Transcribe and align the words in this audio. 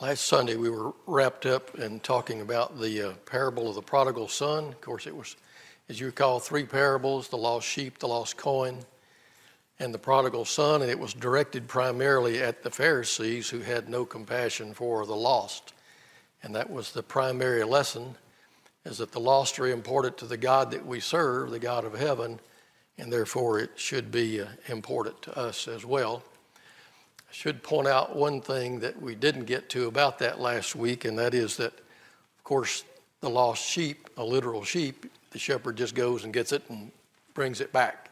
Last 0.00 0.26
Sunday, 0.26 0.56
we 0.56 0.70
were 0.70 0.92
wrapped 1.06 1.46
up 1.46 1.78
in 1.78 2.00
talking 2.00 2.40
about 2.40 2.78
the 2.78 3.10
uh, 3.10 3.12
parable 3.26 3.68
of 3.68 3.74
the 3.74 3.82
prodigal 3.82 4.28
son. 4.28 4.64
Of 4.64 4.80
course, 4.80 5.06
it 5.06 5.14
was, 5.16 5.36
as 5.88 6.00
you 6.00 6.06
recall, 6.06 6.40
three 6.40 6.64
parables 6.64 7.28
the 7.28 7.36
lost 7.36 7.66
sheep, 7.66 7.98
the 7.98 8.08
lost 8.08 8.36
coin, 8.36 8.78
and 9.78 9.94
the 9.94 9.98
prodigal 9.98 10.44
son. 10.44 10.82
And 10.82 10.90
it 10.90 10.98
was 10.98 11.14
directed 11.14 11.68
primarily 11.68 12.42
at 12.42 12.62
the 12.62 12.70
Pharisees 12.70 13.48
who 13.48 13.60
had 13.60 13.88
no 13.88 14.04
compassion 14.04 14.74
for 14.74 15.06
the 15.06 15.16
lost. 15.16 15.74
And 16.42 16.54
that 16.54 16.70
was 16.70 16.92
the 16.92 17.02
primary 17.02 17.64
lesson 17.64 18.16
is 18.84 18.98
that 18.98 19.12
the 19.12 19.20
lost 19.20 19.58
are 19.58 19.68
important 19.68 20.18
to 20.18 20.26
the 20.26 20.36
God 20.36 20.70
that 20.70 20.84
we 20.84 21.00
serve, 21.00 21.50
the 21.50 21.58
God 21.58 21.84
of 21.84 21.94
heaven, 21.94 22.40
and 22.98 23.12
therefore 23.12 23.58
it 23.58 23.70
should 23.76 24.10
be 24.10 24.40
uh, 24.40 24.46
important 24.68 25.20
to 25.22 25.38
us 25.38 25.68
as 25.68 25.84
well. 25.84 26.22
I 27.30 27.32
should 27.32 27.62
point 27.62 27.86
out 27.86 28.16
one 28.16 28.40
thing 28.40 28.80
that 28.80 29.00
we 29.00 29.14
didn't 29.14 29.44
get 29.44 29.68
to 29.70 29.86
about 29.86 30.18
that 30.18 30.40
last 30.40 30.74
week, 30.74 31.04
and 31.04 31.16
that 31.20 31.32
is 31.32 31.56
that, 31.58 31.72
of 31.72 32.44
course, 32.44 32.84
the 33.20 33.30
lost 33.30 33.64
sheep, 33.64 34.10
a 34.16 34.24
literal 34.24 34.64
sheep, 34.64 35.06
the 35.30 35.38
shepherd 35.38 35.76
just 35.76 35.94
goes 35.94 36.24
and 36.24 36.34
gets 36.34 36.50
it 36.50 36.64
and 36.68 36.90
brings 37.34 37.60
it 37.60 37.72
back. 37.72 38.10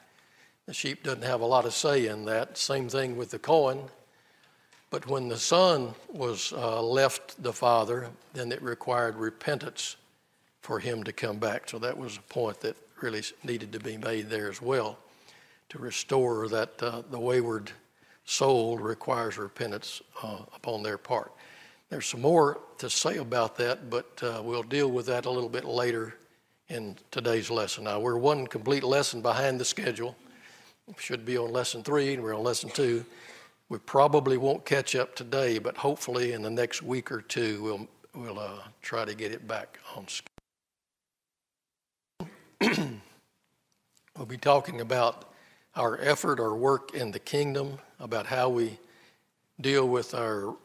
The 0.67 0.73
sheep 0.73 1.03
doesn't 1.03 1.25
have 1.25 1.41
a 1.41 1.47
lot 1.47 1.65
of 1.65 1.75
say 1.75 2.07
in 2.07 2.27
that. 2.27 2.57
Same 2.57 2.89
thing 2.89 3.17
with 3.17 3.31
the 3.31 3.41
coin. 3.41 3.89
But 4.91 5.09
when 5.09 5.29
the 5.29 5.37
son 5.37 5.95
was 6.09 6.53
uh, 6.53 6.81
left 6.81 7.43
the 7.43 7.53
father, 7.53 8.11
then 8.35 8.53
it 8.53 8.63
required 8.63 9.17
repentance 9.17 9.97
for 10.61 10.79
him 10.79 11.03
to 11.03 11.13
come 11.13 11.39
back. 11.39 11.69
So 11.69 11.81
that 11.81 11.99
was 11.99 12.19
a 12.19 12.33
point 12.33 12.61
that 12.61 12.77
really 13.01 13.23
needed 13.43 13.73
to 13.73 13.81
be 13.81 13.97
made 13.97 14.31
there 14.31 14.49
as 14.49 14.63
well 14.63 14.97
to 15.71 15.79
restore 15.79 16.49
that 16.49 16.81
uh, 16.83 17.03
the 17.11 17.19
wayward 17.19 17.73
soul 18.29 18.77
requires 18.77 19.39
repentance 19.39 20.03
uh, 20.23 20.41
upon 20.55 20.83
their 20.83 20.99
part. 20.99 21.33
There's 21.89 22.05
some 22.05 22.21
more 22.21 22.61
to 22.77 22.91
say 22.91 23.17
about 23.17 23.57
that, 23.57 23.89
but 23.89 24.23
uh, 24.23 24.43
we'll 24.45 24.63
deal 24.63 24.91
with 24.91 25.07
that 25.07 25.25
a 25.25 25.31
little 25.31 25.49
bit 25.49 25.65
later 25.65 26.15
in 26.69 26.97
today's 27.11 27.51
lesson. 27.51 27.85
Now, 27.85 28.01
we're 28.01 28.19
one 28.19 28.47
complete 28.47 28.85
lesson 28.85 29.23
behind 29.23 29.59
the 29.59 29.65
schedule. 29.65 30.15
We 30.87 30.93
should 30.99 31.25
be 31.25 31.39
on 31.39 31.51
lesson 31.51 31.83
three, 31.83 32.13
and 32.13 32.23
we're 32.23 32.37
on 32.37 32.45
lesson 32.45 32.69
two. 32.69 33.03
We 33.71 33.79
probably 33.79 34.37
won't 34.37 34.67
catch 34.67 34.95
up 34.95 35.17
today, 35.17 35.59
but 35.59 35.79
hopefully 35.79 36.33
in 36.33 36.43
the 36.43 36.51
next 36.51 36.83
week 36.83 37.11
or 37.11 37.23
two, 37.23 37.63
we'll, 37.63 37.89
we'll 38.15 38.39
uh, 38.39 38.59
try 38.83 39.07
to 39.07 39.15
get 39.15 39.33
it 39.33 39.49
back 39.49 39.79
on 39.97 40.05
schedule. 42.61 42.89
we'll 44.19 44.27
be 44.27 44.37
talking 44.37 44.83
about 44.83 45.33
our 45.79 45.99
effort, 46.01 46.41
our 46.41 46.57
work 46.57 46.93
in 46.93 47.13
the 47.13 47.19
kingdom, 47.21 47.79
about 48.01 48.27
how 48.27 48.49
we 48.49 48.79
deal 49.61 49.89
with 49.89 50.13
our 50.13 50.57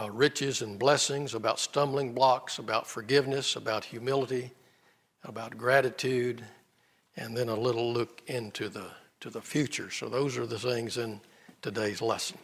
uh, 0.00 0.10
riches 0.10 0.60
and 0.60 0.78
blessings, 0.78 1.34
about 1.34 1.60
stumbling 1.60 2.12
blocks, 2.12 2.58
about 2.58 2.86
forgiveness, 2.86 3.54
about 3.54 3.84
humility, 3.84 4.50
about 5.22 5.56
gratitude, 5.56 6.44
and 7.16 7.36
then 7.36 7.48
a 7.48 7.54
little 7.54 7.92
look 7.92 8.22
into 8.26 8.68
the 8.68 8.86
to 9.20 9.30
the 9.30 9.40
future. 9.40 9.90
So 9.90 10.08
those 10.08 10.36
are 10.36 10.46
the 10.46 10.58
things 10.58 10.98
in 10.98 11.20
today's 11.62 12.02
lesson. 12.02 12.36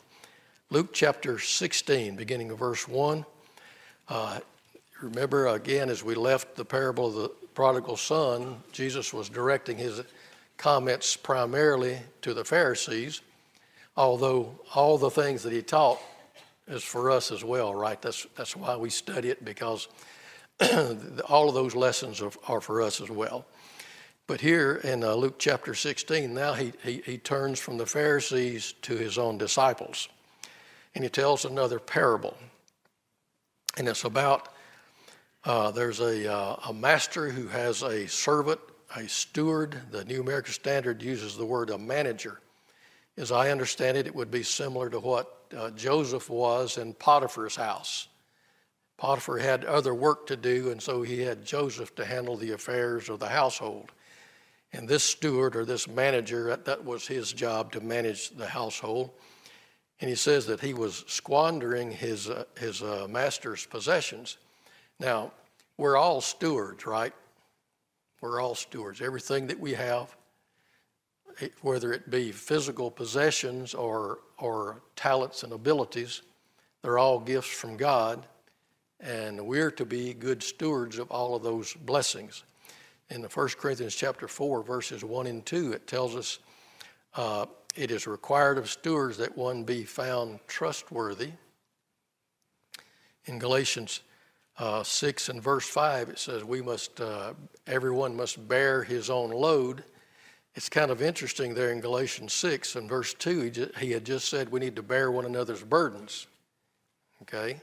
Luke 0.70 0.90
chapter 0.92 1.38
16, 1.38 2.16
beginning 2.16 2.50
of 2.50 2.58
verse 2.58 2.88
1. 2.88 3.26
Uh, 4.08 4.40
remember 5.02 5.48
again, 5.48 5.90
as 5.90 6.02
we 6.02 6.14
left 6.14 6.56
the 6.56 6.64
parable 6.64 7.08
of 7.08 7.14
the 7.14 7.28
prodigal 7.54 7.96
son, 7.96 8.56
Jesus 8.72 9.12
was 9.12 9.28
directing 9.28 9.76
his 9.76 10.02
comments 10.62 11.16
primarily 11.16 11.98
to 12.20 12.32
the 12.32 12.44
Pharisees 12.44 13.20
although 13.96 14.58
all 14.74 14.98
the 14.98 15.10
things 15.10 15.42
that 15.42 15.52
he 15.52 15.62
taught 15.62 16.00
is 16.68 16.82
for 16.82 17.10
us 17.10 17.30
as 17.30 17.44
well, 17.44 17.74
right? 17.74 18.00
That's, 18.00 18.26
that's 18.36 18.56
why 18.56 18.76
we 18.76 18.90
study 18.90 19.28
it 19.28 19.44
because 19.44 19.88
all 21.28 21.48
of 21.48 21.54
those 21.54 21.74
lessons 21.74 22.22
are, 22.22 22.30
are, 22.48 22.60
for 22.60 22.80
us 22.80 23.00
as 23.00 23.10
well. 23.10 23.44
But 24.26 24.40
here 24.40 24.80
in 24.84 25.02
uh, 25.02 25.14
Luke 25.14 25.38
chapter 25.38 25.74
16, 25.74 26.32
now 26.32 26.54
he, 26.54 26.72
he, 26.84 27.02
he 27.04 27.18
turns 27.18 27.58
from 27.58 27.76
the 27.76 27.86
Pharisees 27.86 28.74
to 28.82 28.96
his 28.96 29.18
own 29.18 29.36
disciples. 29.36 30.08
And 30.94 31.02
he 31.02 31.10
tells 31.10 31.44
another 31.44 31.78
parable. 31.78 32.36
And 33.76 33.88
it's 33.88 34.04
about 34.04 34.48
uh, 35.44 35.72
there's 35.72 35.98
a, 35.98 36.32
uh, 36.32 36.56
a 36.68 36.72
master 36.72 37.28
who 37.28 37.48
has 37.48 37.82
a 37.82 38.06
servant, 38.06 38.60
a 38.96 39.08
steward. 39.08 39.76
The 39.90 40.04
New 40.04 40.20
American 40.20 40.52
Standard 40.52 41.02
uses 41.02 41.36
the 41.36 41.46
word 41.46 41.70
a 41.70 41.78
manager. 41.78 42.40
As 43.16 43.32
I 43.32 43.50
understand 43.50 43.96
it, 43.96 44.06
it 44.06 44.14
would 44.14 44.30
be 44.30 44.42
similar 44.42 44.88
to 44.90 45.00
what 45.00 45.44
uh, 45.56 45.70
Joseph 45.70 46.30
was 46.30 46.78
in 46.78 46.94
Potiphar's 46.94 47.56
house. 47.56 48.08
Potiphar 48.96 49.38
had 49.38 49.64
other 49.64 49.94
work 49.94 50.26
to 50.28 50.36
do, 50.36 50.70
and 50.70 50.80
so 50.80 51.02
he 51.02 51.20
had 51.20 51.44
Joseph 51.44 51.94
to 51.96 52.04
handle 52.04 52.36
the 52.36 52.52
affairs 52.52 53.08
of 53.08 53.18
the 53.18 53.28
household. 53.28 53.92
And 54.72 54.88
this 54.88 55.04
steward 55.04 55.56
or 55.56 55.64
this 55.64 55.88
manager, 55.88 56.56
that 56.56 56.84
was 56.84 57.06
his 57.06 57.32
job 57.32 57.72
to 57.72 57.80
manage 57.80 58.30
the 58.30 58.46
household. 58.46 59.10
And 60.00 60.08
he 60.08 60.16
says 60.16 60.46
that 60.46 60.60
he 60.60 60.72
was 60.72 61.04
squandering 61.06 61.90
his, 61.90 62.30
uh, 62.30 62.44
his 62.58 62.82
uh, 62.82 63.06
master's 63.08 63.66
possessions. 63.66 64.38
Now, 64.98 65.32
we're 65.76 65.96
all 65.96 66.20
stewards, 66.20 66.86
right? 66.86 67.12
We're 68.22 68.40
all 68.40 68.54
stewards. 68.54 69.02
Everything 69.02 69.48
that 69.48 69.58
we 69.58 69.74
have, 69.74 70.14
whether 71.60 71.92
it 71.92 72.08
be 72.08 72.30
physical 72.30 72.88
possessions 72.88 73.74
or, 73.74 74.20
or 74.38 74.80
talents 74.94 75.42
and 75.42 75.52
abilities, 75.52 76.22
they're 76.82 76.98
all 76.98 77.18
gifts 77.18 77.50
from 77.50 77.76
God, 77.76 78.24
and 79.00 79.44
we're 79.44 79.72
to 79.72 79.84
be 79.84 80.14
good 80.14 80.40
stewards 80.40 80.98
of 80.98 81.10
all 81.10 81.34
of 81.34 81.42
those 81.42 81.74
blessings. 81.74 82.44
In 83.10 83.22
the 83.22 83.28
1 83.28 83.48
Corinthians 83.58 83.96
chapter 83.96 84.28
4, 84.28 84.62
verses 84.62 85.04
1 85.04 85.26
and 85.26 85.44
2, 85.44 85.72
it 85.72 85.88
tells 85.88 86.14
us 86.14 86.38
uh, 87.16 87.46
it 87.74 87.90
is 87.90 88.06
required 88.06 88.56
of 88.56 88.70
stewards 88.70 89.16
that 89.18 89.36
one 89.36 89.64
be 89.64 89.82
found 89.82 90.38
trustworthy. 90.46 91.32
In 93.26 93.40
Galatians 93.40 94.02
uh, 94.62 94.82
6 94.82 95.28
and 95.28 95.42
verse 95.42 95.68
5, 95.68 96.10
it 96.10 96.18
says, 96.18 96.44
We 96.44 96.62
must, 96.62 97.00
uh, 97.00 97.34
everyone 97.66 98.16
must 98.16 98.46
bear 98.48 98.82
his 98.82 99.10
own 99.10 99.30
load 99.30 99.84
it's 100.54 100.68
kind 100.68 100.90
of 100.90 101.00
interesting 101.00 101.54
there 101.54 101.72
in 101.72 101.80
Galatians 101.80 102.34
6 102.34 102.76
and 102.76 102.88
verse 102.88 103.14
2, 103.14 103.40
he, 103.40 103.50
just, 103.50 103.78
he 103.78 103.90
had 103.92 104.04
just 104.04 104.28
said 104.28 104.50
we 104.50 104.60
need 104.60 104.76
to 104.76 104.82
bear 104.82 105.10
one 105.10 105.24
another's 105.24 105.62
burdens. 105.62 106.26
Okay? 107.22 107.60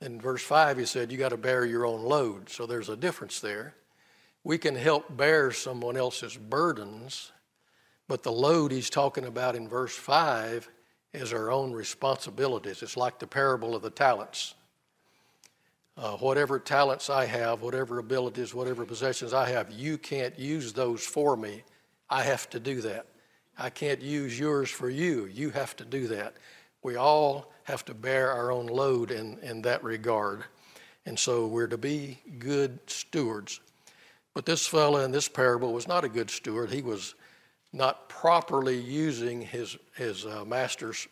In 0.00 0.20
verse 0.20 0.42
5, 0.42 0.78
he 0.78 0.86
said 0.86 1.10
you 1.10 1.18
got 1.18 1.30
to 1.30 1.36
bear 1.36 1.64
your 1.64 1.84
own 1.84 2.02
load. 2.02 2.48
So 2.48 2.66
there's 2.66 2.88
a 2.88 2.96
difference 2.96 3.40
there. 3.40 3.74
We 4.44 4.58
can 4.58 4.76
help 4.76 5.16
bear 5.16 5.50
someone 5.50 5.96
else's 5.96 6.36
burdens, 6.36 7.32
but 8.06 8.22
the 8.22 8.32
load 8.32 8.70
he's 8.70 8.90
talking 8.90 9.24
about 9.24 9.56
in 9.56 9.68
verse 9.68 9.94
5 9.94 10.68
is 11.12 11.32
our 11.32 11.50
own 11.50 11.72
responsibilities. 11.72 12.82
It's 12.82 12.96
like 12.96 13.18
the 13.18 13.26
parable 13.26 13.74
of 13.74 13.82
the 13.82 13.90
talents. 13.90 14.54
Uh, 16.02 16.16
whatever 16.16 16.58
talents 16.58 17.08
I 17.08 17.26
have, 17.26 17.62
whatever 17.62 18.00
abilities, 18.00 18.52
whatever 18.52 18.84
possessions 18.84 19.32
I 19.32 19.48
have, 19.50 19.70
you 19.70 19.96
can't 19.96 20.36
use 20.36 20.72
those 20.72 21.00
for 21.00 21.36
me. 21.36 21.62
I 22.10 22.24
have 22.24 22.50
to 22.50 22.58
do 22.58 22.80
that. 22.80 23.06
I 23.56 23.70
can't 23.70 24.02
use 24.02 24.36
yours 24.36 24.68
for 24.68 24.90
you. 24.90 25.26
You 25.26 25.50
have 25.50 25.76
to 25.76 25.84
do 25.84 26.08
that. 26.08 26.34
We 26.82 26.96
all 26.96 27.52
have 27.62 27.84
to 27.84 27.94
bear 27.94 28.32
our 28.32 28.50
own 28.50 28.66
load 28.66 29.12
in, 29.12 29.38
in 29.44 29.62
that 29.62 29.84
regard. 29.84 30.42
And 31.06 31.16
so 31.16 31.46
we're 31.46 31.68
to 31.68 31.78
be 31.78 32.18
good 32.40 32.80
stewards. 32.88 33.60
But 34.34 34.44
this 34.44 34.66
fellow 34.66 35.04
in 35.04 35.12
this 35.12 35.28
parable 35.28 35.72
was 35.72 35.86
not 35.86 36.02
a 36.02 36.08
good 36.08 36.32
steward. 36.32 36.72
He 36.72 36.82
was 36.82 37.14
not 37.72 38.08
properly 38.08 38.76
using 38.76 39.40
his, 39.40 39.76
his 39.94 40.26
uh, 40.26 40.44
master's 40.44 41.06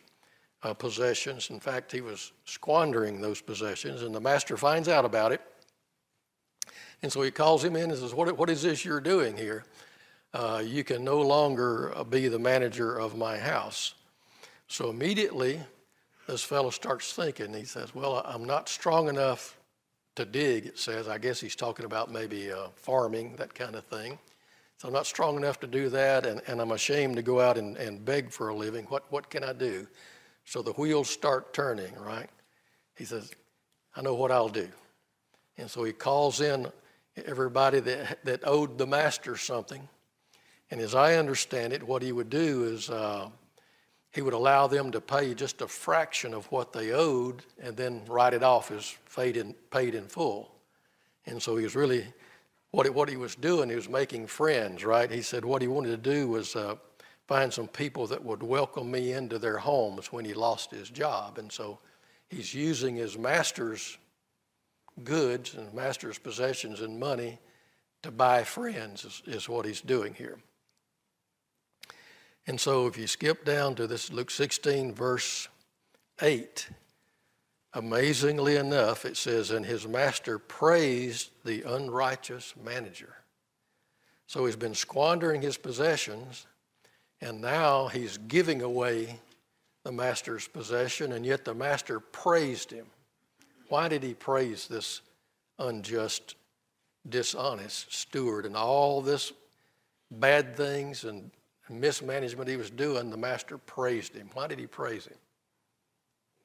uh, 0.63 0.73
possessions. 0.73 1.49
In 1.49 1.59
fact, 1.59 1.91
he 1.91 2.01
was 2.01 2.31
squandering 2.45 3.21
those 3.21 3.41
possessions, 3.41 4.03
and 4.03 4.13
the 4.13 4.21
master 4.21 4.57
finds 4.57 4.87
out 4.87 5.05
about 5.05 5.31
it. 5.31 5.41
And 7.03 7.11
so 7.11 7.21
he 7.21 7.31
calls 7.31 7.63
him 7.63 7.75
in 7.75 7.89
and 7.89 7.99
says, 7.99 8.13
What, 8.13 8.37
what 8.37 8.49
is 8.49 8.61
this 8.61 8.85
you're 8.85 9.01
doing 9.01 9.35
here? 9.35 9.65
uh, 10.33 10.63
you 10.65 10.83
can 10.83 11.03
no 11.03 11.21
longer 11.21 11.95
uh, 11.95 12.03
be 12.03 12.27
the 12.27 12.39
manager 12.39 12.97
of 12.97 13.17
my 13.17 13.37
house. 13.37 13.95
So 14.67 14.89
immediately, 14.89 15.59
this 16.27 16.43
fellow 16.43 16.69
starts 16.69 17.13
thinking. 17.13 17.53
He 17.53 17.65
says, 17.65 17.93
Well, 17.93 18.21
I'm 18.25 18.45
not 18.45 18.69
strong 18.69 19.09
enough 19.09 19.57
to 20.15 20.25
dig, 20.25 20.67
it 20.67 20.79
says. 20.79 21.07
I 21.07 21.17
guess 21.17 21.39
he's 21.39 21.55
talking 21.55 21.85
about 21.85 22.11
maybe 22.11 22.51
uh, 22.51 22.67
farming, 22.75 23.35
that 23.37 23.53
kind 23.53 23.75
of 23.75 23.85
thing. 23.85 24.17
So 24.77 24.87
I'm 24.87 24.93
not 24.93 25.05
strong 25.05 25.37
enough 25.37 25.59
to 25.59 25.67
do 25.67 25.89
that, 25.89 26.25
and, 26.25 26.41
and 26.47 26.59
I'm 26.59 26.71
ashamed 26.71 27.15
to 27.17 27.21
go 27.21 27.39
out 27.39 27.57
and, 27.57 27.77
and 27.77 28.03
beg 28.03 28.31
for 28.31 28.49
a 28.49 28.55
living. 28.55 28.85
What, 28.85 29.03
what 29.11 29.29
can 29.29 29.43
I 29.43 29.53
do? 29.53 29.85
So 30.45 30.61
the 30.61 30.73
wheels 30.73 31.09
start 31.09 31.53
turning, 31.53 31.93
right? 31.95 32.29
He 32.95 33.05
says, 33.05 33.31
I 33.95 34.01
know 34.01 34.15
what 34.15 34.31
I'll 34.31 34.49
do. 34.49 34.67
And 35.57 35.69
so 35.69 35.83
he 35.83 35.93
calls 35.93 36.41
in 36.41 36.67
everybody 37.25 37.79
that, 37.81 38.23
that 38.25 38.41
owed 38.43 38.77
the 38.77 38.87
master 38.87 39.37
something 39.37 39.87
and 40.71 40.79
as 40.79 40.95
I 40.95 41.15
understand 41.15 41.73
it, 41.73 41.83
what 41.83 42.01
he 42.01 42.13
would 42.13 42.29
do 42.29 42.63
is 42.63 42.89
uh, 42.89 43.29
he 44.13 44.21
would 44.21 44.33
allow 44.33 44.67
them 44.67 44.89
to 44.91 45.01
pay 45.01 45.33
just 45.33 45.61
a 45.61 45.67
fraction 45.67 46.33
of 46.33 46.49
what 46.49 46.71
they 46.71 46.91
owed 46.91 47.43
and 47.61 47.75
then 47.75 48.01
write 48.07 48.33
it 48.33 48.41
off 48.41 48.71
as 48.71 48.95
paid 49.13 49.35
in, 49.35 49.53
paid 49.69 49.95
in 49.95 50.07
full. 50.07 50.49
And 51.25 51.43
so 51.43 51.57
he 51.57 51.65
was 51.65 51.75
really, 51.75 52.05
what 52.71 52.89
what 52.93 53.09
he 53.09 53.17
was 53.17 53.35
doing, 53.35 53.69
he 53.69 53.75
was 53.75 53.89
making 53.89 54.27
friends, 54.27 54.85
right? 54.85 55.11
He 55.11 55.21
said 55.21 55.43
what 55.43 55.61
he 55.61 55.67
wanted 55.67 55.89
to 55.89 56.09
do 56.09 56.29
was 56.29 56.55
uh, 56.55 56.75
find 57.31 57.53
some 57.53 57.69
people 57.69 58.07
that 58.07 58.25
would 58.25 58.43
welcome 58.43 58.91
me 58.91 59.13
into 59.13 59.39
their 59.39 59.57
homes 59.57 60.11
when 60.11 60.25
he 60.25 60.33
lost 60.33 60.69
his 60.69 60.89
job. 60.89 61.37
And 61.37 61.49
so 61.49 61.79
he's 62.27 62.53
using 62.53 62.97
his 62.97 63.17
master's 63.17 63.97
goods 65.05 65.53
and 65.53 65.73
master's 65.73 66.17
possessions 66.17 66.81
and 66.81 66.99
money 66.99 67.39
to 68.03 68.11
buy 68.11 68.43
friends, 68.43 69.05
is, 69.05 69.23
is 69.25 69.47
what 69.47 69.65
he's 69.65 69.79
doing 69.79 70.13
here. 70.13 70.39
And 72.47 72.59
so 72.59 72.85
if 72.85 72.97
you 72.97 73.07
skip 73.07 73.45
down 73.45 73.75
to 73.75 73.87
this 73.87 74.11
Luke 74.11 74.29
16, 74.29 74.93
verse 74.93 75.47
8, 76.21 76.67
amazingly 77.71 78.57
enough, 78.57 79.05
it 79.05 79.15
says, 79.15 79.51
And 79.51 79.65
his 79.65 79.87
master 79.87 80.37
praised 80.37 81.29
the 81.45 81.61
unrighteous 81.61 82.55
manager. 82.61 83.15
So 84.27 84.45
he's 84.45 84.57
been 84.57 84.75
squandering 84.75 85.41
his 85.41 85.55
possessions, 85.55 86.45
and 87.21 87.41
now 87.41 87.87
he's 87.87 88.17
giving 88.17 88.61
away 88.61 89.19
the 89.83 89.91
master's 89.91 90.47
possession, 90.47 91.13
and 91.13 91.25
yet 91.25 91.45
the 91.45 91.53
master 91.53 91.99
praised 91.99 92.71
him. 92.71 92.85
Why 93.69 93.87
did 93.87 94.03
he 94.03 94.13
praise 94.13 94.67
this 94.67 95.01
unjust, 95.57 96.35
dishonest 97.07 97.93
steward 97.93 98.45
and 98.45 98.55
all 98.55 99.01
this 99.01 99.33
bad 100.11 100.55
things 100.55 101.03
and 101.05 101.31
mismanagement 101.71 102.49
he 102.49 102.57
was 102.57 102.69
doing, 102.69 103.09
the 103.09 103.17
master 103.17 103.57
praised 103.57 104.13
him. 104.13 104.29
Why 104.33 104.47
did 104.47 104.59
he 104.59 104.67
praise 104.67 105.05
him? 105.05 105.17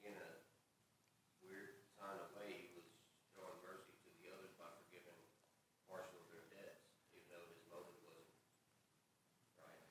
In 0.07 0.13
a 0.15 0.31
weird 1.43 1.75
kind 1.99 2.15
of 2.15 2.31
way, 2.39 2.55
he 2.55 2.71
was 2.79 2.87
showing 3.35 3.59
mercy 3.67 3.91
to 4.07 4.11
the 4.23 4.31
others 4.31 4.55
by 4.55 4.71
forgiving 4.79 5.19
partial 5.91 6.15
of 6.23 6.29
their 6.31 6.47
debts, 6.55 6.87
even 7.11 7.27
though 7.27 7.43
his 7.51 7.59
motive 7.67 7.99
wasn't 8.07 8.31
right. 9.59 9.83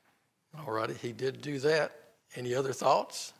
All 0.65 0.73
righty, 0.73 0.95
he 0.95 1.11
did 1.11 1.41
do 1.41 1.59
that. 1.59 1.91
Any 2.35 2.55
other 2.55 2.73
thoughts? 2.73 3.33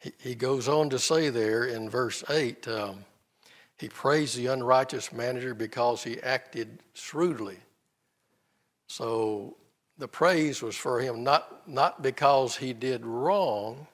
He, 0.00 0.12
he 0.18 0.34
goes 0.34 0.68
on 0.68 0.90
to 0.90 0.98
say 0.98 1.28
there 1.28 1.64
in 1.64 1.90
verse 1.90 2.24
8 2.28 2.66
um, 2.68 3.04
he 3.78 3.88
praised 3.88 4.36
the 4.36 4.46
unrighteous 4.46 5.12
manager 5.12 5.54
because 5.54 6.02
he 6.04 6.20
acted 6.22 6.78
shrewdly. 6.94 7.58
So 8.88 9.56
the 9.98 10.08
praise 10.08 10.62
was 10.62 10.76
for 10.76 11.00
him 11.00 11.22
not, 11.22 11.68
not 11.68 12.02
because 12.02 12.56
he 12.56 12.72
did 12.72 13.04
wrong, 13.04 13.86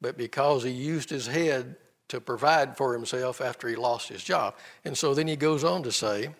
but 0.00 0.16
because 0.16 0.62
he 0.62 0.70
used 0.70 1.10
his 1.10 1.26
head 1.26 1.76
to 2.08 2.20
provide 2.20 2.76
for 2.76 2.92
himself 2.92 3.40
after 3.40 3.68
he 3.68 3.74
lost 3.74 4.08
his 4.08 4.22
job. 4.22 4.54
And 4.84 4.96
so 4.96 5.14
then 5.14 5.26
he 5.26 5.36
goes 5.36 5.64
on 5.64 5.82
to 5.82 5.92
say, 5.92 6.30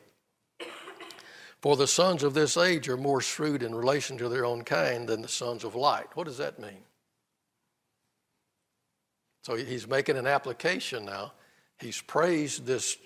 For 1.62 1.76
the 1.76 1.86
sons 1.86 2.22
of 2.22 2.34
this 2.34 2.56
age 2.56 2.88
are 2.88 2.96
more 2.96 3.20
shrewd 3.20 3.62
in 3.62 3.74
relation 3.74 4.18
to 4.18 4.28
their 4.28 4.44
own 4.44 4.62
kind 4.62 5.08
than 5.08 5.22
the 5.22 5.28
sons 5.28 5.64
of 5.64 5.74
light. 5.74 6.06
What 6.14 6.26
does 6.26 6.38
that 6.38 6.58
mean? 6.58 6.84
So 9.42 9.54
he's 9.54 9.86
making 9.86 10.16
an 10.16 10.26
application 10.26 11.04
now. 11.04 11.32
He's 11.78 12.00
praised 12.00 12.66
this 12.66 12.96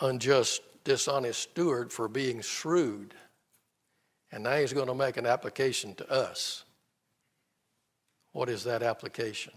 unjust, 0.00 0.60
dishonest 0.84 1.40
steward 1.40 1.92
for 1.92 2.08
being 2.08 2.42
shrewd. 2.42 3.14
And 4.30 4.44
now 4.44 4.56
he's 4.56 4.72
going 4.72 4.88
to 4.88 4.94
make 4.94 5.16
an 5.16 5.26
application 5.26 5.94
to 5.96 6.10
us. 6.10 6.64
What 8.32 8.48
is 8.48 8.64
that 8.64 8.82
application? 8.82 9.52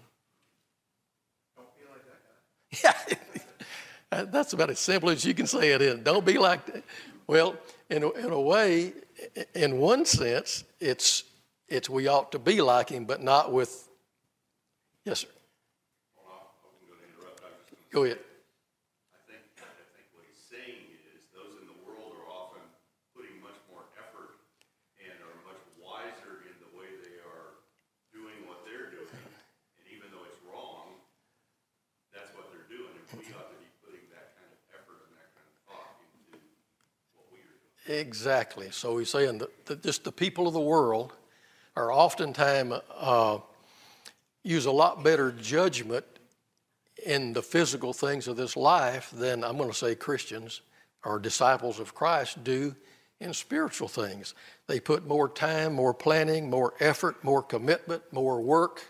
Don't 1.56 1.68
be 1.76 1.84
like 1.92 2.04
that. 2.82 3.18
Yeah, 4.12 4.26
that's 4.32 4.54
about 4.54 4.70
as 4.70 4.80
simple 4.80 5.10
as 5.10 5.24
you 5.26 5.34
can 5.34 5.48
say 5.48 5.72
it 5.72 5.82
in. 5.82 6.04
Don't 6.04 6.26
be 6.26 6.38
like 6.38 6.66
that. 6.68 6.84
Well, 7.28 7.56
in 7.90 8.04
a, 8.04 8.10
in 8.12 8.32
a 8.32 8.42
way, 8.42 8.94
in 9.54 9.78
one 9.78 10.06
sense, 10.06 10.64
it's, 10.80 11.24
it's 11.70 11.90
we 11.90 12.08
ought 12.08 12.32
to 12.32 12.40
be 12.40 12.62
like 12.62 12.90
him, 12.90 13.06
but 13.06 13.22
not 13.22 13.52
with. 13.52 13.88
Yes, 15.06 15.20
sir. 15.22 15.28
Well, 16.18 16.34
I 16.34 16.66
wasn't 16.66 16.90
going 16.90 16.98
to 16.98 17.08
interrupt. 17.14 17.42
I 17.46 17.54
was 17.54 17.62
just 17.70 17.78
going 17.78 17.86
to 17.86 17.94
Go 17.94 18.02
ahead. 18.10 18.22
I 19.14 19.22
think, 19.30 19.42
I 19.62 19.70
think 19.94 20.08
what 20.18 20.26
he's 20.26 20.42
saying 20.42 20.82
is 21.14 21.30
those 21.30 21.62
in 21.62 21.70
the 21.70 21.78
world 21.86 22.18
are 22.18 22.26
often 22.34 22.66
putting 23.14 23.38
much 23.38 23.58
more 23.70 23.86
effort 24.02 24.34
and 24.98 25.14
are 25.22 25.38
much 25.46 25.62
wiser 25.78 26.42
in 26.50 26.58
the 26.58 26.72
way 26.74 26.90
they 27.06 27.22
are 27.22 27.62
doing 28.10 28.50
what 28.50 28.66
they're 28.66 28.90
doing. 28.90 29.14
And 29.78 29.86
even 29.94 30.10
though 30.10 30.26
it's 30.26 30.42
wrong, 30.50 30.98
that's 32.10 32.34
what 32.34 32.50
they're 32.50 32.66
doing. 32.66 32.98
And 33.14 33.22
we 33.22 33.30
ought 33.38 33.54
to 33.54 33.60
be 33.62 33.70
putting 33.86 34.10
that 34.10 34.34
kind 34.42 34.50
of 34.50 34.58
effort 34.74 35.06
and 35.06 35.14
that 35.22 35.30
kind 35.38 35.46
of 35.46 35.56
thought 35.70 36.02
into 36.02 36.42
what 37.14 37.30
we 37.30 37.46
are 37.46 37.58
doing. 37.62 37.75
Exactly. 37.88 38.70
So 38.72 38.98
he's 38.98 39.10
saying 39.10 39.40
that, 39.40 39.84
just 39.84 40.04
the 40.04 40.12
people 40.12 40.48
of 40.48 40.54
the 40.54 40.60
world 40.60 41.14
are 41.76 41.92
oftentimes 41.92 42.74
uh, 42.96 43.40
use 44.44 44.66
a 44.66 44.72
lot 44.72 45.04
better 45.04 45.32
judgment 45.32 46.06
in 47.06 47.34
the 47.34 47.42
physical 47.42 47.94
things 47.94 48.28
of 48.28 48.38
this 48.38 48.56
life 48.56 49.12
than 49.12 49.44
I'm 49.44 49.58
going 49.58 49.70
to 49.70 49.76
say 49.76 49.96
Christians 49.96 50.62
or 51.04 51.20
disciples 51.20 51.80
of 51.80 51.94
Christ 51.94 52.44
do 52.44 52.76
in 53.20 53.34
spiritual 53.34 53.88
things. 53.88 54.34
They 54.68 54.80
put 54.80 55.06
more 55.06 55.30
time, 55.30 55.74
more 55.74 55.94
planning, 55.94 56.50
more 56.50 56.74
effort, 56.80 57.24
more 57.24 57.44
commitment, 57.44 58.02
more 58.12 58.42
work 58.42 58.84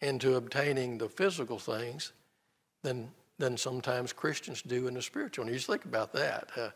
into 0.00 0.36
obtaining 0.36 0.98
the 0.98 1.08
physical 1.08 1.58
things 1.58 2.12
than, 2.82 3.10
than 3.38 3.56
sometimes 3.56 4.12
Christians 4.12 4.62
do 4.62 4.88
in 4.88 4.94
the 4.94 5.02
spiritual. 5.02 5.44
And 5.44 5.52
you 5.52 5.58
just 5.58 5.68
think 5.68 5.84
about 5.84 6.12
that. 6.14 6.48
Uh, 6.56 6.70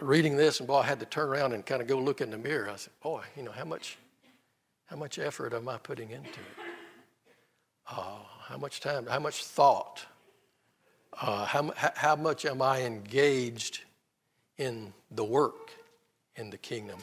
reading 0.00 0.36
this, 0.36 0.60
and 0.60 0.66
boy, 0.66 0.78
I 0.78 0.86
had 0.86 1.00
to 1.00 1.06
turn 1.06 1.28
around 1.28 1.52
and 1.52 1.64
kind 1.64 1.80
of 1.80 1.88
go 1.88 1.98
look 1.98 2.20
in 2.20 2.30
the 2.30 2.38
mirror. 2.38 2.70
I 2.70 2.76
said, 2.76 2.92
boy, 3.02 3.22
you 3.36 3.42
know, 3.42 3.52
how 3.52 3.64
much, 3.64 3.98
how 4.86 4.96
much 4.96 5.18
effort 5.18 5.54
am 5.54 5.68
I 5.68 5.78
putting 5.78 6.10
into 6.10 6.28
it? 6.40 6.66
Uh, 7.90 8.18
how 8.40 8.58
much 8.58 8.80
time, 8.80 9.06
how 9.06 9.18
much 9.18 9.44
thought, 9.44 10.04
uh, 11.20 11.44
how, 11.44 11.72
how 11.76 12.16
much 12.16 12.44
am 12.44 12.62
I 12.62 12.82
engaged 12.82 13.82
in 14.58 14.92
the 15.10 15.24
work 15.24 15.72
in 16.36 16.50
the 16.50 16.58
kingdom? 16.58 16.98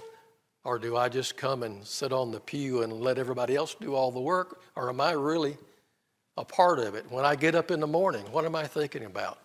Or 0.64 0.80
do 0.80 0.98
I 0.98 1.10
just 1.10 1.38
come 1.38 1.64
and 1.64 1.86
sit 1.86 2.12
on 2.12 2.32
the 2.32 2.40
pew 2.40 2.82
and 2.82 2.92
let 2.94 3.18
everybody 3.20 3.56
else 3.56 3.76
do 3.80 3.94
all 3.94 4.12
the 4.12 4.20
work? 4.20 4.62
Or 4.76 4.90
am 4.90 5.00
I 5.00 5.12
really 5.12 5.58
a 6.38 6.46
part 6.46 6.80
of 6.80 6.96
it? 6.96 7.06
When 7.12 7.26
I 7.26 7.36
get 7.36 7.56
up 7.56 7.70
in 7.70 7.80
the 7.80 7.88
morning, 7.88 8.24
what 8.32 8.46
am 8.46 8.56
I 8.56 8.66
thinking 8.66 9.06
about? 9.06 9.38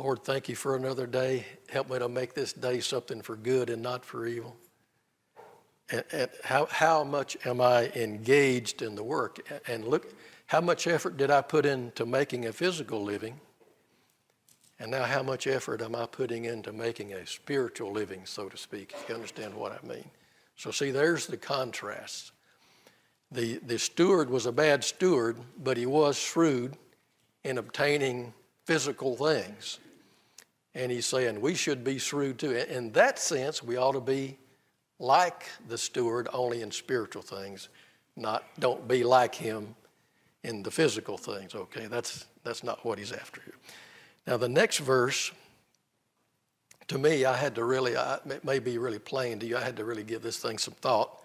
Lord, 0.00 0.24
thank 0.24 0.48
you 0.48 0.56
for 0.56 0.76
another 0.76 1.06
day. 1.06 1.44
Help 1.68 1.90
me 1.90 1.98
to 1.98 2.08
make 2.08 2.32
this 2.32 2.54
day 2.54 2.80
something 2.80 3.20
for 3.20 3.36
good 3.36 3.68
and 3.68 3.82
not 3.82 4.02
for 4.02 4.26
evil. 4.26 4.56
And, 5.90 6.02
and 6.10 6.30
how, 6.42 6.68
how 6.70 7.04
much 7.04 7.36
am 7.44 7.60
I 7.60 7.88
engaged 7.94 8.80
in 8.80 8.94
the 8.94 9.02
work? 9.02 9.46
And 9.66 9.84
look, 9.84 10.14
how 10.46 10.62
much 10.62 10.86
effort 10.86 11.18
did 11.18 11.30
I 11.30 11.42
put 11.42 11.66
into 11.66 12.06
making 12.06 12.46
a 12.46 12.52
physical 12.54 13.02
living? 13.02 13.38
And 14.78 14.90
now, 14.90 15.04
how 15.04 15.22
much 15.22 15.46
effort 15.46 15.82
am 15.82 15.94
I 15.94 16.06
putting 16.06 16.46
into 16.46 16.72
making 16.72 17.12
a 17.12 17.26
spiritual 17.26 17.92
living, 17.92 18.22
so 18.24 18.48
to 18.48 18.56
speak? 18.56 18.94
If 18.96 19.06
you 19.06 19.14
understand 19.14 19.52
what 19.52 19.72
I 19.72 19.86
mean. 19.86 20.10
So, 20.56 20.70
see, 20.70 20.90
there's 20.92 21.26
the 21.26 21.36
contrast. 21.36 22.32
The, 23.30 23.58
the 23.58 23.78
steward 23.78 24.30
was 24.30 24.46
a 24.46 24.52
bad 24.52 24.82
steward, 24.82 25.36
but 25.62 25.76
he 25.76 25.84
was 25.84 26.16
shrewd 26.16 26.78
in 27.44 27.58
obtaining 27.58 28.32
physical 28.64 29.14
things. 29.14 29.78
And 30.74 30.92
he's 30.92 31.06
saying 31.06 31.40
we 31.40 31.54
should 31.54 31.82
be 31.82 31.98
shrewd 31.98 32.38
too. 32.38 32.52
In 32.52 32.92
that 32.92 33.18
sense, 33.18 33.62
we 33.62 33.76
ought 33.76 33.92
to 33.92 34.00
be 34.00 34.38
like 34.98 35.46
the 35.68 35.76
steward, 35.76 36.28
only 36.32 36.62
in 36.62 36.70
spiritual 36.70 37.22
things. 37.22 37.68
Not 38.16 38.44
don't 38.58 38.86
be 38.86 39.02
like 39.02 39.34
him 39.34 39.74
in 40.44 40.62
the 40.62 40.70
physical 40.70 41.18
things. 41.18 41.54
Okay, 41.54 41.86
that's 41.86 42.26
that's 42.44 42.62
not 42.62 42.84
what 42.84 42.98
he's 42.98 43.12
after 43.12 43.40
here. 43.42 43.54
Now 44.26 44.36
the 44.36 44.48
next 44.48 44.78
verse, 44.78 45.32
to 46.88 46.98
me, 46.98 47.24
I 47.24 47.36
had 47.36 47.54
to 47.56 47.64
really, 47.64 47.96
I, 47.96 48.16
it 48.26 48.44
may 48.44 48.58
be 48.58 48.78
really 48.78 48.98
plain 48.98 49.38
to 49.40 49.46
you. 49.46 49.56
I 49.56 49.62
had 49.62 49.76
to 49.78 49.84
really 49.84 50.04
give 50.04 50.22
this 50.22 50.38
thing 50.38 50.58
some 50.58 50.74
thought. 50.74 51.22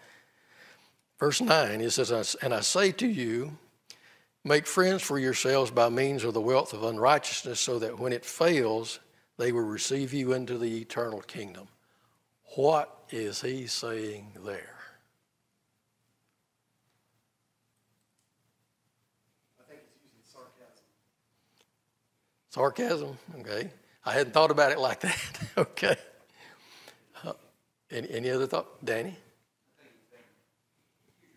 Verse 1.19 1.39
nine, 1.39 1.81
he 1.81 1.89
says, 1.89 2.35
"And 2.41 2.53
I 2.53 2.61
say 2.61 2.91
to 2.93 3.07
you." 3.07 3.57
Make 4.47 4.67
friends 4.67 5.01
for 5.01 5.17
yourselves 5.17 5.71
by 5.71 5.89
means 5.89 6.23
of 6.23 6.35
the 6.35 6.39
wealth 6.39 6.73
of 6.73 6.83
unrighteousness, 6.83 7.59
so 7.59 7.79
that 7.79 7.97
when 7.97 8.13
it 8.13 8.23
fails, 8.23 8.99
they 9.37 9.51
will 9.51 9.61
receive 9.61 10.13
you 10.13 10.33
into 10.33 10.57
the 10.57 10.79
eternal 10.81 11.21
kingdom. 11.21 11.67
What 12.55 13.03
is 13.09 13.41
he 13.41 13.67
saying 13.67 14.31
there? 14.45 14.75
I 19.59 19.63
think 19.69 19.81
using 20.03 20.23
sarcasm. 20.23 20.85
Sarcasm? 22.49 23.17
Okay. 23.41 23.69
I 24.05 24.13
hadn't 24.13 24.33
thought 24.33 24.51
about 24.51 24.71
it 24.71 24.79
like 24.79 24.99
that. 25.01 25.17
okay. 25.57 25.97
Uh, 27.23 27.33
Any, 27.91 28.09
any 28.11 28.29
other 28.29 28.47
thought? 28.47 28.83
Danny? 28.85 29.09
I 29.09 29.11
think 29.11 29.17
you 29.99 30.05
think, 30.11 30.25
use 31.21 31.35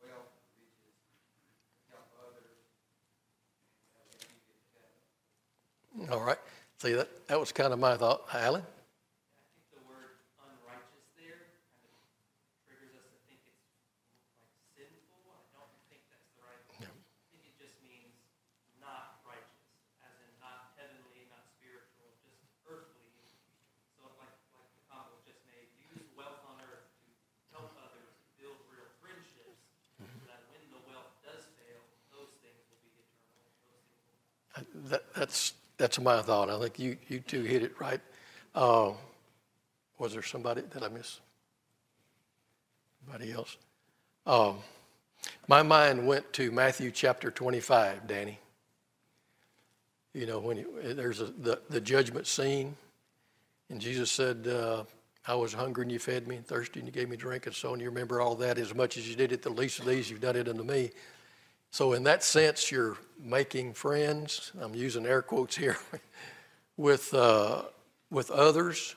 your 0.00 0.08
wealth 0.08 0.32
and 0.32 0.64
riches 0.64 0.96
to 1.88 1.92
help 1.92 2.08
others, 2.24 2.56
and 3.98 4.08
then 4.08 4.30
you 4.30 4.40
get 4.48 6.08
to 6.08 6.08
heaven. 6.08 6.20
All 6.20 6.24
right. 6.26 6.38
See, 6.84 6.92
that, 6.92 7.08
that 7.28 7.40
was 7.40 7.50
kind 7.50 7.72
of 7.72 7.78
my 7.78 7.96
thought. 7.96 8.28
Alan? 8.28 8.60
I 8.60 8.64
think 9.56 9.72
the 9.72 9.80
word 9.88 10.20
unrighteous 10.36 11.08
there 11.16 11.48
kind 11.64 11.80
of 11.80 11.96
triggers 12.68 12.92
us 12.92 13.08
to 13.08 13.16
think 13.24 13.40
it's 13.48 13.56
like 14.76 14.92
sinful. 14.92 15.16
I 15.32 15.64
don't 15.64 15.80
think 15.88 16.04
that's 35.16 35.54
that's, 35.76 36.00
my 36.00 36.22
thought. 36.22 36.50
I 36.50 36.58
think 36.58 36.78
you, 36.78 36.96
you 37.08 37.20
two 37.20 37.42
hit 37.42 37.62
it 37.62 37.78
right. 37.80 38.00
Uh, 38.54 38.92
was 39.98 40.12
there 40.12 40.22
somebody 40.22 40.62
that 40.62 40.82
I 40.82 40.88
missed? 40.88 41.20
Anybody 43.06 43.32
else? 43.32 43.56
Um, 44.26 44.58
my 45.48 45.62
mind 45.62 46.06
went 46.06 46.32
to 46.34 46.50
Matthew 46.50 46.90
chapter 46.90 47.30
25, 47.30 48.06
Danny. 48.06 48.38
You 50.12 50.26
know, 50.26 50.38
when 50.38 50.64
there's 50.82 51.20
a, 51.20 51.26
the, 51.26 51.60
the 51.68 51.80
judgment 51.80 52.26
scene, 52.26 52.76
and 53.68 53.80
Jesus 53.80 54.10
said, 54.10 54.46
uh, 54.46 54.84
I 55.26 55.34
was 55.34 55.52
hungry 55.52 55.82
and 55.82 55.92
you 55.92 55.98
fed 55.98 56.28
me, 56.28 56.36
and 56.36 56.46
thirsty 56.46 56.80
and 56.80 56.86
you 56.86 56.92
gave 56.92 57.08
me 57.08 57.16
drink, 57.16 57.46
and 57.46 57.54
so 57.54 57.72
on. 57.72 57.80
You 57.80 57.88
remember 57.88 58.20
all 58.20 58.34
that. 58.36 58.58
As 58.58 58.74
much 58.74 58.96
as 58.96 59.08
you 59.08 59.16
did 59.16 59.32
it, 59.32 59.42
the 59.42 59.50
least 59.50 59.78
of 59.80 59.86
these, 59.86 60.10
you've 60.10 60.20
done 60.20 60.36
it 60.36 60.48
unto 60.48 60.62
me. 60.62 60.90
So, 61.74 61.92
in 61.92 62.04
that 62.04 62.22
sense, 62.22 62.70
you're 62.70 62.96
making 63.18 63.72
friends. 63.72 64.52
I'm 64.60 64.76
using 64.76 65.04
air 65.06 65.22
quotes 65.22 65.56
here 65.56 65.76
with 66.76 67.12
uh, 67.12 67.62
with 68.10 68.30
others, 68.30 68.94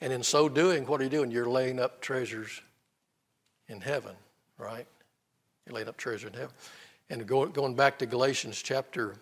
and 0.00 0.12
in 0.12 0.22
so 0.22 0.48
doing, 0.48 0.86
what 0.86 1.00
are 1.00 1.02
you 1.02 1.10
doing? 1.10 1.32
You're 1.32 1.50
laying 1.50 1.80
up 1.80 2.00
treasures 2.00 2.62
in 3.66 3.80
heaven, 3.80 4.14
right? 4.58 4.86
You're 5.66 5.74
laying 5.74 5.88
up 5.88 5.96
treasure 5.96 6.28
in 6.28 6.34
heaven. 6.34 6.54
And 7.10 7.26
going 7.26 7.50
going 7.50 7.74
back 7.74 7.98
to 7.98 8.06
Galatians 8.06 8.62
chapter 8.62 9.16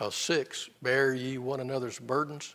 uh, 0.00 0.08
six, 0.08 0.70
bear 0.80 1.12
ye 1.12 1.36
one 1.36 1.60
another's 1.60 1.98
burdens. 1.98 2.54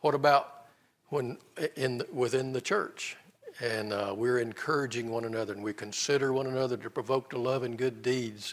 What 0.00 0.14
about 0.14 0.66
when 1.06 1.38
in 1.76 2.02
within 2.12 2.52
the 2.52 2.60
church? 2.60 3.16
And 3.62 3.94
uh, 3.94 4.12
we're 4.14 4.40
encouraging 4.40 5.08
one 5.08 5.24
another, 5.24 5.54
and 5.54 5.62
we 5.62 5.72
consider 5.72 6.34
one 6.34 6.48
another 6.48 6.76
to 6.76 6.90
provoke 6.90 7.30
to 7.30 7.38
love 7.38 7.62
and 7.62 7.78
good 7.78 8.02
deeds 8.02 8.52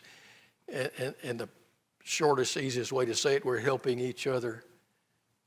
and, 0.67 1.15
and, 1.23 1.39
the 1.39 1.49
shortest, 2.03 2.57
easiest 2.57 2.91
way 2.91 3.05
to 3.05 3.15
say 3.15 3.35
it, 3.35 3.45
we're 3.45 3.59
helping 3.59 3.99
each 3.99 4.27
other 4.27 4.63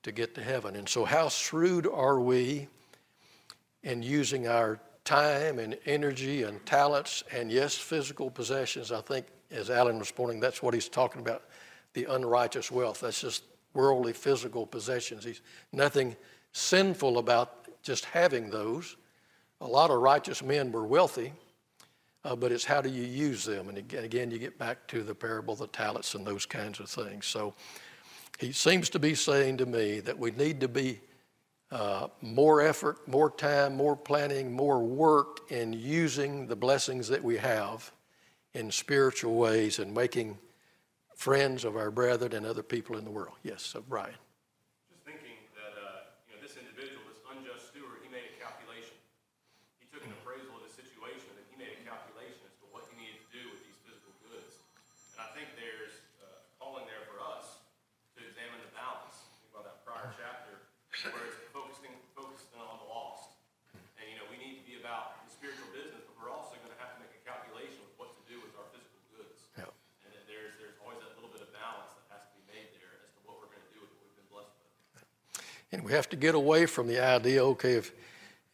to 0.03 0.13
get 0.13 0.35
to 0.35 0.43
heaven. 0.43 0.77
And 0.77 0.89
so, 0.89 1.05
how 1.05 1.29
shrewd 1.29 1.87
are 1.87 2.21
we 2.21 2.69
in 3.83 4.03
using 4.03 4.47
our 4.47 4.79
time 5.05 5.59
and 5.59 5.79
energy 5.87 6.43
and 6.43 6.65
talents 6.67 7.25
and, 7.33 7.51
yes, 7.51 7.75
physical 7.75 8.31
possessions? 8.31 8.93
I 8.93 9.01
think, 9.01 9.27
as 9.51 9.71
Alan 9.71 9.99
was 9.99 10.11
pointing, 10.11 10.41
that's 10.41 10.63
what 10.63 10.75
he's 10.75 10.89
talking 10.89 11.21
about 11.21 11.45
the 11.95 12.05
unrighteous 12.05 12.71
wealth. 12.71 13.01
That's 13.01 13.21
just 13.21 13.45
worldly, 13.73 14.13
physical 14.13 14.67
possessions. 14.67 15.25
He's 15.25 15.41
nothing 15.73 16.17
sinful 16.53 17.19
about 17.19 17.83
just 17.83 18.05
having 18.07 18.51
those. 18.51 18.97
A 19.61 19.67
lot 19.67 19.91
of 19.91 20.01
righteous 20.01 20.43
men 20.43 20.73
were 20.73 20.87
wealthy 20.87 21.33
uh, 22.27 22.35
but 22.35 22.51
it's 22.51 22.65
how 22.65 22.81
do 22.81 22.89
you 22.89 23.05
use 23.05 23.45
them? 23.45 23.69
And 23.69 23.79
again, 23.79 24.31
you 24.31 24.39
get 24.39 24.59
back 24.59 24.87
to 24.89 25.03
the 25.03 25.15
parable 25.15 25.53
of 25.55 25.61
the 25.61 25.69
talents 25.69 26.15
and 26.15 26.27
those 26.27 26.45
kinds 26.45 26.81
of 26.81 26.91
things. 26.91 27.27
So 27.27 27.55
he 28.39 28.53
seems 28.53 28.91
to 28.91 28.99
be 28.99 29.15
saying 29.15 29.59
to 29.59 29.67
me 29.67 30.01
that 30.01 30.19
we 30.19 30.33
need 30.33 30.61
to 30.61 30.69
be 30.69 31.01
uh, 31.71 32.09
more 32.21 32.63
effort, 32.63 33.07
more 33.07 33.31
time, 33.31 33.77
more 33.77 33.97
planning, 33.97 34.53
more 34.53 34.81
work 34.83 35.51
in 35.51 35.73
using 35.73 36.47
the 36.49 36.57
blessings 36.57 37.09
that 37.09 37.23
we 37.23 37.37
have 37.37 37.93
in 38.55 38.71
spiritual 38.71 39.37
ways 39.37 39.79
and 39.79 39.95
making 39.95 40.39
friends 41.15 41.65
of 41.65 41.77
our 41.77 41.91
brethren 41.91 42.33
and 42.35 42.45
other 42.45 42.63
people 42.63 42.97
in 42.97 43.05
the 43.05 43.11
world. 43.11 43.35
Yes, 43.43 43.63
so 43.63 43.83
Brian. 43.89 44.15
Just 44.91 45.05
thinking 45.07 45.39
that, 45.59 45.75
uh, 45.79 46.07
you 46.29 46.37
know, 46.37 46.41
this 46.43 46.57
individual, 46.59 47.03
this 47.09 47.23
unjust 47.31 47.71
steward, 47.73 47.99
he 48.03 48.09
made 48.11 48.27
a 48.31 48.37
calculation. 48.37 48.95
He 49.81 49.87
took 49.91 50.05
an 50.07 50.13
appraisal 50.23 50.55
of 50.55 50.63
the 50.69 50.73
situation, 50.77 51.33
and 51.35 51.47
he 51.51 51.57
made 51.57 51.73
a 51.73 51.85
calculation 51.89 52.41
as 52.47 52.55
to 52.63 52.67
what 52.71 52.87
he 52.93 52.95
needed 53.01 53.21
to 53.27 53.31
do 53.33 53.43
with 53.51 53.61
these 53.67 53.79
physical 53.83 54.13
goods. 54.29 54.61
And 55.17 55.25
I 55.25 55.29
think 55.35 55.51
there's 55.59 55.99
uh, 56.23 56.47
a 56.47 56.53
calling 56.63 56.85
there 56.87 57.05
for 57.11 57.19
us 57.21 57.65
to 58.17 58.21
examine 58.23 58.61
the 58.63 58.71
balance. 58.77 59.25
Think 59.41 59.51
about 59.57 59.65
that 59.69 59.79
prior 59.89 60.13
chapter, 60.21 60.69
where 61.13 61.29
it's 61.29 61.41
focusing, 61.53 61.93
focusing 62.13 62.61
on 62.61 62.77
the 62.85 62.89
lost. 62.89 63.37
And, 63.97 64.05
you 64.05 64.17
know, 64.21 64.29
we 64.33 64.37
need 64.37 64.61
to 64.61 64.65
be 64.69 64.77
about 64.81 65.25
the 65.25 65.33
spiritual 65.33 65.69
business, 65.73 66.05
but 66.05 66.13
we're 66.21 66.33
also 66.33 66.57
gonna 66.61 66.77
have 66.77 66.93
to 66.97 67.01
make 67.01 67.13
a 67.17 67.23
calculation 67.25 67.81
with 67.85 67.97
what 67.97 68.13
to 68.17 68.23
do 68.29 68.37
with 68.45 68.53
our 68.61 68.69
physical 68.73 69.01
goods. 69.17 69.49
Yeah. 69.57 69.73
And 70.05 70.13
then 70.13 70.25
there's, 70.29 70.57
there's 70.61 70.77
always 70.85 71.01
that 71.05 71.17
little 71.17 71.33
bit 71.33 71.45
of 71.45 71.53
balance 71.53 71.93
that 72.01 72.17
has 72.17 72.23
to 72.29 72.33
be 72.37 72.45
made 72.49 72.73
there 72.77 72.93
as 73.05 73.13
to 73.13 73.21
what 73.29 73.39
we're 73.41 73.53
gonna 73.53 73.71
do 73.73 73.81
with 73.85 73.93
what 73.97 74.09
we've 74.09 74.19
been 74.19 74.31
blessed 74.33 74.57
with. 74.57 74.69
And 75.77 75.85
we 75.85 75.93
have 75.93 76.09
to 76.09 76.17
get 76.17 76.35
away 76.35 76.65
from 76.65 76.87
the 76.87 77.05
idea, 77.05 77.45
okay, 77.45 77.75
if, 77.75 77.93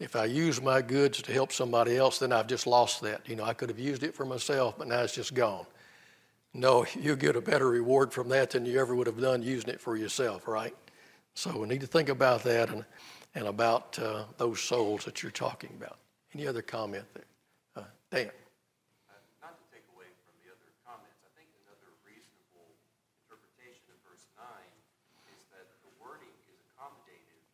if 0.01 0.17
I 0.17 0.25
use 0.25 0.61
my 0.61 0.83
goods 0.83 1.23
to 1.23 1.33
help 1.33 1.53
somebody 1.53 1.97
else, 1.97 2.19
then 2.19 2.33
I've 2.33 2.49
just 2.49 2.67
lost 2.67 3.01
that. 3.03 3.29
You 3.29 3.37
know, 3.37 3.45
I 3.45 3.55
could 3.55 3.69
have 3.69 3.79
used 3.79 4.03
it 4.03 4.13
for 4.13 4.25
myself, 4.27 4.77
but 4.77 4.89
now 4.89 5.03
it's 5.03 5.15
just 5.15 5.33
gone. 5.33 5.65
No, 6.53 6.85
you 7.01 7.15
get 7.15 7.37
a 7.37 7.41
better 7.41 7.69
reward 7.69 8.13
from 8.13 8.29
that 8.31 8.51
than 8.51 8.67
you 8.67 8.81
ever 8.81 8.97
would 8.97 9.07
have 9.07 9.21
done 9.21 9.41
using 9.41 9.71
it 9.71 9.81
for 9.81 9.97
yourself, 9.97 10.49
right? 10.49 10.75
So 11.35 11.57
we 11.57 11.69
need 11.69 11.81
to 11.83 11.87
think 11.87 12.09
about 12.09 12.43
that 12.43 12.71
and, 12.71 12.85
and 13.37 13.47
about 13.47 13.97
uh, 14.01 14.25
those 14.37 14.61
souls 14.61 15.05
that 15.05 15.23
you're 15.23 15.31
talking 15.31 15.71
about. 15.79 15.99
Any 16.35 16.49
other 16.49 16.61
comment 16.61 17.05
there? 17.15 17.25
Uh, 17.77 17.87
Dan? 18.11 18.27
Uh, 18.27 19.15
Not 19.47 19.55
to 19.63 19.65
take 19.71 19.87
away 19.95 20.11
from 20.27 20.35
the 20.43 20.51
other 20.51 20.75
comments, 20.83 21.23
I 21.23 21.31
think 21.39 21.47
another 21.63 21.95
reasonable 22.03 22.67
interpretation 23.23 23.87
of 23.95 24.03
verse 24.03 24.27
nine 24.35 24.75
is 25.31 25.47
that 25.55 25.71
the 25.87 25.93
wording 26.03 26.35
is 26.51 26.59
accommodative 26.73 27.45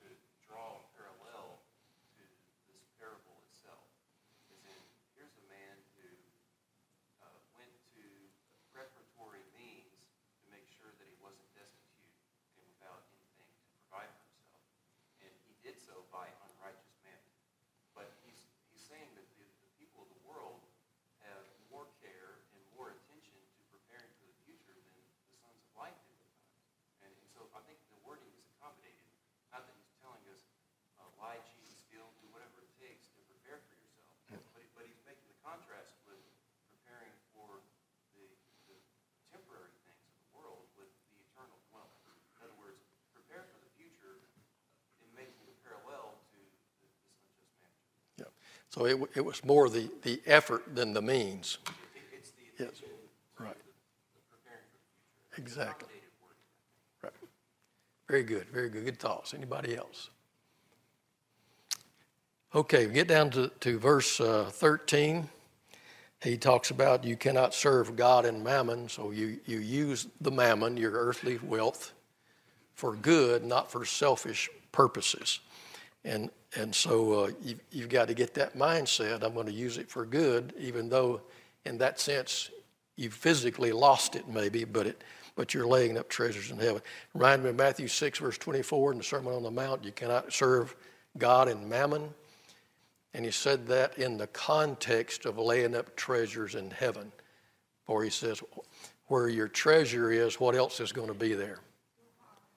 to 0.00 0.06
draw 0.48 0.80
a 0.80 0.84
parallel 0.96 1.60
to 2.16 2.24
this 2.72 2.80
parable 2.96 3.36
itself. 3.52 3.84
As 4.48 4.60
in, 4.64 4.80
here's 5.12 5.36
a 5.36 5.46
man 5.52 5.76
who 6.00 6.08
uh, 7.20 7.28
went 7.52 7.72
to 7.96 8.04
preparatory 8.72 9.44
means 9.52 9.92
to 10.40 10.46
make 10.48 10.64
sure 10.68 10.88
that 10.96 11.04
he 11.04 11.16
wasn't 11.20 11.44
destitute 11.52 12.12
and 12.56 12.64
without 12.76 13.04
anything 13.12 13.50
to 13.50 13.64
provide 13.88 14.08
for 14.16 14.28
himself. 14.36 14.64
And 15.24 15.32
he 15.48 15.52
did 15.60 15.76
so 15.80 16.06
by 16.14 16.28
unrighteous 16.48 16.96
manner. 17.02 17.28
But 17.98 18.08
he's, 18.22 18.46
he's 18.70 18.84
saying 18.86 19.10
that 19.18 19.26
the, 19.36 19.46
the 19.66 19.70
people 19.82 20.06
of 20.06 20.10
the 20.14 20.22
world 20.22 20.62
have 21.26 21.42
more 21.66 21.90
care 21.98 22.38
and 22.54 22.62
more 22.78 22.94
attention 22.94 23.34
to 23.58 23.60
preparing 23.74 24.08
for 24.22 24.30
the 24.30 24.38
future 24.46 24.70
than 24.78 24.94
the 25.02 25.34
sons 25.42 25.58
of 25.58 25.70
light 25.74 25.98
did 26.06 26.14
at 26.14 26.30
times. 26.38 26.70
And, 27.02 27.10
and 27.10 27.28
so 27.34 27.50
I 27.52 27.60
think 27.66 27.82
the 27.90 27.98
wording 28.06 28.30
is 28.38 28.46
accommodated. 28.54 29.02
Not 29.50 29.66
that 29.66 29.74
he's 29.74 29.90
telling 29.98 30.22
us, 30.30 30.46
uh, 31.02 31.10
lie, 31.18 31.42
cheat, 31.50 31.66
and 31.66 31.74
steal, 31.74 32.06
do 32.22 32.30
whatever 32.30 32.62
it 32.62 32.70
takes 32.78 33.10
to 33.18 33.20
prepare 33.26 33.58
for 33.66 33.74
yourself. 33.74 34.14
But, 34.54 34.62
he, 34.62 34.70
but 34.78 34.86
he's 34.86 35.02
making 35.02 35.26
the 35.26 35.38
contrast 35.42 35.98
with 36.06 36.22
preparing 36.70 37.10
for 37.34 37.58
the, 38.14 38.24
the 38.70 38.78
temporary 39.34 39.74
things 39.82 40.06
of 40.06 40.14
the 40.22 40.30
world 40.38 40.70
with 40.78 40.90
the 41.10 41.18
eternal 41.28 41.58
dwelling. 41.72 41.98
In 42.38 42.46
other 42.46 42.58
words, 42.62 42.78
prepare 43.10 43.42
for 43.50 43.58
the 43.58 43.72
future 43.74 44.22
in 45.02 45.08
making 45.16 45.42
the 45.48 45.56
parallel 45.66 46.20
to 46.32 46.38
th- 46.38 46.54
this 46.84 46.94
unjust 47.18 47.54
man. 47.64 47.72
Yeah. 48.20 48.32
So 48.78 48.84
it, 48.84 48.96
it 49.16 49.24
was 49.24 49.44
more 49.44 49.68
the, 49.68 49.90
the 50.02 50.20
effort 50.24 50.62
than 50.72 50.92
the 50.92 51.02
means. 51.02 51.58
The 51.64 52.64
Yes, 52.64 52.80
right. 53.36 53.56
the, 53.56 53.72
the 54.14 54.20
preparing 54.30 54.62
for 54.70 55.34
the 55.34 55.42
future. 55.42 55.42
Exactly. 55.42 55.88
Right. 57.02 57.12
Very 58.06 58.22
good, 58.22 58.48
very 58.50 58.68
good. 58.68 58.84
Good 58.84 59.00
thoughts. 59.00 59.34
Anybody 59.34 59.76
else? 59.76 60.10
Okay, 62.54 62.86
we 62.86 62.92
get 62.92 63.08
down 63.08 63.30
to, 63.30 63.48
to 63.48 63.80
verse 63.80 64.20
uh, 64.20 64.48
13. 64.52 65.28
He 66.22 66.36
talks 66.36 66.70
about 66.70 67.02
you 67.02 67.16
cannot 67.16 67.54
serve 67.54 67.96
God 67.96 68.26
and 68.26 68.44
mammon, 68.44 68.88
so 68.88 69.10
you, 69.10 69.40
you 69.44 69.58
use 69.58 70.06
the 70.20 70.30
mammon, 70.30 70.76
your 70.76 70.92
earthly 70.92 71.40
wealth, 71.42 71.94
for 72.76 72.94
good, 72.94 73.44
not 73.44 73.72
for 73.72 73.84
selfish 73.84 74.48
purposes. 74.70 75.40
And, 76.04 76.30
and 76.56 76.74
so 76.74 77.24
uh, 77.24 77.30
you, 77.42 77.56
you've 77.70 77.88
got 77.88 78.08
to 78.08 78.14
get 78.14 78.34
that 78.34 78.56
mindset. 78.56 79.22
I'm 79.22 79.34
going 79.34 79.46
to 79.46 79.52
use 79.52 79.76
it 79.78 79.90
for 79.90 80.06
good, 80.06 80.54
even 80.58 80.88
though 80.88 81.20
in 81.64 81.78
that 81.78 82.00
sense 82.00 82.50
you 82.96 83.10
physically 83.10 83.72
lost 83.72 84.16
it 84.16 84.28
maybe, 84.28 84.64
but 84.64 84.86
it, 84.86 85.04
but 85.36 85.54
you're 85.54 85.66
laying 85.66 85.98
up 85.98 86.08
treasures 86.08 86.50
in 86.50 86.58
heaven. 86.58 86.82
Remind 87.14 87.44
me 87.44 87.50
of 87.50 87.56
Matthew 87.56 87.86
6, 87.86 88.18
verse 88.18 88.38
24 88.38 88.92
in 88.92 88.98
the 88.98 89.04
Sermon 89.04 89.34
on 89.34 89.42
the 89.42 89.50
Mount. 89.50 89.84
You 89.84 89.92
cannot 89.92 90.32
serve 90.32 90.74
God 91.16 91.48
and 91.48 91.68
mammon. 91.68 92.12
And 93.14 93.24
he 93.24 93.30
said 93.30 93.66
that 93.68 93.98
in 93.98 94.16
the 94.16 94.26
context 94.28 95.26
of 95.26 95.38
laying 95.38 95.76
up 95.76 95.94
treasures 95.96 96.54
in 96.54 96.70
heaven. 96.70 97.12
For 97.86 98.02
he 98.02 98.10
says, 98.10 98.42
where 99.06 99.28
your 99.28 99.48
treasure 99.48 100.10
is, 100.10 100.40
what 100.40 100.54
else 100.54 100.80
is 100.80 100.92
going 100.92 101.08
to 101.08 101.14
be 101.14 101.34
there? 101.34 101.60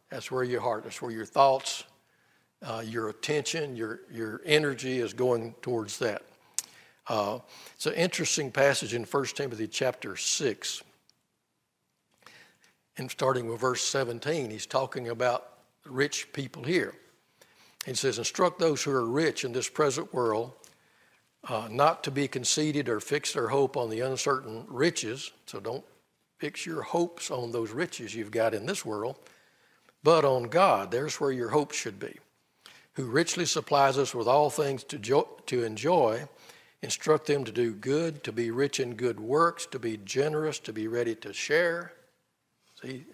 That's 0.09 0.29
where 0.29 0.43
your 0.43 0.61
heart, 0.61 0.83
that's 0.83 1.01
where 1.01 1.11
your 1.11 1.25
thoughts, 1.25 1.85
uh, 2.63 2.83
your 2.85 3.09
attention, 3.09 3.75
your, 3.75 4.01
your 4.11 4.41
energy 4.45 4.99
is 4.99 5.13
going 5.13 5.55
towards 5.61 5.97
that. 5.99 6.23
Uh, 7.07 7.39
it's 7.75 7.87
an 7.87 7.93
interesting 7.93 8.51
passage 8.51 8.93
in 8.93 9.03
1 9.03 9.25
Timothy 9.27 9.67
chapter 9.67 10.15
6. 10.15 10.83
And 12.97 13.09
starting 13.09 13.47
with 13.47 13.61
verse 13.61 13.81
17, 13.81 14.51
he's 14.51 14.65
talking 14.65 15.09
about 15.09 15.47
rich 15.85 16.31
people 16.33 16.63
here. 16.63 16.93
He 17.85 17.95
says, 17.95 18.19
Instruct 18.19 18.59
those 18.59 18.83
who 18.83 18.91
are 18.91 19.05
rich 19.05 19.43
in 19.43 19.53
this 19.53 19.67
present 19.67 20.13
world 20.13 20.53
uh, 21.47 21.67
not 21.71 22.03
to 22.03 22.11
be 22.11 22.27
conceited 22.27 22.87
or 22.87 22.99
fix 22.99 23.33
their 23.33 23.47
hope 23.47 23.75
on 23.75 23.89
the 23.89 24.01
uncertain 24.01 24.65
riches. 24.67 25.31
So 25.47 25.59
don't 25.59 25.83
fix 26.37 26.65
your 26.65 26.83
hopes 26.83 27.31
on 27.31 27.51
those 27.51 27.71
riches 27.71 28.13
you've 28.13 28.31
got 28.31 28.53
in 28.53 28.65
this 28.65 28.85
world, 28.85 29.17
but 30.03 30.23
on 30.23 30.43
God. 30.43 30.91
There's 30.91 31.19
where 31.19 31.31
your 31.31 31.49
hope 31.49 31.71
should 31.71 31.99
be. 31.99 32.19
Who 32.93 33.05
richly 33.05 33.45
supplies 33.45 33.97
us 33.97 34.13
with 34.13 34.27
all 34.27 34.49
things 34.49 34.83
to, 34.85 34.97
jo- 34.97 35.29
to 35.47 35.63
enjoy. 35.63 36.27
Instruct 36.81 37.27
them 37.27 37.43
to 37.43 37.51
do 37.51 37.73
good, 37.73 38.23
to 38.23 38.31
be 38.31 38.51
rich 38.51 38.79
in 38.79 38.95
good 38.95 39.19
works, 39.19 39.65
to 39.67 39.79
be 39.79 39.97
generous, 39.97 40.59
to 40.59 40.73
be 40.73 40.87
ready 40.87 41.15
to 41.15 41.31
share. 41.31 41.93
See, 42.81 43.05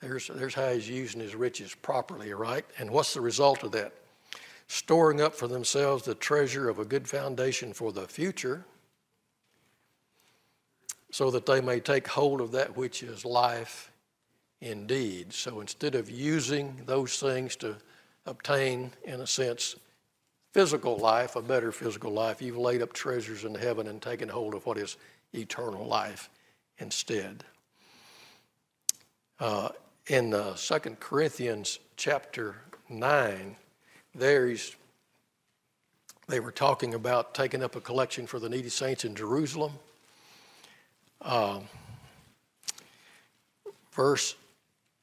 there's, 0.00 0.28
there's 0.28 0.54
how 0.54 0.70
he's 0.70 0.88
using 0.88 1.20
his 1.20 1.34
riches 1.34 1.74
properly, 1.74 2.32
right? 2.32 2.64
And 2.78 2.90
what's 2.90 3.14
the 3.14 3.20
result 3.20 3.62
of 3.62 3.72
that? 3.72 3.92
Storing 4.66 5.20
up 5.20 5.34
for 5.34 5.46
themselves 5.46 6.04
the 6.04 6.14
treasure 6.14 6.68
of 6.68 6.78
a 6.78 6.84
good 6.84 7.06
foundation 7.06 7.72
for 7.72 7.92
the 7.92 8.06
future, 8.06 8.64
so 11.10 11.30
that 11.30 11.46
they 11.46 11.60
may 11.60 11.78
take 11.78 12.08
hold 12.08 12.40
of 12.40 12.52
that 12.52 12.76
which 12.76 13.02
is 13.02 13.24
life 13.24 13.92
indeed. 14.60 15.32
So 15.32 15.60
instead 15.60 15.94
of 15.94 16.10
using 16.10 16.82
those 16.86 17.18
things 17.20 17.54
to 17.56 17.76
obtain, 18.26 18.92
in 19.04 19.20
a 19.20 19.26
sense, 19.26 19.76
physical 20.52 20.96
life, 20.96 21.36
a 21.36 21.42
better 21.42 21.72
physical 21.72 22.12
life, 22.12 22.40
you've 22.40 22.56
laid 22.56 22.80
up 22.80 22.92
treasures 22.92 23.44
in 23.44 23.54
heaven 23.54 23.88
and 23.88 24.00
taken 24.00 24.28
hold 24.28 24.54
of 24.54 24.64
what 24.66 24.78
is 24.78 24.96
eternal 25.32 25.86
life 25.86 26.30
instead. 26.78 27.44
Uh, 29.40 29.68
in 30.06 30.32
uh, 30.32 30.54
2 30.54 30.78
Corinthians 31.00 31.80
chapter 31.96 32.56
9, 32.88 33.56
there 34.14 34.46
he's, 34.46 34.76
they 36.28 36.40
were 36.40 36.52
talking 36.52 36.94
about 36.94 37.34
taking 37.34 37.62
up 37.62 37.74
a 37.74 37.80
collection 37.80 38.26
for 38.26 38.38
the 38.38 38.48
needy 38.48 38.68
saints 38.68 39.04
in 39.04 39.14
Jerusalem. 39.14 39.72
Uh, 41.20 41.60
verse 43.92 44.36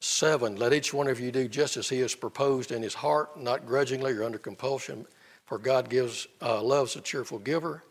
7 0.02 0.56
Let 0.56 0.74
each 0.74 0.94
one 0.94 1.08
of 1.08 1.20
you 1.20 1.32
do 1.32 1.48
just 1.48 1.78
as 1.78 1.88
he 1.88 2.00
has 2.00 2.16
proposed 2.16 2.72
in 2.72 2.82
his 2.82 2.96
heart, 2.96 3.40
not 3.40 3.68
grudgingly 3.68 4.14
or 4.14 4.24
under 4.24 4.40
compulsion, 4.40 5.06
for 5.46 5.58
God 5.58 5.90
gives, 5.90 6.28
uh, 6.42 6.62
loves 6.62 6.96
a 6.96 7.02
cheerful 7.02 7.38
giver. 7.38 7.84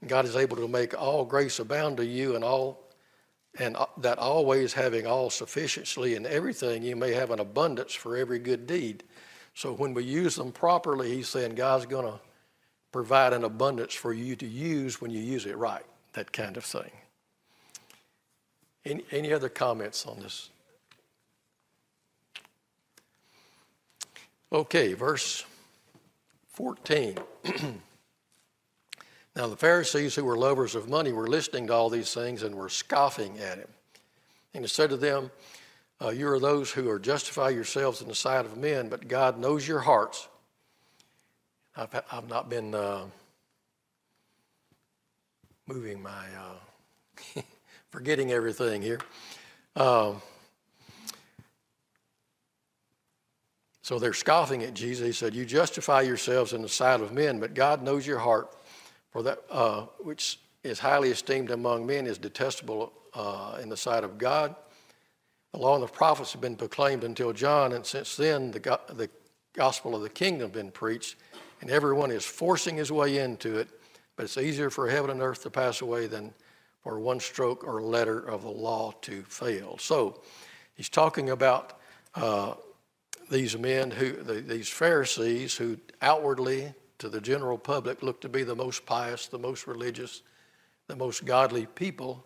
And 0.00 0.08
God 0.08 0.24
is 0.24 0.36
able 0.36 0.56
to 0.56 0.68
make 0.68 0.98
all 1.00 1.24
grace 1.24 1.58
abound 1.58 1.96
to 1.98 2.06
you 2.06 2.36
and 2.36 2.44
all 2.44 2.82
and 3.58 3.76
uh, 3.76 3.86
that 3.98 4.18
always 4.18 4.72
having 4.72 5.06
all 5.06 5.28
sufficiency 5.28 6.14
in 6.14 6.24
everything, 6.24 6.82
you 6.82 6.96
may 6.96 7.12
have 7.12 7.30
an 7.30 7.40
abundance 7.40 7.92
for 7.92 8.16
every 8.16 8.38
good 8.38 8.66
deed. 8.66 9.04
So 9.54 9.74
when 9.74 9.92
we 9.92 10.04
use 10.04 10.36
them 10.36 10.52
properly, 10.52 11.14
he's 11.14 11.28
saying 11.28 11.56
God's 11.56 11.84
going 11.84 12.06
to 12.06 12.18
provide 12.92 13.34
an 13.34 13.44
abundance 13.44 13.94
for 13.94 14.12
you 14.12 14.36
to 14.36 14.46
use 14.46 15.00
when 15.00 15.10
you 15.10 15.20
use 15.20 15.44
it 15.44 15.56
right, 15.58 15.84
that 16.14 16.32
kind 16.32 16.56
of 16.56 16.64
thing. 16.64 16.90
Any, 18.84 19.04
any 19.10 19.32
other 19.32 19.50
comments 19.50 20.06
on 20.06 20.20
this? 20.20 20.48
Okay, 24.52 24.92
verse 24.92 25.44
14. 26.50 27.16
Now, 29.34 29.46
the 29.46 29.56
Pharisees 29.56 30.14
who 30.14 30.26
were 30.26 30.36
lovers 30.36 30.74
of 30.74 30.90
money 30.90 31.10
were 31.10 31.26
listening 31.26 31.68
to 31.68 31.72
all 31.72 31.88
these 31.88 32.12
things 32.12 32.42
and 32.42 32.54
were 32.54 32.68
scoffing 32.68 33.38
at 33.38 33.56
him. 33.56 33.68
And 34.52 34.62
he 34.62 34.68
said 34.68 34.90
to 34.90 34.98
them, 34.98 35.30
uh, 36.02 36.10
You 36.10 36.28
are 36.28 36.38
those 36.38 36.70
who 36.70 36.90
are 36.90 36.98
justify 36.98 37.48
yourselves 37.48 38.02
in 38.02 38.08
the 38.08 38.14
sight 38.14 38.44
of 38.44 38.58
men, 38.58 38.90
but 38.90 39.08
God 39.08 39.38
knows 39.38 39.66
your 39.66 39.80
hearts. 39.80 40.28
I've, 41.74 42.02
I've 42.12 42.28
not 42.28 42.50
been 42.50 42.74
uh, 42.74 43.06
moving 45.66 46.02
my, 46.02 46.26
uh, 47.36 47.40
forgetting 47.90 48.32
everything 48.32 48.82
here. 48.82 49.00
Um, 49.76 50.20
so 53.82 53.98
they're 53.98 54.12
scoffing 54.12 54.62
at 54.62 54.74
Jesus. 54.74 55.06
He 55.06 55.12
said, 55.12 55.34
You 55.34 55.44
justify 55.44 56.02
yourselves 56.02 56.52
in 56.52 56.62
the 56.62 56.68
sight 56.68 57.00
of 57.00 57.12
men, 57.12 57.40
but 57.40 57.52
God 57.54 57.82
knows 57.82 58.06
your 58.06 58.20
heart. 58.20 58.54
For 59.10 59.22
that 59.24 59.40
uh, 59.50 59.82
which 59.98 60.40
is 60.64 60.78
highly 60.78 61.10
esteemed 61.10 61.50
among 61.50 61.84
men 61.84 62.06
is 62.06 62.16
detestable 62.16 62.92
uh, 63.12 63.58
in 63.60 63.68
the 63.68 63.76
sight 63.76 64.04
of 64.04 64.16
God. 64.16 64.54
The 65.52 65.58
law 65.58 65.74
and 65.74 65.82
the 65.82 65.88
prophets 65.88 66.32
have 66.32 66.40
been 66.40 66.56
proclaimed 66.56 67.04
until 67.04 67.32
John, 67.32 67.72
and 67.72 67.84
since 67.84 68.16
then 68.16 68.52
the, 68.52 68.60
go- 68.60 68.80
the 68.88 69.10
gospel 69.52 69.94
of 69.94 70.00
the 70.00 70.08
kingdom 70.08 70.48
has 70.48 70.54
been 70.54 70.70
preached, 70.70 71.16
and 71.60 71.70
everyone 71.70 72.10
is 72.10 72.24
forcing 72.24 72.76
his 72.76 72.90
way 72.90 73.18
into 73.18 73.58
it. 73.58 73.68
But 74.16 74.24
it's 74.24 74.38
easier 74.38 74.70
for 74.70 74.88
heaven 74.88 75.10
and 75.10 75.20
earth 75.20 75.42
to 75.42 75.50
pass 75.50 75.82
away 75.82 76.06
than 76.06 76.32
for 76.82 76.98
one 77.00 77.20
stroke 77.20 77.64
or 77.64 77.82
letter 77.82 78.18
of 78.18 78.42
the 78.42 78.50
law 78.50 78.92
to 79.02 79.22
fail. 79.22 79.76
So 79.78 80.22
he's 80.74 80.88
talking 80.88 81.30
about 81.30 81.78
uh, 82.14 82.54
these 83.32 83.56
men 83.56 83.90
who, 83.90 84.12
the, 84.12 84.34
these 84.34 84.68
Pharisees 84.68 85.56
who 85.56 85.78
outwardly 86.02 86.74
to 86.98 87.08
the 87.08 87.20
general 87.20 87.58
public 87.58 88.02
looked 88.02 88.20
to 88.20 88.28
be 88.28 88.44
the 88.44 88.54
most 88.54 88.86
pious, 88.86 89.26
the 89.26 89.38
most 89.38 89.66
religious, 89.66 90.22
the 90.86 90.94
most 90.94 91.24
godly 91.24 91.66
people. 91.66 92.24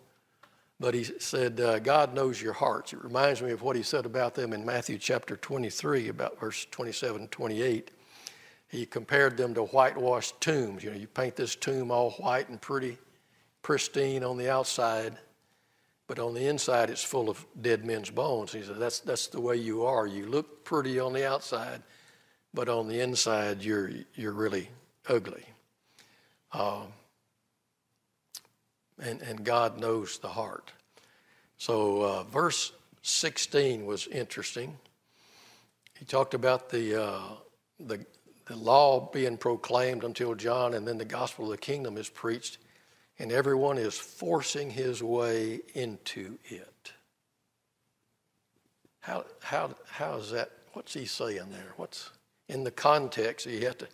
But 0.79 0.93
he 0.93 1.03
said, 1.03 1.59
uh, 1.59 1.79
God 1.79 2.13
knows 2.13 2.39
your 2.39 2.53
hearts. 2.53 2.93
It 2.93 3.03
reminds 3.03 3.41
me 3.41 3.51
of 3.51 3.63
what 3.63 3.75
he 3.75 3.81
said 3.81 4.05
about 4.05 4.35
them 4.35 4.53
in 4.53 4.63
Matthew 4.65 4.99
chapter 4.99 5.35
23, 5.37 6.09
about 6.09 6.39
verse 6.39 6.67
27 6.69 7.21
and 7.21 7.31
28. 7.31 7.89
He 8.67 8.85
compared 8.85 9.37
them 9.37 9.53
to 9.55 9.63
whitewashed 9.63 10.39
tombs. 10.41 10.83
You 10.83 10.91
know, 10.91 10.97
you 10.97 11.07
paint 11.07 11.37
this 11.37 11.55
tomb 11.55 11.89
all 11.89 12.11
white 12.11 12.49
and 12.49 12.61
pretty, 12.61 12.97
pristine 13.63 14.23
on 14.23 14.37
the 14.37 14.51
outside, 14.51 15.17
but 16.07 16.19
on 16.19 16.33
the 16.33 16.47
inside 16.47 16.89
it's 16.89 17.03
full 17.03 17.29
of 17.29 17.45
dead 17.61 17.85
men's 17.85 18.09
bones. 18.09 18.53
He 18.53 18.63
said, 18.63 18.79
that's, 18.79 18.99
that's 18.99 19.27
the 19.27 19.41
way 19.41 19.57
you 19.57 19.85
are. 19.85 20.07
You 20.07 20.25
look 20.25 20.63
pretty 20.63 20.99
on 20.99 21.13
the 21.13 21.27
outside, 21.27 21.83
but 22.53 22.69
on 22.69 22.87
the 22.87 23.01
inside, 23.01 23.61
you're, 23.61 23.91
you're 24.15 24.31
really 24.31 24.69
ugly. 25.07 25.45
Um, 26.53 26.87
and, 28.99 29.21
and 29.21 29.43
God 29.43 29.79
knows 29.79 30.17
the 30.19 30.29
heart. 30.29 30.71
So, 31.57 32.01
uh, 32.01 32.23
verse 32.23 32.71
16 33.01 33.85
was 33.85 34.07
interesting. 34.07 34.77
He 35.99 36.05
talked 36.05 36.33
about 36.33 36.69
the, 36.69 37.03
uh, 37.03 37.21
the, 37.79 38.05
the 38.45 38.55
law 38.55 39.09
being 39.11 39.37
proclaimed 39.37 40.03
until 40.03 40.35
John, 40.35 40.73
and 40.73 40.87
then 40.87 40.97
the 40.97 41.05
gospel 41.05 41.45
of 41.45 41.51
the 41.51 41.57
kingdom 41.57 41.97
is 41.97 42.09
preached, 42.09 42.59
and 43.19 43.31
everyone 43.31 43.77
is 43.77 43.97
forcing 43.97 44.69
his 44.69 45.01
way 45.01 45.61
into 45.73 46.37
it. 46.45 46.93
How, 48.99 49.25
how, 49.41 49.75
how 49.89 50.17
is 50.17 50.31
that? 50.31 50.51
What's 50.73 50.93
he 50.93 51.05
saying 51.05 51.49
there? 51.51 51.73
What's, 51.77 52.11
in 52.49 52.63
the 52.63 52.71
context. 52.71 53.45
You 53.45 53.65
have 53.65 53.77
to 53.79 53.87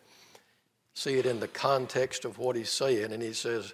see 0.93 1.15
it 1.15 1.25
in 1.25 1.39
the 1.39 1.47
context 1.47 2.25
of 2.25 2.37
what 2.37 2.55
he's 2.55 2.69
saying. 2.69 3.11
And 3.11 3.21
he 3.21 3.33
says, 3.33 3.73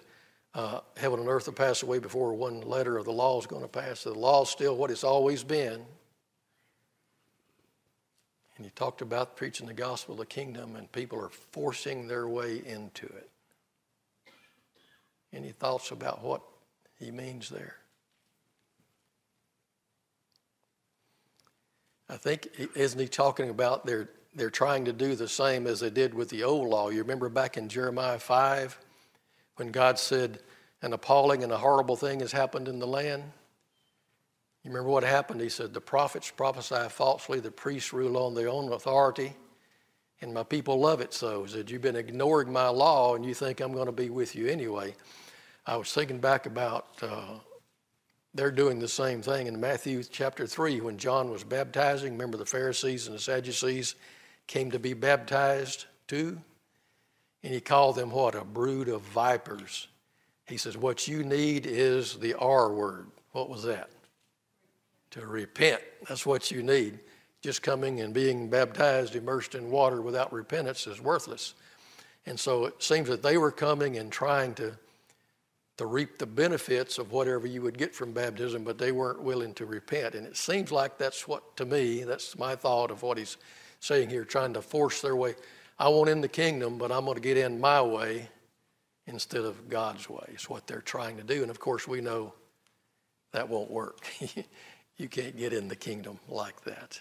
uh, 0.54 0.80
Heaven 0.96 1.20
and 1.20 1.28
earth 1.28 1.46
will 1.46 1.54
pass 1.54 1.82
away 1.82 1.98
before 1.98 2.34
one 2.34 2.62
letter 2.62 2.96
of 2.96 3.04
the 3.04 3.12
law 3.12 3.38
is 3.38 3.46
going 3.46 3.62
to 3.62 3.68
pass. 3.68 4.04
The 4.04 4.14
law 4.14 4.42
is 4.42 4.48
still 4.48 4.76
what 4.76 4.90
it's 4.90 5.04
always 5.04 5.44
been. 5.44 5.82
And 8.56 8.66
he 8.66 8.70
talked 8.74 9.00
about 9.00 9.36
preaching 9.36 9.66
the 9.66 9.72
gospel 9.72 10.14
of 10.14 10.18
the 10.18 10.26
kingdom, 10.26 10.76
and 10.76 10.90
people 10.92 11.18
are 11.18 11.30
forcing 11.30 12.08
their 12.08 12.28
way 12.28 12.62
into 12.66 13.06
it. 13.06 13.30
Any 15.32 15.50
thoughts 15.50 15.90
about 15.90 16.22
what 16.22 16.42
he 16.98 17.10
means 17.10 17.48
there? 17.48 17.76
I 22.08 22.16
think, 22.16 22.48
isn't 22.74 22.98
he 22.98 23.06
talking 23.06 23.50
about 23.50 23.86
their 23.86 24.08
they're 24.34 24.50
trying 24.50 24.84
to 24.84 24.92
do 24.92 25.14
the 25.14 25.28
same 25.28 25.66
as 25.66 25.80
they 25.80 25.90
did 25.90 26.14
with 26.14 26.28
the 26.28 26.44
old 26.44 26.68
law. 26.68 26.88
You 26.88 27.00
remember 27.02 27.28
back 27.28 27.56
in 27.56 27.68
Jeremiah 27.68 28.18
5 28.18 28.78
when 29.56 29.72
God 29.72 29.98
said, 29.98 30.40
An 30.82 30.92
appalling 30.92 31.42
and 31.42 31.52
a 31.52 31.58
horrible 31.58 31.96
thing 31.96 32.20
has 32.20 32.32
happened 32.32 32.68
in 32.68 32.78
the 32.78 32.86
land? 32.86 33.24
You 34.62 34.70
remember 34.70 34.90
what 34.90 35.02
happened? 35.02 35.40
He 35.40 35.48
said, 35.48 35.74
The 35.74 35.80
prophets 35.80 36.30
prophesy 36.30 36.88
falsely, 36.90 37.40
the 37.40 37.50
priests 37.50 37.92
rule 37.92 38.16
on 38.16 38.34
their 38.34 38.48
own 38.48 38.72
authority. 38.72 39.34
And 40.22 40.34
my 40.34 40.42
people 40.42 40.78
love 40.78 41.00
it 41.00 41.14
so. 41.14 41.44
He 41.44 41.52
said, 41.52 41.70
You've 41.70 41.82
been 41.82 41.96
ignoring 41.96 42.52
my 42.52 42.68
law, 42.68 43.14
and 43.14 43.24
you 43.24 43.34
think 43.34 43.60
I'm 43.60 43.72
going 43.72 43.86
to 43.86 43.92
be 43.92 44.10
with 44.10 44.34
you 44.34 44.48
anyway. 44.48 44.94
I 45.66 45.76
was 45.76 45.92
thinking 45.92 46.18
back 46.18 46.46
about 46.46 46.88
uh, 47.02 47.38
they're 48.34 48.50
doing 48.50 48.78
the 48.78 48.88
same 48.88 49.22
thing 49.22 49.46
in 49.46 49.60
Matthew 49.60 50.02
chapter 50.04 50.46
3 50.46 50.80
when 50.80 50.98
John 50.98 51.30
was 51.30 51.44
baptizing. 51.44 52.12
Remember, 52.12 52.36
the 52.36 52.46
Pharisees 52.46 53.06
and 53.06 53.16
the 53.16 53.20
Sadducees 53.20 53.96
came 54.46 54.70
to 54.70 54.78
be 54.78 54.94
baptized 54.94 55.86
too? 56.06 56.40
And 57.42 57.54
he 57.54 57.60
called 57.60 57.96
them 57.96 58.10
what? 58.10 58.34
A 58.34 58.44
brood 58.44 58.88
of 58.88 59.02
vipers. 59.02 59.88
He 60.46 60.56
says, 60.56 60.76
What 60.76 61.08
you 61.08 61.24
need 61.24 61.66
is 61.66 62.18
the 62.18 62.34
R 62.34 62.72
word. 62.72 63.06
What 63.32 63.48
was 63.48 63.62
that? 63.64 63.90
To 65.12 65.26
repent. 65.26 65.80
That's 66.08 66.26
what 66.26 66.50
you 66.50 66.62
need. 66.62 67.00
Just 67.42 67.62
coming 67.62 68.00
and 68.00 68.12
being 68.12 68.50
baptized, 68.50 69.16
immersed 69.16 69.54
in 69.54 69.70
water 69.70 70.02
without 70.02 70.32
repentance 70.32 70.86
is 70.86 71.00
worthless. 71.00 71.54
And 72.26 72.38
so 72.38 72.66
it 72.66 72.82
seems 72.82 73.08
that 73.08 73.22
they 73.22 73.38
were 73.38 73.50
coming 73.50 73.96
and 73.96 74.12
trying 74.12 74.54
to, 74.54 74.76
to 75.78 75.86
reap 75.86 76.18
the 76.18 76.26
benefits 76.26 76.98
of 76.98 77.12
whatever 77.12 77.46
you 77.46 77.62
would 77.62 77.78
get 77.78 77.94
from 77.94 78.12
baptism, 78.12 78.62
but 78.62 78.76
they 78.76 78.92
weren't 78.92 79.22
willing 79.22 79.54
to 79.54 79.64
repent. 79.64 80.14
And 80.14 80.26
it 80.26 80.36
seems 80.36 80.70
like 80.70 80.98
that's 80.98 81.26
what, 81.26 81.56
to 81.56 81.64
me, 81.64 82.04
that's 82.04 82.38
my 82.38 82.54
thought 82.54 82.90
of 82.90 83.02
what 83.02 83.16
he's 83.16 83.38
saying 83.80 84.10
here, 84.10 84.24
trying 84.24 84.52
to 84.54 84.62
force 84.62 85.00
their 85.00 85.16
way. 85.16 85.34
I 85.78 85.88
want 85.88 86.10
in 86.10 86.20
the 86.20 86.28
kingdom, 86.28 86.76
but 86.76 86.92
I'm 86.92 87.06
going 87.06 87.14
to 87.14 87.22
get 87.22 87.38
in 87.38 87.58
my 87.58 87.80
way 87.80 88.28
instead 89.06 89.44
of 89.44 89.68
God's 89.68 90.10
way. 90.10 90.24
It's 90.28 90.50
what 90.50 90.66
they're 90.66 90.82
trying 90.82 91.16
to 91.16 91.22
do. 91.22 91.40
And 91.40 91.50
of 91.50 91.58
course, 91.58 91.88
we 91.88 92.02
know 92.02 92.34
that 93.32 93.48
won't 93.48 93.70
work. 93.70 94.06
you 94.96 95.08
can't 95.08 95.36
get 95.36 95.54
in 95.54 95.68
the 95.68 95.76
kingdom 95.76 96.20
like 96.28 96.60
that. 96.64 97.00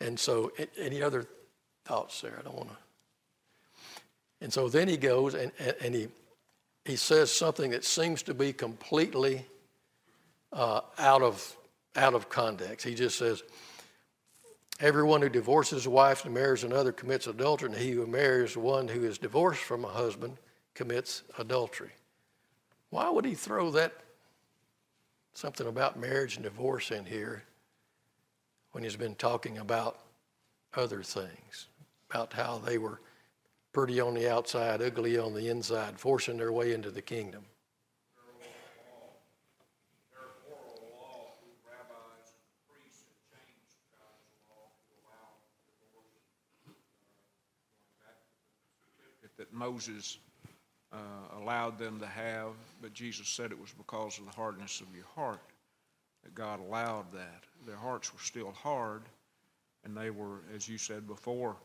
And 0.00 0.18
so, 0.18 0.52
any 0.76 1.02
other 1.02 1.26
thoughts 1.84 2.20
there? 2.20 2.36
I 2.38 2.42
don't 2.42 2.56
want 2.56 2.70
to. 2.70 2.76
And 4.40 4.52
so 4.52 4.68
then 4.68 4.88
he 4.88 4.96
goes 4.96 5.34
and, 5.34 5.50
and 5.80 5.94
he, 5.94 6.08
he 6.84 6.96
says 6.96 7.32
something 7.32 7.72
that 7.72 7.84
seems 7.84 8.22
to 8.24 8.34
be 8.34 8.52
completely 8.52 9.44
uh, 10.52 10.80
out, 10.98 11.22
of, 11.22 11.56
out 11.96 12.14
of 12.14 12.28
context. 12.28 12.86
He 12.86 12.94
just 12.94 13.18
says, 13.18 13.42
Everyone 14.80 15.20
who 15.22 15.28
divorces 15.28 15.86
a 15.86 15.90
wife 15.90 16.24
and 16.24 16.32
marries 16.32 16.62
another 16.62 16.92
commits 16.92 17.26
adultery, 17.26 17.70
and 17.70 17.76
he 17.76 17.90
who 17.90 18.06
marries 18.06 18.56
one 18.56 18.86
who 18.86 19.02
is 19.02 19.18
divorced 19.18 19.62
from 19.62 19.84
a 19.84 19.88
husband 19.88 20.36
commits 20.74 21.24
adultery. 21.36 21.90
Why 22.90 23.10
would 23.10 23.24
he 23.24 23.34
throw 23.34 23.72
that 23.72 23.92
something 25.34 25.66
about 25.66 25.98
marriage 25.98 26.36
and 26.36 26.44
divorce 26.44 26.92
in 26.92 27.04
here 27.04 27.42
when 28.72 28.84
he's 28.84 28.96
been 28.96 29.14
talking 29.14 29.58
about 29.58 29.98
other 30.74 31.02
things, 31.02 31.66
about 32.10 32.32
how 32.32 32.58
they 32.58 32.78
were 32.78 33.00
pretty 33.72 34.00
on 34.00 34.14
the 34.14 34.30
outside, 34.30 34.82
ugly 34.82 35.18
on 35.18 35.34
the 35.34 35.48
inside, 35.48 35.98
forcing 35.98 36.36
their 36.36 36.52
way 36.52 36.72
into 36.72 36.90
the 36.90 37.02
kingdom? 37.02 37.44
that 49.36 49.52
Moses 49.52 50.18
uh, 50.92 50.96
allowed 51.40 51.78
them 51.78 52.00
to 52.00 52.06
have, 52.06 52.54
but 52.82 52.92
Jesus 52.92 53.28
said 53.28 53.52
it 53.52 53.60
was 53.60 53.70
because 53.70 54.18
of 54.18 54.24
the 54.24 54.32
hardness 54.32 54.80
of 54.80 54.88
your 54.94 55.06
heart 55.14 55.40
that 56.28 56.34
God 56.34 56.60
allowed 56.60 57.10
that. 57.12 57.44
Their 57.66 57.76
hearts 57.76 58.12
were 58.12 58.20
still 58.20 58.52
hard, 58.52 59.02
and 59.84 59.96
they 59.96 60.10
were, 60.10 60.40
as 60.54 60.68
you 60.68 60.76
said 60.76 61.06
before, 61.06 61.56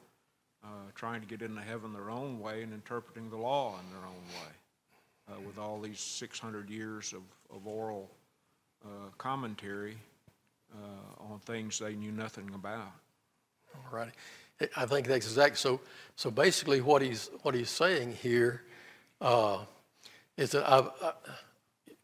uh, 0.64 0.68
trying 0.96 1.20
to 1.22 1.28
get 1.28 1.42
into 1.42 1.62
heaven 1.62 1.92
their 1.92 2.10
own 2.10 2.40
way 2.40 2.64
and 2.64 2.74
interpreting 2.74 3.30
the 3.30 3.38
law 3.38 3.76
in 3.80 3.90
their 3.94 4.06
own 4.06 4.14
way. 4.14 4.52
Uh, 5.32 5.40
with 5.48 5.58
all 5.58 5.80
these 5.80 6.00
600 6.00 6.70
years 6.70 7.14
of, 7.14 7.22
of 7.56 7.66
oral 7.66 8.10
uh, 8.84 8.88
commentary 9.18 9.96
uh, 10.74 11.32
on 11.32 11.40
things 11.40 11.80
they 11.80 11.96
knew 11.96 12.12
nothing 12.12 12.50
about. 12.54 12.92
All 13.76 13.98
right. 13.98 14.12
I 14.76 14.86
think 14.86 15.08
that's 15.08 15.26
exactly 15.26 15.58
so. 15.58 15.80
So 16.16 16.30
basically, 16.30 16.82
what 16.82 17.02
he's 17.02 17.30
what 17.42 17.56
he's 17.56 17.70
saying 17.70 18.18
here 18.22 18.64
uh, 19.20 19.60
is 20.38 20.52
that 20.52 20.70
I've, 20.70 20.90
I, 21.02 21.14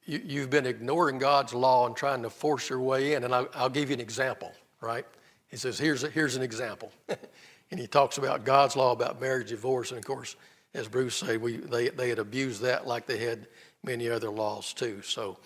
you, 0.10 0.22
you've 0.26 0.50
been 0.50 0.66
ignoring 0.66 1.20
God's 1.20 1.54
law 1.54 1.86
and 1.86 1.96
trying 1.96 2.24
to 2.24 2.30
force 2.30 2.70
your 2.70 2.80
way 2.80 3.14
in. 3.14 3.24
And 3.24 3.34
I'll, 3.34 3.48
I'll 3.54 3.70
give 3.70 3.90
you 3.90 3.94
an 3.94 4.02
example. 4.02 4.52
Right? 4.82 5.06
He 5.50 5.58
says, 5.58 5.78
"Here's 5.78 6.04
a, 6.04 6.10
here's 6.10 6.36
an 6.36 6.42
example," 6.42 6.92
and 7.72 7.80
he 7.80 7.88
talks 7.88 8.18
about 8.18 8.44
God's 8.44 8.76
law 8.76 8.92
about 8.92 9.22
marriage, 9.22 9.50
divorce, 9.50 9.92
and 9.92 10.00
of 10.00 10.06
course, 10.06 10.36
as 10.74 10.88
Bruce 10.88 11.16
said, 11.16 11.42
we 11.42 11.58
they 11.58 11.90
they 11.90 12.10
had 12.10 12.20
abused 12.20 12.62
that 12.62 12.88
like 12.88 13.06
they 13.06 13.20
had 13.20 13.48
many 13.84 14.10
other 14.10 14.30
laws 14.30 14.74
too. 14.74 15.02
So 15.04 15.38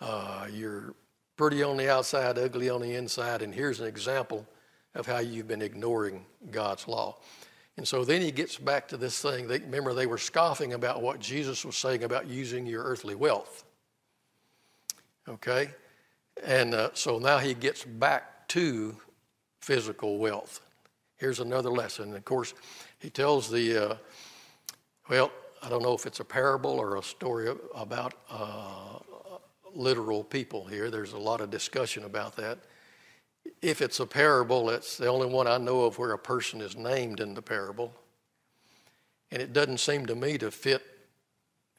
uh, 0.00 0.46
you're 0.52 0.94
pretty 1.36 1.62
on 1.62 1.76
the 1.76 1.90
outside, 1.90 2.38
ugly 2.38 2.68
on 2.68 2.82
the 2.82 2.94
inside, 2.94 3.42
and 3.42 3.54
here's 3.54 3.80
an 3.80 3.86
example 3.86 4.46
of 4.94 5.06
how 5.06 5.18
you've 5.18 5.48
been 5.48 5.62
ignoring 5.62 6.24
God's 6.50 6.86
law. 6.86 7.16
And 7.78 7.88
so 7.88 8.04
then 8.04 8.20
he 8.20 8.30
gets 8.30 8.58
back 8.58 8.88
to 8.88 8.98
this 8.98 9.22
thing. 9.22 9.48
They, 9.48 9.58
remember, 9.60 9.94
they 9.94 10.06
were 10.06 10.18
scoffing 10.18 10.74
about 10.74 11.00
what 11.00 11.20
Jesus 11.20 11.64
was 11.64 11.76
saying 11.76 12.04
about 12.04 12.28
using 12.28 12.66
your 12.66 12.84
earthly 12.84 13.14
wealth. 13.14 13.64
Okay? 15.28 15.70
And 16.44 16.74
uh, 16.74 16.90
so 16.94 17.18
now 17.18 17.38
he 17.38 17.54
gets 17.54 17.84
back 17.84 18.48
to 18.48 18.96
physical 19.60 20.18
wealth. 20.18 20.60
Here's 21.16 21.40
another 21.40 21.70
lesson. 21.70 22.14
Of 22.16 22.24
course, 22.24 22.54
he 22.98 23.10
tells 23.10 23.50
the, 23.50 23.90
uh, 23.90 23.96
well, 25.08 25.30
I 25.62 25.68
don't 25.68 25.82
know 25.82 25.94
if 25.94 26.06
it's 26.06 26.20
a 26.20 26.24
parable 26.24 26.72
or 26.72 26.96
a 26.96 27.02
story 27.02 27.54
about 27.74 28.14
uh, 28.28 28.98
literal 29.74 30.24
people 30.24 30.64
here. 30.64 30.90
There's 30.90 31.12
a 31.12 31.18
lot 31.18 31.40
of 31.40 31.50
discussion 31.50 32.04
about 32.04 32.36
that 32.36 32.58
if 33.60 33.80
it's 33.80 34.00
a 34.00 34.06
parable, 34.06 34.70
it's 34.70 34.96
the 34.96 35.06
only 35.06 35.26
one 35.26 35.46
I 35.46 35.58
know 35.58 35.82
of 35.82 35.98
where 35.98 36.12
a 36.12 36.18
person 36.18 36.60
is 36.60 36.76
named 36.76 37.20
in 37.20 37.34
the 37.34 37.42
parable. 37.42 37.92
And 39.30 39.40
it 39.40 39.52
doesn't 39.52 39.78
seem 39.78 40.06
to 40.06 40.14
me 40.14 40.38
to 40.38 40.50
fit 40.50 40.82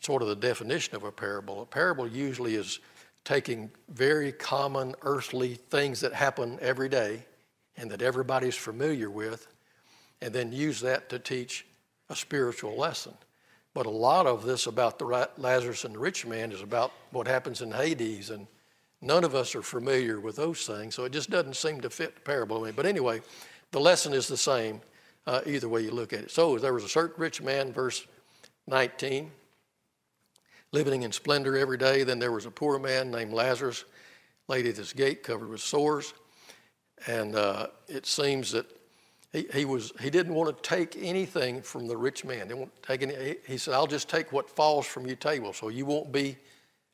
sort 0.02 0.22
of 0.22 0.28
the 0.28 0.36
definition 0.36 0.96
of 0.96 1.04
a 1.04 1.12
parable. 1.12 1.62
A 1.62 1.66
parable 1.66 2.08
usually 2.08 2.56
is 2.56 2.80
taking 3.26 3.72
very 3.90 4.32
common 4.32 4.96
earthly 5.02 5.56
things 5.56 6.02
that 6.02 6.14
happen 6.14 6.58
every 6.62 6.90
day 6.90 7.26
and 7.78 7.90
that 7.90 8.02
everybody's 8.02 8.56
familiar 8.56 9.10
with, 9.10 9.48
and 10.22 10.34
then 10.34 10.52
use 10.52 10.82
that 10.82 11.10
to 11.10 11.20
teach 11.20 11.66
a 12.10 12.16
spiritual 12.16 12.78
lesson. 12.78 13.14
But 13.74 13.88
a 13.88 13.92
lot 13.92 14.28
of 14.28 14.46
this 14.46 14.68
about 14.68 15.00
the 15.00 15.30
Lazarus 15.38 15.84
and 15.84 15.96
the 15.96 16.00
rich 16.00 16.26
man 16.26 16.52
is 16.52 16.62
about 16.62 16.92
what 17.12 17.28
happens 17.28 17.62
in 17.62 17.72
Hades 17.72 18.30
and 18.30 18.46
None 19.04 19.26
of 19.26 19.36
us 19.36 19.54
are 19.54 19.62
familiar 19.62 20.22
with 20.22 20.38
those 20.38 20.66
things, 20.66 20.96
so 20.96 21.04
it 21.04 21.12
just 21.12 21.30
doesn't 21.30 21.58
seem 21.58 21.82
to 21.82 21.90
fit 21.90 22.16
the 22.16 22.22
parable. 22.22 22.66
But 22.74 22.86
anyway, 22.86 23.22
the 23.72 23.80
lesson 23.80 24.14
is 24.14 24.30
the 24.30 24.38
same 24.38 24.80
uh, 25.28 25.42
either 25.46 25.68
way 25.68 25.82
you 25.82 25.92
look 25.92 26.14
at 26.14 26.20
it. 26.20 26.32
So 26.32 26.58
there 26.58 26.74
was 26.74 26.86
a 26.86 26.90
certain 26.90 27.22
rich 27.22 27.42
man, 27.42 27.74
verse 27.74 28.08
19, 28.68 29.30
living 30.74 31.04
in 31.04 31.14
splendor 31.14 31.58
every 31.58 31.78
day. 31.78 32.04
Then 32.04 32.20
there 32.20 32.34
was 32.34 32.46
a 32.46 32.52
poor 32.52 32.78
man 32.78 33.10
named 33.10 33.32
Lazarus, 33.32 33.86
laid 34.50 34.66
at 34.66 34.76
his 34.76 34.92
gate, 34.92 35.24
covered 35.24 35.48
with 35.48 35.62
sores. 35.62 36.14
And 37.08 37.36
uh, 37.36 37.68
it 37.88 38.06
seems 38.06 38.52
that 38.52 38.66
he, 39.32 39.48
he, 39.54 39.66
was, 39.66 39.94
he 40.02 40.10
didn't 40.10 40.34
want 40.34 40.56
to 40.56 40.70
take 40.70 40.98
anything 41.00 41.62
from 41.62 41.88
the 41.88 41.96
rich 41.96 42.26
man. 42.26 42.38
He, 42.38 42.44
didn't 42.44 42.60
want 42.60 42.76
to 42.76 42.88
take 42.88 43.02
any, 43.02 43.36
he 43.48 43.58
said, 43.58 43.74
I'll 43.74 43.88
just 43.88 44.10
take 44.10 44.34
what 44.34 44.50
falls 44.50 44.86
from 44.86 45.06
your 45.06 45.16
table, 45.16 45.54
so 45.54 45.70
you 45.70 45.86
won't 45.86 46.12
be 46.12 46.38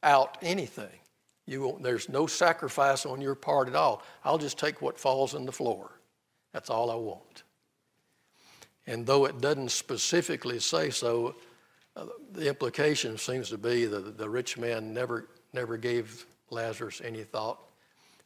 out 0.03 0.37
anything. 0.41 0.99
You 1.45 1.63
won't, 1.63 1.83
there's 1.83 2.09
no 2.09 2.27
sacrifice 2.27 3.05
on 3.05 3.21
your 3.21 3.35
part 3.35 3.67
at 3.67 3.75
all. 3.75 4.03
I'll 4.23 4.37
just 4.37 4.59
take 4.59 4.81
what 4.81 4.99
falls 4.99 5.33
on 5.33 5.45
the 5.45 5.51
floor. 5.51 5.89
That's 6.53 6.69
all 6.69 6.91
I 6.91 6.95
want. 6.95 7.43
And 8.87 9.05
though 9.05 9.25
it 9.25 9.41
doesn't 9.41 9.69
specifically 9.69 10.59
say 10.59 10.89
so, 10.89 11.35
the 12.33 12.47
implication 12.47 13.17
seems 13.17 13.49
to 13.49 13.57
be 13.57 13.85
that 13.85 14.17
the 14.17 14.29
rich 14.29 14.57
man 14.57 14.93
never, 14.93 15.27
never 15.53 15.77
gave 15.77 16.25
Lazarus 16.49 17.01
any 17.03 17.23
thought. 17.23 17.59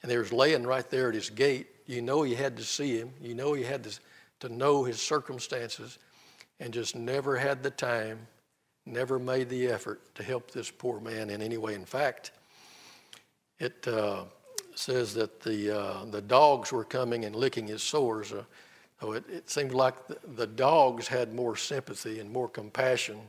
And 0.01 0.11
he 0.11 0.17
was 0.17 0.33
laying 0.33 0.65
right 0.67 0.89
there 0.89 1.09
at 1.09 1.15
his 1.15 1.29
gate. 1.29 1.67
You 1.85 2.01
know 2.01 2.23
he 2.23 2.35
had 2.35 2.57
to 2.57 2.63
see 2.63 2.97
him. 2.97 3.11
You 3.21 3.33
know 3.33 3.53
he 3.53 3.63
had 3.63 3.83
to, 3.85 3.99
to 4.41 4.49
know 4.49 4.83
his 4.83 5.01
circumstances 5.01 5.97
and 6.59 6.73
just 6.73 6.95
never 6.95 7.37
had 7.37 7.63
the 7.63 7.71
time, 7.71 8.27
never 8.85 9.17
made 9.17 9.49
the 9.49 9.67
effort 9.67 10.01
to 10.15 10.23
help 10.23 10.51
this 10.51 10.69
poor 10.69 10.99
man 10.99 11.29
in 11.29 11.41
any 11.41 11.57
way. 11.57 11.73
In 11.73 11.85
fact, 11.85 12.31
it 13.59 13.87
uh, 13.87 14.23
says 14.75 15.13
that 15.13 15.41
the, 15.41 15.77
uh, 15.79 16.05
the 16.05 16.21
dogs 16.21 16.71
were 16.71 16.83
coming 16.83 17.25
and 17.25 17.35
licking 17.35 17.67
his 17.67 17.83
sores. 17.83 18.33
Uh, 18.33 18.43
so 18.99 19.13
it, 19.13 19.23
it 19.29 19.49
seemed 19.49 19.73
like 19.73 20.07
the, 20.07 20.17
the, 20.35 20.47
dogs 20.47 21.07
had 21.07 21.33
more 21.33 21.55
sympathy 21.55 22.19
and 22.19 22.31
more 22.31 22.47
compassion 22.47 23.19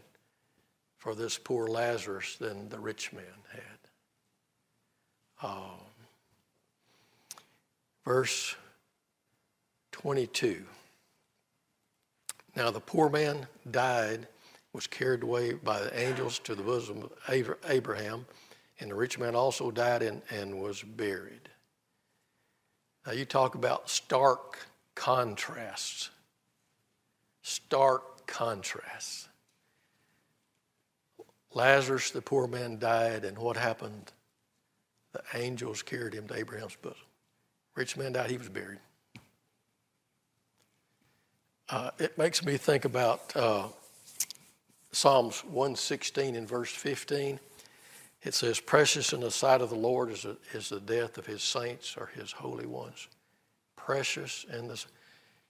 for 1.04 1.14
this 1.14 1.36
poor 1.36 1.68
Lazarus 1.68 2.36
than 2.36 2.70
the 2.70 2.80
rich 2.80 3.12
man 3.12 3.24
had. 3.52 5.46
Um, 5.46 5.80
verse 8.06 8.56
22. 9.92 10.64
Now 12.56 12.70
the 12.70 12.80
poor 12.80 13.10
man 13.10 13.46
died, 13.70 14.26
was 14.72 14.86
carried 14.86 15.22
away 15.22 15.52
by 15.52 15.82
the 15.82 16.00
angels 16.00 16.38
to 16.38 16.54
the 16.54 16.62
bosom 16.62 17.02
of 17.02 17.58
Abraham, 17.68 18.24
and 18.80 18.90
the 18.90 18.94
rich 18.94 19.18
man 19.18 19.34
also 19.34 19.70
died 19.70 20.02
and, 20.02 20.22
and 20.30 20.58
was 20.58 20.82
buried. 20.82 21.50
Now 23.06 23.12
you 23.12 23.26
talk 23.26 23.56
about 23.56 23.90
stark 23.90 24.58
contrasts. 24.94 26.08
Stark 27.42 28.26
contrasts. 28.26 29.28
Lazarus, 31.54 32.10
the 32.10 32.20
poor 32.20 32.46
man, 32.46 32.78
died, 32.78 33.24
and 33.24 33.38
what 33.38 33.56
happened? 33.56 34.12
The 35.12 35.22
angels 35.34 35.82
carried 35.82 36.12
him 36.12 36.26
to 36.28 36.36
Abraham's 36.36 36.76
bosom. 36.76 36.98
Rich 37.76 37.96
man 37.96 38.12
died, 38.12 38.30
he 38.30 38.36
was 38.36 38.48
buried. 38.48 38.80
Uh, 41.68 41.90
it 41.98 42.18
makes 42.18 42.44
me 42.44 42.56
think 42.56 42.84
about 42.84 43.34
uh, 43.36 43.68
Psalms 44.92 45.44
116 45.44 46.36
and 46.36 46.48
verse 46.48 46.70
15. 46.70 47.40
It 48.22 48.34
says, 48.34 48.60
Precious 48.60 49.12
in 49.12 49.20
the 49.20 49.30
sight 49.30 49.60
of 49.60 49.70
the 49.70 49.76
Lord 49.76 50.10
is, 50.10 50.24
a, 50.24 50.36
is 50.52 50.68
the 50.68 50.80
death 50.80 51.18
of 51.18 51.26
his 51.26 51.42
saints 51.42 51.96
or 51.96 52.06
his 52.14 52.32
holy 52.32 52.66
ones. 52.66 53.08
Precious 53.76 54.44
in 54.52 54.68
this. 54.68 54.86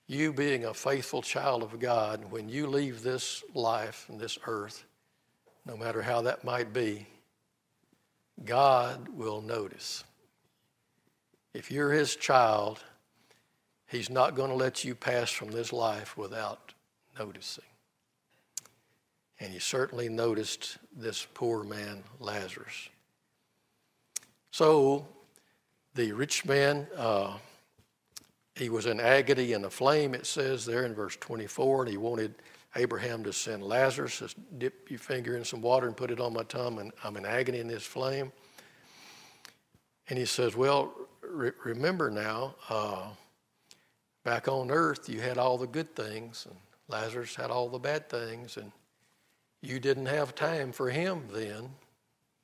You 0.06 0.32
being 0.32 0.66
a 0.66 0.74
faithful 0.74 1.22
child 1.22 1.62
of 1.62 1.80
God, 1.80 2.30
when 2.30 2.48
you 2.48 2.66
leave 2.66 3.02
this 3.02 3.42
life 3.54 4.06
and 4.08 4.20
this 4.20 4.38
earth, 4.46 4.84
no 5.66 5.76
matter 5.76 6.02
how 6.02 6.22
that 6.22 6.44
might 6.44 6.72
be, 6.72 7.06
God 8.44 9.08
will 9.08 9.40
notice. 9.40 10.04
If 11.52 11.70
you're 11.70 11.92
his 11.92 12.16
child, 12.16 12.80
he's 13.86 14.10
not 14.10 14.34
going 14.34 14.50
to 14.50 14.56
let 14.56 14.84
you 14.84 14.94
pass 14.94 15.30
from 15.30 15.50
this 15.50 15.72
life 15.72 16.16
without 16.16 16.74
noticing. 17.18 17.64
And 19.40 19.52
he 19.52 19.58
certainly 19.58 20.08
noticed 20.08 20.78
this 20.96 21.26
poor 21.34 21.64
man, 21.64 22.02
Lazarus. 22.18 22.88
So 24.50 25.06
the 25.94 26.12
rich 26.12 26.44
man, 26.44 26.86
uh, 26.96 27.36
he 28.54 28.68
was 28.68 28.86
in 28.86 29.00
agony 29.00 29.52
and 29.52 29.64
a 29.64 29.70
flame, 29.70 30.14
it 30.14 30.26
says 30.26 30.64
there 30.64 30.84
in 30.84 30.94
verse 30.94 31.16
24, 31.16 31.82
and 31.82 31.90
he 31.90 31.96
wanted 31.96 32.34
Abraham 32.76 33.22
to 33.24 33.32
send 33.32 33.62
Lazarus, 33.62 34.18
just 34.18 34.36
dip 34.58 34.90
your 34.90 34.98
finger 34.98 35.36
in 35.36 35.44
some 35.44 35.62
water 35.62 35.86
and 35.86 35.96
put 35.96 36.10
it 36.10 36.20
on 36.20 36.32
my 36.32 36.42
tongue, 36.42 36.80
and 36.80 36.92
I'm 37.04 37.16
in 37.16 37.24
agony 37.24 37.60
in 37.60 37.68
this 37.68 37.84
flame. 37.84 38.32
And 40.08 40.18
he 40.18 40.24
says, 40.24 40.56
Well, 40.56 40.92
re- 41.22 41.52
remember 41.64 42.10
now, 42.10 42.56
uh, 42.68 43.06
back 44.24 44.48
on 44.48 44.70
earth, 44.70 45.08
you 45.08 45.20
had 45.20 45.38
all 45.38 45.56
the 45.56 45.66
good 45.66 45.94
things, 45.94 46.46
and 46.48 46.56
Lazarus 46.88 47.34
had 47.36 47.50
all 47.50 47.68
the 47.68 47.78
bad 47.78 48.08
things, 48.08 48.56
and 48.56 48.72
you 49.62 49.78
didn't 49.78 50.06
have 50.06 50.34
time 50.34 50.72
for 50.72 50.90
him 50.90 51.22
then, 51.32 51.70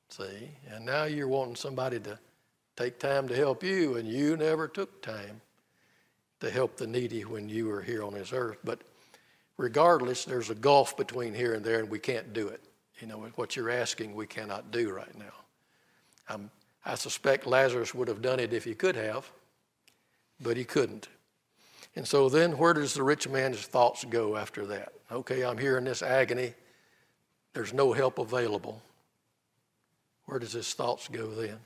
see? 0.09 0.51
And 0.71 0.87
now 0.87 1.05
you're 1.05 1.29
wanting 1.29 1.57
somebody 1.57 2.01
to 2.01 2.19
take 2.77 2.99
time 2.99 3.29
to 3.29 3.37
help 3.37 3.62
you, 3.62 3.97
and 3.97 4.09
you 4.09 4.37
never 4.37 4.69
took 4.69 5.03
time 5.03 5.40
to 6.40 6.51
help 6.51 6.77
the 6.77 6.87
needy 6.87 7.25
when 7.25 7.49
you 7.49 7.66
were 7.66 7.83
here 7.83 8.03
on 8.03 8.14
this 8.14 8.33
earth. 8.33 8.59
But 8.64 8.81
regardless, 9.61 10.25
there's 10.25 10.49
a 10.49 10.55
gulf 10.55 10.96
between 10.96 11.35
here 11.35 11.53
and 11.53 11.62
there, 11.62 11.81
and 11.81 11.90
we 11.90 11.99
can't 11.99 12.33
do 12.33 12.49
it. 12.49 12.62
You 12.99 13.07
know, 13.07 13.18
what 13.35 13.57
you're 13.57 13.70
asking, 13.70 14.14
we 14.14 14.27
cannot 14.27 14.70
do 14.70 14.90
right 14.90 15.18
now. 15.18 15.35
I'm, 16.31 16.51
I 16.85 16.94
suspect 16.94 17.46
Lazarus 17.46 17.94
would 17.94 18.09
have 18.09 18.23
done 18.23 18.40
it 18.40 18.55
if 18.55 18.64
he 18.64 18.75
could 18.75 18.96
have, 18.96 19.31
but 20.40 20.57
he 20.57 20.64
couldn't. 20.64 21.09
And 21.94 22.09
so 22.09 22.31
then, 22.31 22.57
where 22.57 22.73
does 22.73 22.94
the 22.94 23.03
rich 23.03 23.29
man's 23.29 23.61
thoughts 23.61 24.03
go 24.05 24.35
after 24.35 24.64
that? 24.66 24.94
Okay, 25.12 25.44
I'm 25.44 25.59
here 25.59 25.77
in 25.77 25.85
this 25.85 26.01
agony. 26.03 26.55
There's 27.53 27.75
no 27.75 27.92
help 27.92 28.18
available. 28.18 28.81
Where 30.25 30.38
does 30.38 30.53
his 30.53 30.73
thoughts 30.73 31.07
go 31.09 31.27
then? 31.33 31.59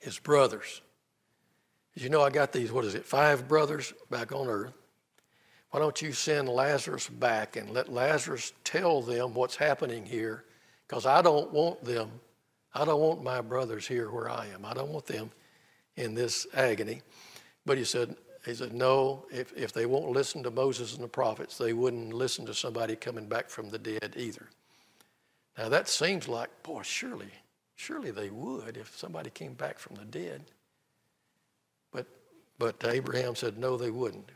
His 0.00 0.18
brothers. 0.18 0.82
You 1.94 2.10
know, 2.10 2.20
I 2.20 2.28
got 2.28 2.52
these, 2.52 2.70
what 2.70 2.84
is 2.84 2.94
it, 2.94 3.06
five 3.06 3.48
brothers 3.48 3.94
back 4.10 4.32
on 4.32 4.46
earth. 4.46 4.74
Why 5.70 5.80
don't 5.80 6.00
you 6.00 6.12
send 6.12 6.48
Lazarus 6.48 7.08
back 7.08 7.56
and 7.56 7.70
let 7.70 7.92
Lazarus 7.92 8.52
tell 8.64 9.02
them 9.02 9.34
what's 9.34 9.56
happening 9.56 10.06
here? 10.06 10.44
Because 10.86 11.04
I 11.04 11.20
don't 11.20 11.52
want 11.52 11.84
them, 11.84 12.10
I 12.74 12.84
don't 12.84 13.00
want 13.00 13.22
my 13.22 13.42
brothers 13.42 13.86
here 13.86 14.10
where 14.10 14.30
I 14.30 14.46
am. 14.46 14.64
I 14.64 14.72
don't 14.72 14.90
want 14.90 15.06
them 15.06 15.30
in 15.96 16.14
this 16.14 16.46
agony. 16.54 17.02
But 17.66 17.76
he 17.76 17.84
said, 17.84 18.16
he 18.46 18.54
said, 18.54 18.72
no, 18.72 19.26
if, 19.30 19.54
if 19.54 19.72
they 19.74 19.84
won't 19.84 20.10
listen 20.10 20.42
to 20.44 20.50
Moses 20.50 20.94
and 20.94 21.04
the 21.04 21.08
prophets, 21.08 21.58
they 21.58 21.74
wouldn't 21.74 22.14
listen 22.14 22.46
to 22.46 22.54
somebody 22.54 22.96
coming 22.96 23.26
back 23.26 23.50
from 23.50 23.68
the 23.68 23.78
dead 23.78 24.14
either. 24.16 24.48
Now 25.58 25.68
that 25.68 25.88
seems 25.88 26.28
like, 26.28 26.48
boy, 26.62 26.82
surely, 26.82 27.32
surely 27.76 28.10
they 28.10 28.30
would 28.30 28.78
if 28.78 28.96
somebody 28.96 29.28
came 29.28 29.52
back 29.52 29.78
from 29.78 29.96
the 29.96 30.04
dead. 30.06 30.44
But, 31.92 32.06
but 32.58 32.82
Abraham 32.84 33.34
said, 33.34 33.58
no, 33.58 33.76
they 33.76 33.90
wouldn't. 33.90 34.30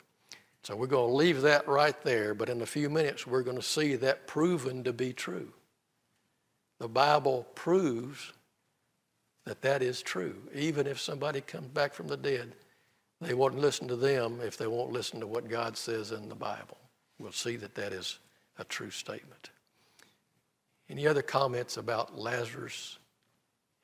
So 0.64 0.76
we're 0.76 0.86
going 0.86 1.10
to 1.10 1.16
leave 1.16 1.42
that 1.42 1.66
right 1.66 2.00
there, 2.02 2.34
but 2.34 2.48
in 2.48 2.62
a 2.62 2.66
few 2.66 2.88
minutes 2.88 3.26
we're 3.26 3.42
going 3.42 3.56
to 3.56 3.62
see 3.62 3.96
that 3.96 4.26
proven 4.26 4.84
to 4.84 4.92
be 4.92 5.12
true. 5.12 5.52
The 6.78 6.88
Bible 6.88 7.46
proves 7.54 8.32
that 9.44 9.62
that 9.62 9.82
is 9.82 10.02
true. 10.02 10.36
Even 10.54 10.86
if 10.86 11.00
somebody 11.00 11.40
comes 11.40 11.68
back 11.68 11.94
from 11.94 12.06
the 12.06 12.16
dead, 12.16 12.54
they 13.20 13.34
won't 13.34 13.58
listen 13.58 13.88
to 13.88 13.96
them 13.96 14.40
if 14.40 14.56
they 14.56 14.66
won't 14.66 14.92
listen 14.92 15.20
to 15.20 15.26
what 15.26 15.48
God 15.48 15.76
says 15.76 16.12
in 16.12 16.28
the 16.28 16.34
Bible. 16.34 16.78
We'll 17.18 17.32
see 17.32 17.56
that 17.56 17.74
that 17.74 17.92
is 17.92 18.18
a 18.58 18.64
true 18.64 18.90
statement. 18.90 19.50
Any 20.88 21.06
other 21.06 21.22
comments 21.22 21.76
about 21.76 22.18
Lazarus 22.18 22.98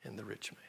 and 0.03 0.17
the 0.17 0.25
rich 0.25 0.51
man? 0.51 0.68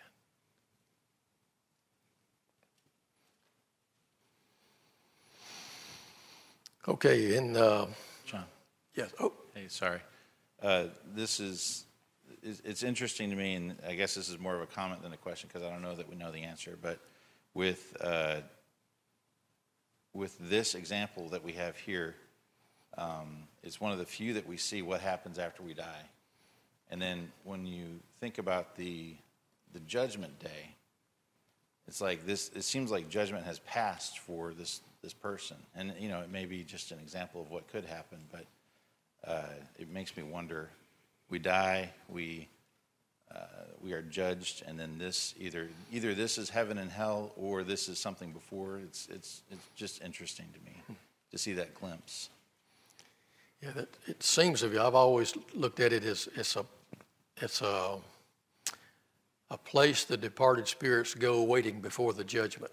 Okay, 6.88 7.36
in 7.36 7.56
uh, 7.56 7.86
John, 8.24 8.44
yes. 8.94 9.12
Oh, 9.20 9.34
hey, 9.54 9.66
sorry. 9.68 10.00
Uh, 10.62 10.84
This 11.14 11.38
is, 11.38 11.84
it's 12.42 12.60
it's 12.64 12.82
interesting 12.82 13.28
to 13.28 13.36
me, 13.36 13.54
and 13.54 13.76
I 13.86 13.94
guess 13.94 14.14
this 14.14 14.30
is 14.30 14.38
more 14.38 14.54
of 14.54 14.62
a 14.62 14.66
comment 14.66 15.02
than 15.02 15.12
a 15.12 15.16
question, 15.18 15.50
because 15.52 15.66
I 15.66 15.70
don't 15.70 15.82
know 15.82 15.94
that 15.94 16.08
we 16.08 16.16
know 16.16 16.32
the 16.32 16.42
answer, 16.42 16.78
but 16.80 16.98
with, 17.52 17.94
uh, 18.00 18.36
with 20.14 20.38
this 20.38 20.74
example 20.74 21.28
that 21.28 21.44
we 21.44 21.52
have 21.52 21.76
here, 21.76 22.14
um, 22.96 23.44
it's 23.62 23.78
one 23.78 23.92
of 23.92 23.98
the 23.98 24.06
few 24.06 24.32
that 24.34 24.48
we 24.48 24.56
see 24.56 24.80
what 24.80 25.02
happens 25.02 25.38
after 25.38 25.62
we 25.62 25.74
die. 25.74 26.04
And 26.90 27.00
then 27.00 27.30
when 27.44 27.66
you 27.66 28.00
think 28.20 28.38
about 28.38 28.74
the, 28.76 29.16
the 29.74 29.80
judgment 29.80 30.38
day, 30.38 30.76
it's 31.86 32.00
like 32.00 32.24
this, 32.24 32.50
it 32.54 32.62
seems 32.62 32.90
like 32.90 33.10
judgment 33.10 33.44
has 33.44 33.58
passed 33.60 34.18
for 34.20 34.54
this, 34.54 34.80
this 35.02 35.14
person. 35.14 35.56
And, 35.74 35.92
you 35.98 36.08
know, 36.08 36.20
it 36.20 36.30
may 36.30 36.46
be 36.46 36.62
just 36.62 36.90
an 36.92 36.98
example 36.98 37.40
of 37.40 37.50
what 37.50 37.68
could 37.68 37.84
happen, 37.84 38.18
but 38.30 38.46
uh, 39.26 39.48
it 39.78 39.90
makes 39.90 40.16
me 40.16 40.22
wonder. 40.22 40.68
We 41.30 41.38
die, 41.38 41.90
we, 42.08 42.48
uh, 43.34 43.38
we 43.82 43.92
are 43.92 44.02
judged, 44.02 44.62
and 44.66 44.78
then 44.78 44.98
this 44.98 45.34
either, 45.38 45.68
either 45.92 46.14
this 46.14 46.38
is 46.38 46.50
heaven 46.50 46.78
and 46.78 46.90
hell 46.90 47.32
or 47.36 47.62
this 47.62 47.88
is 47.88 47.98
something 47.98 48.32
before. 48.32 48.78
It's, 48.78 49.08
it's, 49.10 49.42
it's 49.50 49.64
just 49.76 50.02
interesting 50.02 50.46
to 50.52 50.60
me 50.64 50.96
to 51.30 51.38
see 51.38 51.52
that 51.54 51.74
glimpse. 51.74 52.28
Yeah, 53.62 53.70
that, 53.72 53.88
it 54.06 54.22
seems 54.22 54.62
of 54.62 54.72
you. 54.72 54.80
I've 54.80 54.94
always 54.94 55.34
looked 55.54 55.80
at 55.80 55.92
it 55.92 56.04
as 56.04 56.28
it's 56.34 56.56
a, 56.56 56.64
it's 57.36 57.62
a, 57.62 57.98
a 59.50 59.58
place 59.58 60.04
the 60.04 60.16
departed 60.16 60.66
spirits 60.66 61.14
go 61.14 61.42
waiting 61.42 61.80
before 61.80 62.12
the 62.12 62.24
judgment, 62.24 62.72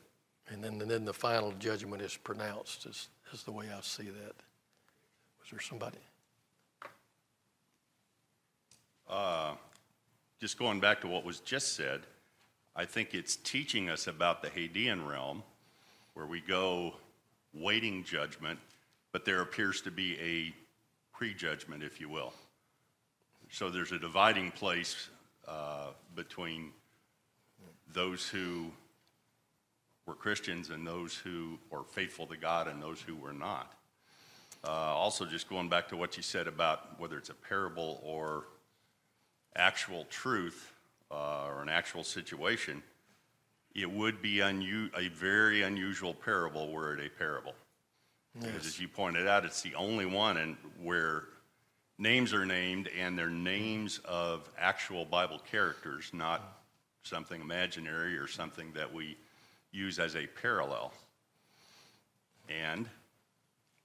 and 0.50 0.64
then 0.64 0.82
and 0.82 0.90
then 0.90 1.06
the 1.06 1.14
final 1.14 1.52
judgment 1.54 2.02
is 2.02 2.18
pronounced. 2.18 2.86
Is 2.86 3.10
is 3.34 3.44
the 3.44 3.52
way 3.52 3.68
I 3.76 3.82
see 3.82 4.04
that. 4.04 4.36
Was 5.40 5.52
there 5.52 5.62
somebody? 5.62 6.00
just 10.40 10.60
going 10.60 10.80
back 10.80 11.02
to 11.02 11.08
what 11.08 11.26
was 11.26 11.40
just 11.40 11.76
said, 11.76 12.02
I 12.76 12.86
think 12.86 13.14
it's 13.14 13.36
teaching 13.38 13.90
us 13.90 14.08
about 14.08 14.42
the 14.42 14.50
Hadean 14.50 15.08
realm, 15.08 15.44
where 16.14 16.26
we 16.26 16.42
go 16.42 16.96
waiting 17.54 18.04
judgment, 18.04 18.60
but 19.12 19.26
there 19.26 19.42
appears 19.42 19.82
to 19.82 19.92
be 19.92 20.18
a 20.20 20.54
prejudgment, 21.18 21.84
if 21.84 22.00
you 22.00 22.08
will. 22.08 22.34
So 23.50 23.70
there's 23.70 23.92
a 23.92 24.00
dividing 24.00 24.52
place 24.52 25.10
uh, 25.48 25.88
between 26.16 26.72
those 27.94 28.28
who 28.28 28.72
were 30.08 30.16
Christians 30.16 30.70
and 30.70 30.88
those 30.88 31.16
who 31.16 31.60
were 31.70 31.84
faithful 31.84 32.26
to 32.28 32.38
God 32.38 32.68
and 32.68 32.82
those 32.82 33.02
who 33.02 33.16
were 33.16 33.34
not. 33.34 33.74
Uh, 34.64 34.72
also, 34.72 35.26
just 35.26 35.50
going 35.50 35.70
back 35.70 35.90
to 35.90 35.98
what 35.98 36.18
you 36.18 36.24
said 36.24 36.48
about 36.48 37.00
whether 37.00 37.18
it's 37.18 37.30
a 37.30 37.34
parable 37.36 38.02
or 38.04 38.46
actual 39.56 40.06
truth 40.10 40.72
uh, 41.12 41.46
or 41.46 41.62
an 41.62 41.70
actual 41.70 42.04
situation, 42.04 42.82
it 43.76 43.90
would 43.90 44.22
be 44.22 44.38
unu- 44.38 44.90
a 44.98 45.10
very 45.10 45.62
unusual 45.62 46.14
parable 46.14 46.72
were 46.72 46.98
it 46.98 47.06
a 47.06 47.10
parable. 47.10 47.54
Because 48.40 48.68
as 48.68 48.80
you 48.80 48.88
pointed 48.88 49.28
out, 49.28 49.46
it's 49.46 49.62
the 49.62 49.74
only 49.76 50.06
one 50.06 50.38
and 50.38 50.58
where 50.82 51.24
names 51.98 52.34
are 52.34 52.46
named 52.46 52.88
and 52.98 53.18
they're 53.18 53.30
names 53.30 54.00
of 54.06 54.48
actual 54.60 55.06
Bible 55.06 55.42
characters, 55.50 56.12
not 56.14 56.60
something 57.02 57.42
imaginary 57.42 58.16
or 58.16 58.28
something 58.28 58.72
that 58.74 58.94
we 58.94 59.18
use 59.72 60.00
as 60.00 60.16
a 60.16 60.28
parallel. 60.28 60.94
And 62.50 62.88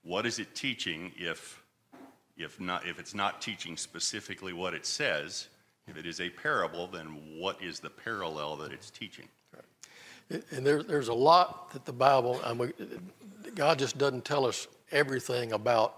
what 0.03 0.27
is 0.27 0.39
it 0.39 0.55
teaching 0.55 1.13
if, 1.17 1.63
if 2.37 2.61
not, 2.61 2.87
if 2.87 2.99
it's 2.99 3.15
not 3.15 3.41
teaching 3.41 3.77
specifically 3.77 4.53
what 4.53 4.75
it 4.75 4.87
says? 4.87 5.49
If 5.89 5.97
it 5.97 6.07
is 6.07 6.21
a 6.21 6.31
parable, 6.31 6.87
then 6.87 7.07
what 7.37 7.61
is 7.63 7.81
the 7.81 7.91
parallel 7.91 8.57
that 8.57 8.73
it's 8.73 8.91
teaching? 8.91 9.29
And 10.51 10.65
there, 10.65 10.83
there's 10.83 11.09
a 11.09 11.15
lot 11.15 11.73
that 11.73 11.85
the 11.85 11.93
Bible, 11.93 12.41
I 12.45 12.55
mean, 12.55 12.73
God 13.55 13.79
just 13.79 13.99
doesn't 13.99 14.25
tell 14.25 14.47
us 14.47 14.67
everything 14.91 15.53
about 15.53 15.97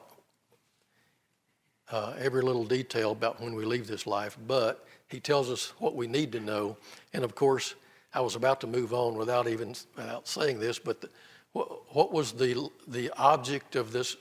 uh, 1.91 2.15
every 2.19 2.43
little 2.43 2.65
detail 2.65 3.13
about 3.13 3.41
when 3.41 3.55
we 3.55 3.65
leave 3.65 3.87
this 3.87 4.07
life, 4.07 4.37
but 4.47 4.87
He 5.09 5.21
tells 5.21 5.51
us 5.51 5.73
what 5.79 5.95
we 5.95 6.07
need 6.07 6.33
to 6.33 6.41
know. 6.41 6.77
And 7.13 7.23
of 7.23 7.35
course, 7.35 7.75
I 8.15 8.21
was 8.21 8.37
about 8.37 8.61
to 8.61 8.67
move 8.67 8.95
on 8.95 9.17
without 9.17 9.49
even 9.49 9.75
without 9.97 10.29
saying 10.29 10.61
this, 10.61 10.79
but 10.79 11.01
the, 11.01 11.11
what, 11.53 11.95
what 11.95 12.13
was 12.13 12.33
the 12.33 12.71
the 12.87 13.11
object 13.17 13.77
of 13.77 13.93
this 13.93 14.17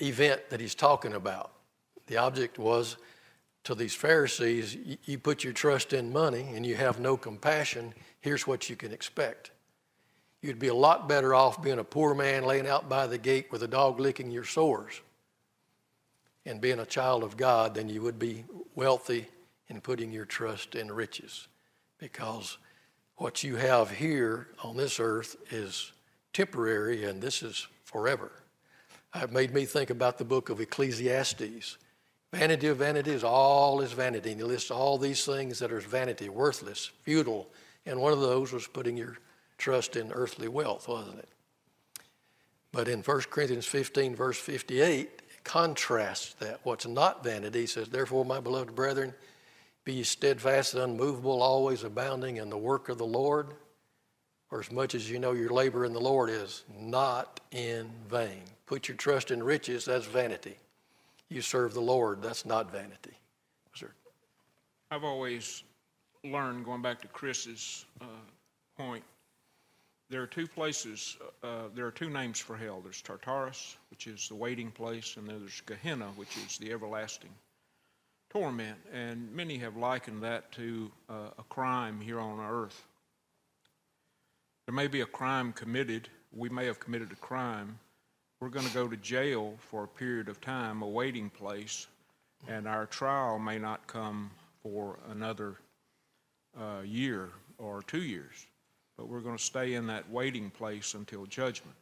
event 0.00 0.50
that 0.50 0.60
He's 0.60 0.74
talking 0.74 1.14
about? 1.14 1.52
The 2.06 2.18
object 2.18 2.58
was 2.58 2.96
to 3.64 3.74
these 3.74 3.94
Pharisees, 3.94 4.74
you, 4.74 4.96
you 5.04 5.18
put 5.18 5.44
your 5.44 5.52
trust 5.52 5.92
in 5.92 6.12
money 6.12 6.46
and 6.54 6.64
you 6.64 6.74
have 6.74 6.98
no 6.98 7.16
compassion. 7.16 7.94
Here's 8.20 8.46
what 8.46 8.70
you 8.70 8.76
can 8.76 8.92
expect. 8.92 9.50
You'd 10.42 10.58
be 10.58 10.68
a 10.68 10.74
lot 10.74 11.08
better 11.08 11.34
off 11.34 11.62
being 11.62 11.78
a 11.78 11.84
poor 11.84 12.14
man 12.14 12.44
laying 12.44 12.66
out 12.66 12.88
by 12.88 13.06
the 13.06 13.18
gate 13.18 13.52
with 13.52 13.62
a 13.62 13.68
dog 13.68 14.00
licking 14.00 14.30
your 14.30 14.44
sores 14.44 15.00
and 16.46 16.60
being 16.60 16.78
a 16.78 16.86
child 16.86 17.22
of 17.22 17.36
God 17.36 17.74
than 17.74 17.88
you 17.88 18.00
would 18.00 18.18
be 18.18 18.44
wealthy 18.74 19.28
and 19.68 19.82
putting 19.82 20.10
your 20.10 20.24
trust 20.24 20.74
in 20.74 20.90
riches. 20.90 21.46
Because 22.00 22.56
what 23.16 23.44
you 23.44 23.56
have 23.56 23.90
here 23.90 24.48
on 24.64 24.76
this 24.76 24.98
earth 24.98 25.36
is 25.50 25.92
temporary 26.32 27.04
and 27.04 27.20
this 27.20 27.42
is 27.42 27.66
forever. 27.84 28.32
It 29.14 29.30
made 29.30 29.52
me 29.52 29.66
think 29.66 29.90
about 29.90 30.18
the 30.18 30.24
book 30.24 30.48
of 30.48 30.60
Ecclesiastes. 30.60 31.76
Vanity 32.32 32.68
of 32.68 32.78
vanities, 32.78 33.24
all 33.24 33.80
is 33.80 33.92
vanity. 33.92 34.30
And 34.30 34.40
he 34.40 34.46
lists 34.46 34.70
all 34.70 34.96
these 34.96 35.24
things 35.24 35.58
that 35.58 35.72
are 35.72 35.80
vanity, 35.80 36.28
worthless, 36.28 36.90
futile. 37.02 37.50
And 37.84 38.00
one 38.00 38.12
of 38.12 38.20
those 38.20 38.52
was 38.52 38.66
putting 38.66 38.96
your 38.96 39.18
trust 39.58 39.96
in 39.96 40.12
earthly 40.12 40.48
wealth, 40.48 40.88
wasn't 40.88 41.18
it? 41.18 41.28
But 42.72 42.88
in 42.88 43.02
1 43.02 43.20
Corinthians 43.30 43.66
15, 43.66 44.14
verse 44.14 44.38
58, 44.38 45.44
contrasts 45.44 46.34
that. 46.34 46.60
What's 46.62 46.86
not 46.86 47.24
vanity, 47.24 47.62
he 47.62 47.66
says, 47.66 47.88
Therefore, 47.88 48.24
my 48.24 48.40
beloved 48.40 48.74
brethren, 48.74 49.12
be 49.84 49.94
ye 49.94 50.02
steadfast 50.02 50.74
and 50.74 50.82
unmovable, 50.82 51.42
always 51.42 51.84
abounding 51.84 52.36
in 52.36 52.50
the 52.50 52.58
work 52.58 52.88
of 52.88 52.98
the 52.98 53.06
Lord, 53.06 53.54
for 54.48 54.60
as 54.60 54.70
much 54.70 54.94
as 54.94 55.10
you 55.10 55.18
know 55.18 55.32
your 55.32 55.50
labor 55.50 55.84
in 55.84 55.92
the 55.92 56.00
Lord 56.00 56.28
is 56.28 56.64
not 56.78 57.40
in 57.50 57.90
vain. 58.08 58.42
Put 58.66 58.88
your 58.88 58.96
trust 58.96 59.30
in 59.30 59.42
riches, 59.42 59.84
that's 59.84 60.06
vanity. 60.06 60.56
You 61.28 61.40
serve 61.40 61.74
the 61.74 61.80
Lord, 61.80 62.22
that's 62.22 62.44
not 62.44 62.70
vanity. 62.70 63.16
Sir. 63.74 63.92
I've 64.90 65.04
always 65.04 65.62
learned, 66.24 66.64
going 66.64 66.82
back 66.82 67.00
to 67.02 67.08
Chris's 67.08 67.86
uh, 68.00 68.04
point, 68.76 69.04
there 70.10 70.20
are 70.20 70.26
two 70.26 70.48
places, 70.48 71.16
uh, 71.44 71.68
there 71.74 71.86
are 71.86 71.92
two 71.92 72.10
names 72.10 72.40
for 72.40 72.56
hell. 72.56 72.80
There's 72.82 73.00
Tartarus, 73.00 73.76
which 73.90 74.08
is 74.08 74.28
the 74.28 74.34
waiting 74.34 74.72
place, 74.72 75.16
and 75.16 75.28
there's 75.28 75.60
Gehenna, 75.62 76.08
which 76.16 76.36
is 76.36 76.58
the 76.58 76.72
everlasting 76.72 77.30
torment. 78.30 78.78
And 78.92 79.32
many 79.32 79.58
have 79.58 79.76
likened 79.76 80.22
that 80.22 80.50
to 80.52 80.90
uh, 81.08 81.30
a 81.38 81.42
crime 81.44 82.00
here 82.00 82.18
on 82.18 82.40
earth. 82.40 82.82
There 84.66 84.74
may 84.74 84.86
be 84.86 85.00
a 85.02 85.06
crime 85.06 85.52
committed. 85.52 86.08
We 86.32 86.48
may 86.48 86.66
have 86.66 86.80
committed 86.80 87.12
a 87.12 87.16
crime. 87.16 87.78
We're 88.40 88.48
going 88.48 88.66
to 88.66 88.74
go 88.74 88.88
to 88.88 88.96
jail 88.96 89.54
for 89.58 89.84
a 89.84 89.88
period 89.88 90.28
of 90.28 90.40
time, 90.40 90.82
a 90.82 90.88
waiting 90.88 91.28
place, 91.28 91.86
and 92.48 92.66
our 92.66 92.86
trial 92.86 93.38
may 93.38 93.58
not 93.58 93.86
come 93.86 94.30
for 94.62 94.98
another 95.10 95.56
uh, 96.58 96.80
year 96.84 97.30
or 97.58 97.82
two 97.82 98.02
years 98.02 98.46
but 99.00 99.08
we're 99.08 99.20
going 99.20 99.38
to 99.38 99.42
stay 99.42 99.72
in 99.72 99.86
that 99.86 100.10
waiting 100.10 100.50
place 100.50 100.92
until 100.92 101.24
judgment. 101.24 101.74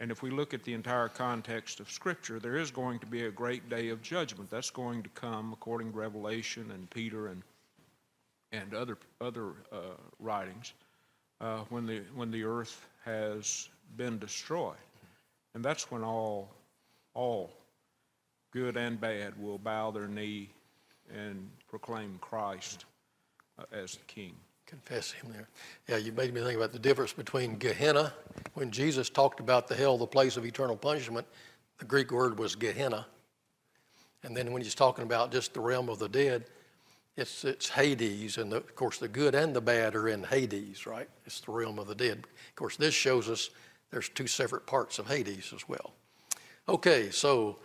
And 0.00 0.10
if 0.10 0.22
we 0.22 0.30
look 0.30 0.54
at 0.54 0.64
the 0.64 0.74
entire 0.74 1.08
context 1.08 1.80
of 1.80 1.90
Scripture, 1.90 2.38
there 2.38 2.56
is 2.56 2.70
going 2.70 2.98
to 2.98 3.06
be 3.06 3.26
a 3.26 3.30
great 3.30 3.68
day 3.68 3.90
of 3.90 4.02
judgment. 4.02 4.50
That's 4.50 4.70
going 4.70 5.02
to 5.04 5.08
come 5.10 5.52
according 5.52 5.92
to 5.92 5.98
Revelation 5.98 6.70
and 6.72 6.90
Peter 6.90 7.28
and 7.28 7.42
and 8.52 8.72
other 8.74 8.98
other 9.20 9.52
uh, 9.72 9.96
writings 10.20 10.74
uh, 11.40 11.60
when 11.68 11.86
the 11.86 12.02
when 12.14 12.30
the 12.30 12.44
earth 12.44 12.86
has 13.04 13.68
been 13.96 14.18
destroyed, 14.18 14.76
and 15.54 15.64
that's 15.64 15.90
when 15.90 16.02
all 16.02 16.50
all 17.14 17.50
good 18.52 18.76
and 18.76 19.00
bad 19.00 19.40
will 19.40 19.58
bow 19.58 19.90
their 19.90 20.08
knee 20.08 20.48
and 21.12 21.50
proclaim 21.68 22.18
Christ 22.20 22.84
uh, 23.58 23.64
as 23.72 23.96
the 23.96 24.04
King 24.04 24.34
confess 24.66 25.12
him 25.12 25.30
there. 25.32 25.48
Yeah, 25.88 25.96
you 25.96 26.12
made 26.12 26.32
me 26.34 26.40
think 26.40 26.56
about 26.56 26.72
the 26.72 26.78
difference 26.78 27.12
between 27.12 27.56
Gehenna. 27.56 28.12
When 28.54 28.70
Jesus 28.70 29.10
talked 29.10 29.40
about 29.40 29.68
the 29.68 29.74
hell, 29.74 29.98
the 29.98 30.06
place 30.06 30.36
of 30.36 30.44
eternal 30.44 30.76
punishment, 30.76 31.26
the 31.78 31.84
Greek 31.84 32.10
word 32.10 32.38
was 32.38 32.54
Gehenna. 32.54 33.06
And 34.22 34.36
then 34.36 34.52
when 34.52 34.62
he's 34.62 34.74
talking 34.74 35.04
about 35.04 35.32
just 35.32 35.54
the 35.54 35.60
realm 35.60 35.88
of 35.88 35.98
the 35.98 36.08
dead, 36.08 36.44
it's, 37.16 37.44
it's 37.44 37.68
Hades. 37.68 38.38
And 38.38 38.50
the, 38.50 38.56
of 38.56 38.74
course, 38.74 38.98
the 38.98 39.08
good 39.08 39.34
and 39.34 39.54
the 39.54 39.60
bad 39.60 39.94
are 39.94 40.08
in 40.08 40.24
Hades, 40.24 40.86
right? 40.86 41.08
It's 41.26 41.40
the 41.40 41.52
realm 41.52 41.78
of 41.78 41.86
the 41.86 41.94
dead. 41.94 42.18
Of 42.18 42.56
course, 42.56 42.76
this 42.76 42.94
shows 42.94 43.28
us 43.28 43.50
there's 43.90 44.08
two 44.08 44.26
separate 44.26 44.66
parts 44.66 44.98
of 44.98 45.06
Hades 45.06 45.52
as 45.54 45.68
well. 45.68 45.92
Okay, 46.68 47.10
so 47.10 47.58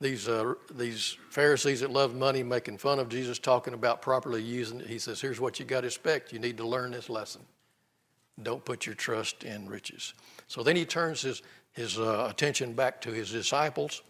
these, 0.00 0.28
uh, 0.28 0.54
these 0.74 1.16
Pharisees 1.30 1.80
that 1.80 1.90
love 1.90 2.14
money 2.14 2.42
making 2.42 2.78
fun 2.78 2.98
of 2.98 3.08
Jesus, 3.08 3.38
talking 3.38 3.74
about 3.74 4.02
properly 4.02 4.42
using 4.42 4.80
it. 4.80 4.86
He 4.86 4.98
says, 4.98 5.20
Here's 5.20 5.40
what 5.40 5.58
you 5.58 5.64
got 5.64 5.82
to 5.82 5.86
expect. 5.86 6.32
You 6.32 6.38
need 6.38 6.58
to 6.58 6.66
learn 6.66 6.90
this 6.90 7.08
lesson. 7.08 7.42
Don't 8.42 8.64
put 8.64 8.84
your 8.84 8.94
trust 8.94 9.44
in 9.44 9.66
riches. 9.66 10.12
So 10.48 10.62
then 10.62 10.76
he 10.76 10.84
turns 10.84 11.22
his, 11.22 11.42
his 11.72 11.98
uh, 11.98 12.28
attention 12.30 12.74
back 12.74 13.00
to 13.02 13.10
his 13.10 13.32
disciples. 13.32 14.02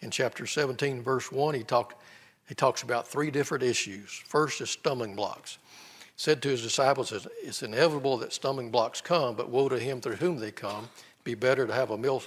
In 0.00 0.10
chapter 0.10 0.46
17, 0.46 1.02
verse 1.02 1.30
1, 1.30 1.54
he, 1.54 1.62
talked, 1.62 2.02
he 2.48 2.54
talks 2.54 2.82
about 2.82 3.06
three 3.06 3.30
different 3.30 3.62
issues. 3.62 4.10
First 4.26 4.60
is 4.60 4.70
stumbling 4.70 5.14
blocks. 5.14 5.58
He 6.02 6.10
said 6.16 6.42
to 6.42 6.48
his 6.48 6.62
disciples, 6.62 7.12
It's 7.42 7.62
inevitable 7.62 8.16
that 8.18 8.32
stumbling 8.32 8.70
blocks 8.70 9.00
come, 9.00 9.36
but 9.36 9.50
woe 9.50 9.68
to 9.68 9.78
him 9.78 10.00
through 10.00 10.16
whom 10.16 10.38
they 10.38 10.50
come. 10.50 10.88
Be 11.22 11.34
better 11.34 11.66
to 11.66 11.72
have 11.72 11.90
a 11.90 11.98
mill 11.98 12.22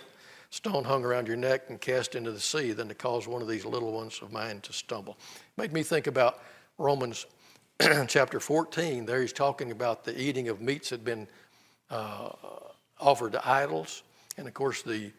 stone 0.52 0.84
hung 0.84 1.04
around 1.04 1.28
your 1.28 1.38
neck 1.38 1.64
and 1.70 1.82
cast 1.82 2.14
into 2.14 2.32
the 2.32 2.40
sea 2.40 2.74
than 2.74 2.88
to 2.90 2.94
cause 2.94 3.28
one 3.28 3.42
of 3.42 3.48
these 3.48 3.66
little 3.66 3.92
ones 3.94 4.20
of 4.22 4.32
mine 4.32 4.60
to 4.62 4.74
stumble. 4.74 5.18
Made 5.58 5.74
me 5.74 5.82
think 5.82 6.08
about 6.08 6.44
Romans 6.78 7.26
chapter 8.08 8.40
14. 8.40 9.06
There 9.06 9.22
he's 9.22 9.34
talking 9.34 9.72
about 9.72 10.04
the 10.04 10.20
eating 10.20 10.50
of 10.50 10.62
meats 10.62 10.90
that 10.90 11.00
had 11.00 11.06
been 11.06 11.28
uh, 11.90 12.30
offered 13.00 13.32
to 13.32 13.50
idols. 13.50 14.04
And 14.38 14.46
of 14.46 14.54
course, 14.54 14.82
the, 14.82 15.12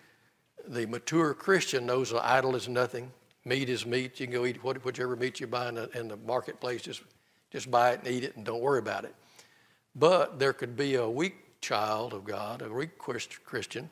the 0.68 0.86
mature 0.86 1.32
Christian 1.32 1.86
knows 1.86 2.12
an 2.12 2.18
idol 2.22 2.54
is 2.54 2.68
nothing. 2.68 3.10
Meat 3.46 3.70
is 3.70 3.86
meat. 3.86 4.20
You 4.20 4.26
can 4.26 4.34
go 4.34 4.44
eat 4.44 4.62
whichever 4.62 5.16
meat 5.16 5.40
you 5.40 5.46
buy 5.46 5.70
in 5.70 5.76
the, 5.76 5.90
in 5.98 6.08
the 6.08 6.16
marketplace. 6.18 6.82
Just, 6.82 7.02
just 7.50 7.70
buy 7.70 7.92
it 7.92 8.00
and 8.00 8.08
eat 8.08 8.22
it 8.22 8.36
and 8.36 8.44
don't 8.44 8.60
worry 8.60 8.78
about 8.78 9.04
it. 9.04 9.14
But 9.96 10.38
there 10.38 10.52
could 10.52 10.76
be 10.76 10.96
a 10.96 11.08
weak 11.08 11.60
child 11.62 12.12
of 12.12 12.24
God, 12.24 12.60
a 12.60 12.70
weak 12.70 12.98
Christian, 12.98 13.88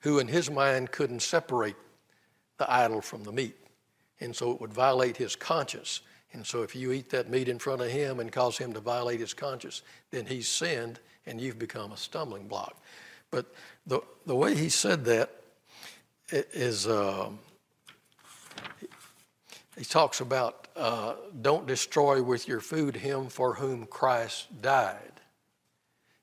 who 0.00 0.18
in 0.18 0.28
his 0.28 0.50
mind 0.50 0.90
couldn't 0.90 1.22
separate 1.22 1.76
the 2.58 2.70
idol 2.72 3.00
from 3.00 3.24
the 3.24 3.32
meat. 3.32 3.56
And 4.20 4.34
so 4.34 4.52
it 4.52 4.60
would 4.60 4.72
violate 4.72 5.16
his 5.16 5.34
conscience. 5.34 6.00
And 6.32 6.46
so 6.46 6.62
if 6.62 6.76
you 6.76 6.92
eat 6.92 7.10
that 7.10 7.28
meat 7.28 7.48
in 7.48 7.58
front 7.58 7.82
of 7.82 7.90
him 7.90 8.20
and 8.20 8.30
cause 8.30 8.56
him 8.56 8.72
to 8.72 8.80
violate 8.80 9.20
his 9.20 9.34
conscience, 9.34 9.82
then 10.10 10.26
he's 10.26 10.48
sinned 10.48 11.00
and 11.26 11.40
you've 11.40 11.58
become 11.58 11.92
a 11.92 11.96
stumbling 11.96 12.46
block. 12.46 12.76
But 13.30 13.46
the, 13.86 14.00
the 14.26 14.36
way 14.36 14.54
he 14.54 14.68
said 14.68 15.04
that 15.06 15.30
is 16.30 16.86
uh, 16.86 17.30
he 19.76 19.84
talks 19.84 20.20
about 20.20 20.68
uh, 20.76 21.14
don't 21.40 21.66
destroy 21.66 22.22
with 22.22 22.48
your 22.48 22.60
food 22.60 22.96
him 22.96 23.28
for 23.28 23.54
whom 23.54 23.86
Christ 23.86 24.62
died. 24.62 24.96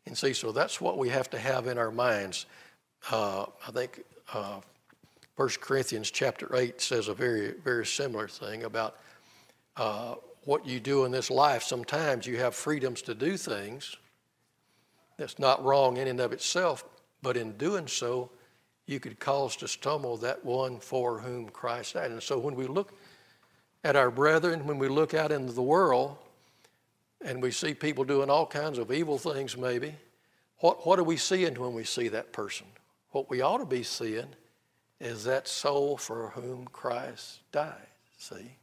And 0.06 0.18
see, 0.18 0.34
so 0.34 0.52
that's 0.52 0.82
what 0.82 0.98
we 0.98 1.10
have 1.10 1.30
to 1.32 1.40
have 1.40 1.68
in 1.68 1.78
our 1.78 1.92
minds 1.92 2.46
uh, 3.12 3.46
I 3.68 3.72
think 3.72 4.04
uh, 4.34 4.60
1 5.36 5.50
Corinthians 5.62 6.12
chapter 6.12 6.54
8 6.56 6.82
says 6.82 7.08
a 7.08 7.14
very, 7.14 7.54
very 7.64 7.86
similar 7.86 8.28
thing 8.28 8.64
about 8.64 8.98
uh, 9.78 10.16
what 10.44 10.66
you 10.66 10.80
do 10.80 11.06
in 11.06 11.12
this 11.12 11.30
life. 11.30 11.64
Sometimes 11.64 12.26
you 12.26 12.38
have 12.38 12.56
freedoms 12.56 13.02
to 13.04 13.16
do 13.16 13.38
things 13.38 13.96
that's 15.18 15.40
not 15.40 15.64
wrong 15.64 15.98
in 15.98 16.08
and 16.08 16.20
of 16.20 16.34
itself, 16.34 16.84
but 17.22 17.38
in 17.38 17.54
doing 17.58 17.88
so, 17.88 18.30
you 18.86 19.00
could 19.00 19.20
cause 19.20 19.56
to 19.58 19.68
stumble 19.68 20.18
that 20.18 20.44
one 20.44 20.80
for 20.80 21.20
whom 21.20 21.50
Christ 21.50 21.94
died. 21.94 22.12
And 22.12 22.24
so 22.24 22.40
when 22.40 22.56
we 22.56 22.66
look 22.66 22.94
at 23.84 23.96
our 23.96 24.10
brethren, 24.10 24.66
when 24.66 24.80
we 24.80 24.88
look 24.88 25.14
out 25.14 25.32
into 25.32 25.54
the 25.54 25.62
world, 25.62 26.18
and 27.24 27.42
we 27.42 27.52
see 27.52 27.74
people 27.74 28.04
doing 28.04 28.30
all 28.30 28.46
kinds 28.46 28.78
of 28.78 28.92
evil 28.92 29.18
things, 29.18 29.58
maybe, 29.58 29.94
what, 30.60 30.86
what 30.86 31.00
are 31.00 31.04
we 31.04 31.18
seeing 31.18 31.56
when 31.56 31.74
we 31.74 31.84
see 31.84 32.08
that 32.08 32.34
person? 32.34 32.66
What 33.12 33.30
we 33.30 33.42
ought 33.42 33.58
to 33.58 33.66
be 33.66 33.84
seeing 33.84 34.28
is 35.00 35.24
that 35.24 35.48
soul 35.48 35.98
for 35.98 36.30
whom 36.30 36.68
Christ 36.68 37.40
died, 37.52 37.88
see? 38.18 38.56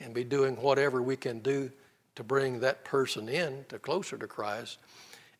And 0.00 0.14
be 0.14 0.24
doing 0.24 0.56
whatever 0.56 1.02
we 1.02 1.16
can 1.16 1.40
do 1.40 1.70
to 2.14 2.24
bring 2.24 2.60
that 2.60 2.84
person 2.84 3.28
in 3.28 3.64
to 3.68 3.78
closer 3.78 4.18
to 4.18 4.26
Christ 4.26 4.78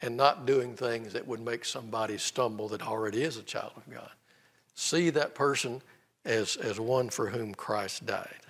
and 0.00 0.16
not 0.16 0.46
doing 0.46 0.74
things 0.74 1.12
that 1.12 1.26
would 1.26 1.40
make 1.40 1.64
somebody 1.64 2.18
stumble 2.18 2.68
that 2.68 2.82
already 2.82 3.22
is 3.22 3.36
a 3.36 3.42
child 3.42 3.72
of 3.76 3.88
God. 3.92 4.10
See 4.74 5.10
that 5.10 5.34
person 5.34 5.82
as, 6.24 6.56
as 6.56 6.80
one 6.80 7.10
for 7.10 7.28
whom 7.28 7.54
Christ 7.54 8.06
died. 8.06 8.40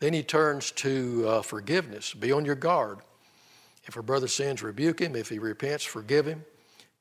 Then 0.00 0.12
he 0.12 0.22
turns 0.22 0.70
to 0.72 1.24
uh, 1.26 1.42
forgiveness. 1.42 2.14
Be 2.14 2.30
on 2.30 2.44
your 2.44 2.54
guard. 2.54 2.98
If 3.86 3.96
a 3.96 4.02
brother 4.02 4.28
sins, 4.28 4.62
rebuke 4.62 5.00
him. 5.00 5.16
If 5.16 5.28
he 5.28 5.38
repents, 5.38 5.84
forgive 5.84 6.26
him. 6.26 6.44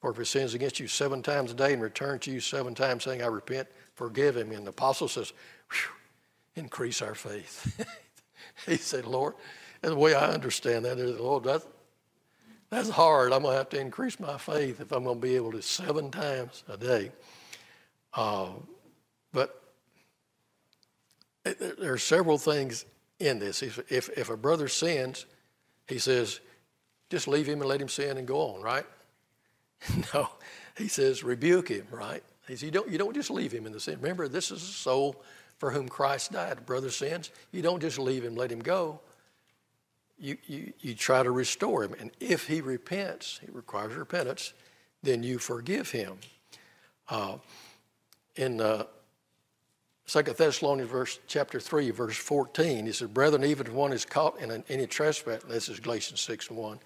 Or 0.02 0.12
if 0.12 0.18
he 0.18 0.26
sins 0.26 0.54
against 0.54 0.80
you 0.80 0.88
seven 0.88 1.24
times 1.24 1.52
a 1.52 1.56
day 1.56 1.74
and 1.74 1.82
returns 1.82 2.22
to 2.26 2.32
you 2.32 2.40
seven 2.40 2.76
times 2.76 3.04
saying, 3.04 3.22
I 3.22 3.28
repent, 3.28 3.68
forgive 3.96 4.38
him. 4.38 4.52
And 4.52 4.66
the 4.66 4.70
apostle 4.70 5.08
says, 5.08 5.34
increase 6.56 7.02
our 7.02 7.16
faith. 7.16 7.86
he 8.66 8.78
said, 8.78 9.06
Lord, 9.06 9.34
and 9.82 9.92
the 9.92 9.98
way 9.98 10.14
I 10.14 10.30
understand 10.32 10.86
that 10.86 10.98
is, 11.00 11.20
Lord, 11.20 11.44
that's, 11.44 11.66
that's 12.70 12.90
hard. 12.90 13.34
I'm 13.34 13.42
going 13.42 13.54
to 13.54 13.58
have 13.58 13.70
to 13.70 13.80
increase 13.80 14.20
my 14.20 14.38
faith 14.38 14.82
if 14.82 14.92
I'm 14.92 15.04
going 15.04 15.20
to 15.20 15.22
be 15.22 15.36
able 15.36 15.52
to 15.54 15.62
seven 15.62 16.12
times 16.12 16.64
a 16.68 16.78
day. 16.78 17.12
Uh, 18.14 18.50
but 19.32 19.62
there 21.44 21.94
are 21.94 21.98
several 21.98 22.38
things 22.38 22.86
in 23.20 23.40
this. 23.40 23.64
If, 23.64 23.92
if, 23.92 24.10
if 24.18 24.30
a 24.30 24.38
brother 24.38 24.68
sins, 24.68 25.26
he 25.88 26.00
says, 26.00 26.40
just 27.10 27.28
leave 27.28 27.48
him 27.48 27.62
and 27.62 27.70
let 27.70 27.82
him 27.82 27.88
sin 27.88 28.18
and 28.18 28.28
go 28.28 28.40
on, 28.40 28.62
right? 28.62 28.86
no, 30.14 30.30
he 30.78 30.88
says, 30.88 31.24
rebuke 31.24 31.70
him, 31.70 31.88
right? 31.92 32.24
He 32.48 32.54
says, 32.54 32.64
you 32.64 32.72
don't, 32.72 32.90
you 32.90 32.98
don't 32.98 33.14
just 33.14 33.30
leave 33.30 33.52
him 33.52 33.66
in 33.66 33.72
the 33.72 33.80
sin. 33.80 34.00
Remember, 34.02 34.28
this 34.28 34.52
is 34.52 34.62
a 34.62 34.66
soul 34.66 35.22
for 35.58 35.72
whom 35.72 35.90
Christ 35.90 36.32
died. 36.32 36.66
Brother 36.66 36.90
sins, 36.90 37.32
you 37.52 37.62
don't 37.62 37.82
just 37.82 38.00
leave 38.00 38.24
him, 38.24 38.36
let 38.36 38.52
him 38.52 38.60
go. 38.60 39.00
You, 40.20 40.38
you, 40.48 40.74
you 40.80 40.96
try 40.96 41.22
to 41.24 41.32
restore 41.32 41.84
him. 41.84 41.94
And 42.00 42.12
if 42.20 42.48
he 42.48 42.62
repents, 42.62 43.40
he 43.44 43.52
requires 43.52 43.94
repentance, 43.94 44.54
then 45.04 45.24
you 45.24 45.38
forgive 45.40 45.92
him. 45.92 46.18
Uh, 47.10 47.38
in 48.36 48.62
uh, 48.62 48.86
Second 50.06 50.38
Thessalonians 50.38 50.90
verse 50.90 51.20
chapter 51.28 51.60
three, 51.60 51.92
verse 51.92 52.16
fourteen, 52.16 52.86
he 52.86 52.94
said, 52.94 53.14
Brethren, 53.14 53.44
even 53.44 53.68
if 53.68 53.74
one 53.74 53.92
is 53.92 54.06
caught 54.06 54.40
in 54.40 54.52
an, 54.52 54.64
any 54.70 54.88
trespass, 54.88 55.44
this 55.44 55.70
is 55.70 55.80
Galatians 55.80 56.22
six 56.22 56.48
and 56.50 56.58
one, 56.58 56.80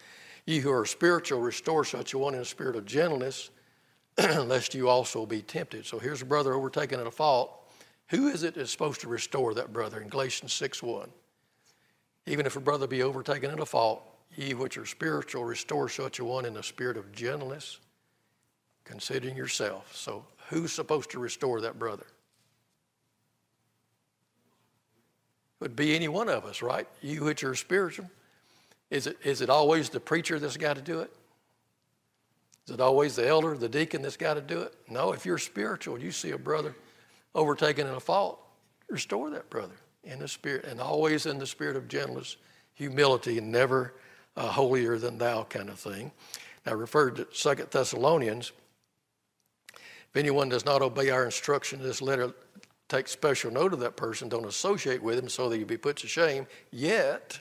ye 0.46 0.60
who 0.60 0.72
are 0.72 0.86
spiritual, 0.86 1.40
restore 1.40 1.86
such 1.86 2.14
a 2.14 2.18
one 2.18 2.36
in 2.36 2.42
a 2.42 2.46
spirit 2.46 2.76
of 2.76 2.86
gentleness, 2.86 3.50
lest 4.18 4.74
you 4.74 4.90
also 4.90 5.26
be 5.26 5.42
tempted. 5.42 5.86
So 5.86 6.00
here's 6.00 6.22
a 6.22 6.26
brother 6.26 6.54
overtaken 6.54 7.00
in 7.00 7.08
a 7.08 7.12
fault. 7.12 7.58
Who 8.10 8.28
is 8.28 8.44
it 8.44 8.56
that's 8.56 8.72
supposed 8.72 9.02
to 9.02 9.08
restore 9.08 9.54
that 9.54 9.72
brother 9.72 10.02
in 10.02 10.10
Galatians 10.10 10.54
6 10.54 10.84
1? 10.84 11.10
Even 12.28 12.46
if 12.46 12.56
a 12.56 12.60
brother 12.60 12.88
be 12.88 13.04
overtaken 13.04 13.52
in 13.52 13.60
a 13.60 13.66
fault, 13.66 14.04
ye 14.36 14.54
which 14.54 14.78
are 14.78 14.86
spiritual, 14.86 15.44
restore 15.44 15.90
such 15.90 16.20
a 16.20 16.26
one 16.26 16.46
in 16.46 16.58
a 16.58 16.64
spirit 16.64 16.98
of 16.98 17.12
gentleness, 17.12 17.80
considering 18.84 19.36
yourself. 19.36 19.96
So 19.96 20.26
who's 20.50 20.72
supposed 20.72 21.10
to 21.12 21.20
restore 21.20 21.62
that 21.62 21.80
brother? 21.80 22.06
would 25.62 25.76
be 25.76 25.96
any 25.96 26.08
one 26.08 26.28
of 26.28 26.44
us, 26.44 26.62
right? 26.62 26.88
You 27.02 27.24
which 27.24 27.44
are 27.44 27.56
spiritual. 27.56 28.10
Is 28.92 29.08
it, 29.08 29.18
is 29.24 29.42
it 29.42 29.50
always 29.50 29.90
the 29.90 30.02
preacher 30.02 30.38
that's 30.38 30.58
got 30.58 30.76
to 30.76 30.82
do 30.82 31.00
it? 31.00 31.12
Is 32.68 32.76
it 32.76 32.82
always 32.82 33.16
the 33.16 33.28
elder, 33.28 33.58
the 33.58 33.70
deacon 33.70 34.02
that's 34.02 34.18
got 34.18 34.36
to 34.36 34.42
do 34.42 34.60
it? 34.62 34.76
No, 34.90 35.14
if 35.14 35.26
you're 35.26 35.38
spiritual, 35.38 35.98
you 35.98 36.12
see 36.12 36.32
a 36.32 36.38
brother 36.38 36.76
overtaken 37.34 37.88
in 37.88 37.94
a 37.94 38.00
fault, 38.00 38.40
restore 38.90 39.30
that 39.32 39.50
brother 39.50 39.76
in 40.04 40.20
the 40.20 40.28
spirit, 40.28 40.66
and 40.66 40.80
always 40.80 41.26
in 41.26 41.40
the 41.40 41.48
spirit 41.48 41.78
of 41.78 41.88
gentleness, 41.88 42.36
humility, 42.74 43.38
and 43.38 43.52
never 43.52 43.94
uh, 44.36 44.48
holier 44.48 44.98
than 44.98 45.18
thou 45.18 45.44
kind 45.44 45.70
of 45.70 45.80
thing. 45.80 46.12
Now, 46.66 46.74
referred 46.74 47.16
to 47.16 47.28
Second 47.32 47.72
Thessalonians. 47.72 48.52
If 49.74 50.18
anyone 50.18 50.50
does 50.50 50.66
not 50.66 50.82
obey 50.82 51.10
our 51.10 51.24
instruction 51.24 51.80
in 51.80 51.86
this 51.86 52.02
letter, 52.02 52.34
take 52.90 53.08
special 53.08 53.52
note 53.52 53.72
of 53.72 53.80
that 53.80 53.96
person, 53.96 54.28
don't 54.28 54.46
associate 54.46 55.02
with 55.02 55.18
him 55.18 55.30
so 55.30 55.48
that 55.50 55.58
you 55.58 55.66
be 55.66 55.78
put 55.78 55.96
to 55.98 56.08
shame, 56.08 56.46
yet 56.72 57.40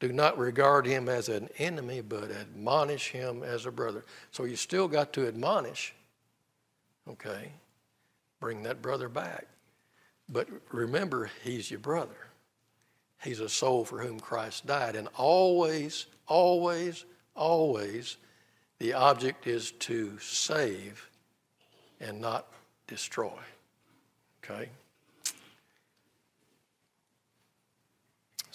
do 0.00 0.12
not 0.12 0.38
regard 0.38 0.86
him 0.86 1.08
as 1.08 1.28
an 1.28 1.48
enemy, 1.58 2.00
but 2.00 2.30
admonish 2.30 3.10
him 3.10 3.42
as 3.42 3.66
a 3.66 3.70
brother. 3.70 4.04
So 4.30 4.44
you 4.44 4.56
still 4.56 4.88
got 4.88 5.12
to 5.12 5.28
admonish, 5.28 5.94
okay? 7.08 7.52
Bring 8.40 8.62
that 8.62 8.80
brother 8.80 9.10
back. 9.10 9.46
But 10.32 10.48
remember, 10.72 11.30
he's 11.44 11.70
your 11.70 11.80
brother. 11.80 12.16
He's 13.22 13.40
a 13.40 13.48
soul 13.48 13.84
for 13.84 14.00
whom 14.00 14.18
Christ 14.18 14.66
died. 14.66 14.96
And 14.96 15.08
always, 15.16 16.06
always, 16.26 17.04
always, 17.36 18.16
the 18.78 18.94
object 18.94 19.46
is 19.46 19.72
to 19.72 20.18
save 20.18 21.10
and 22.00 22.18
not 22.20 22.46
destroy. 22.86 23.38
Okay? 24.42 24.70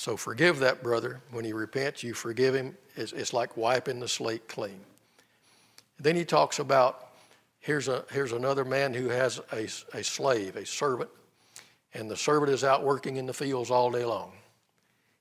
So 0.06 0.16
forgive 0.16 0.60
that 0.60 0.84
brother. 0.84 1.20
When 1.32 1.44
he 1.44 1.52
repents, 1.52 2.04
you 2.04 2.14
forgive 2.14 2.54
him. 2.54 2.78
It's, 2.96 3.12
it's 3.12 3.34
like 3.34 3.58
wiping 3.58 4.00
the 4.00 4.08
slate 4.08 4.48
clean. 4.48 4.80
Then 6.00 6.16
he 6.16 6.24
talks 6.24 6.60
about 6.60 7.08
here's, 7.60 7.88
a, 7.88 8.06
here's 8.12 8.32
another 8.32 8.64
man 8.64 8.94
who 8.94 9.10
has 9.10 9.42
a, 9.52 9.68
a 9.98 10.04
slave, 10.04 10.58
a 10.58 10.64
servant, 10.64 11.10
and 11.96 12.08
the 12.08 12.16
servant 12.16 12.52
is 12.52 12.64
out 12.64 12.84
working 12.84 13.18
in 13.18 13.26
the 13.26 13.34
fields 13.34 13.72
all 13.72 13.90
day 13.90 14.06
long. 14.06 14.34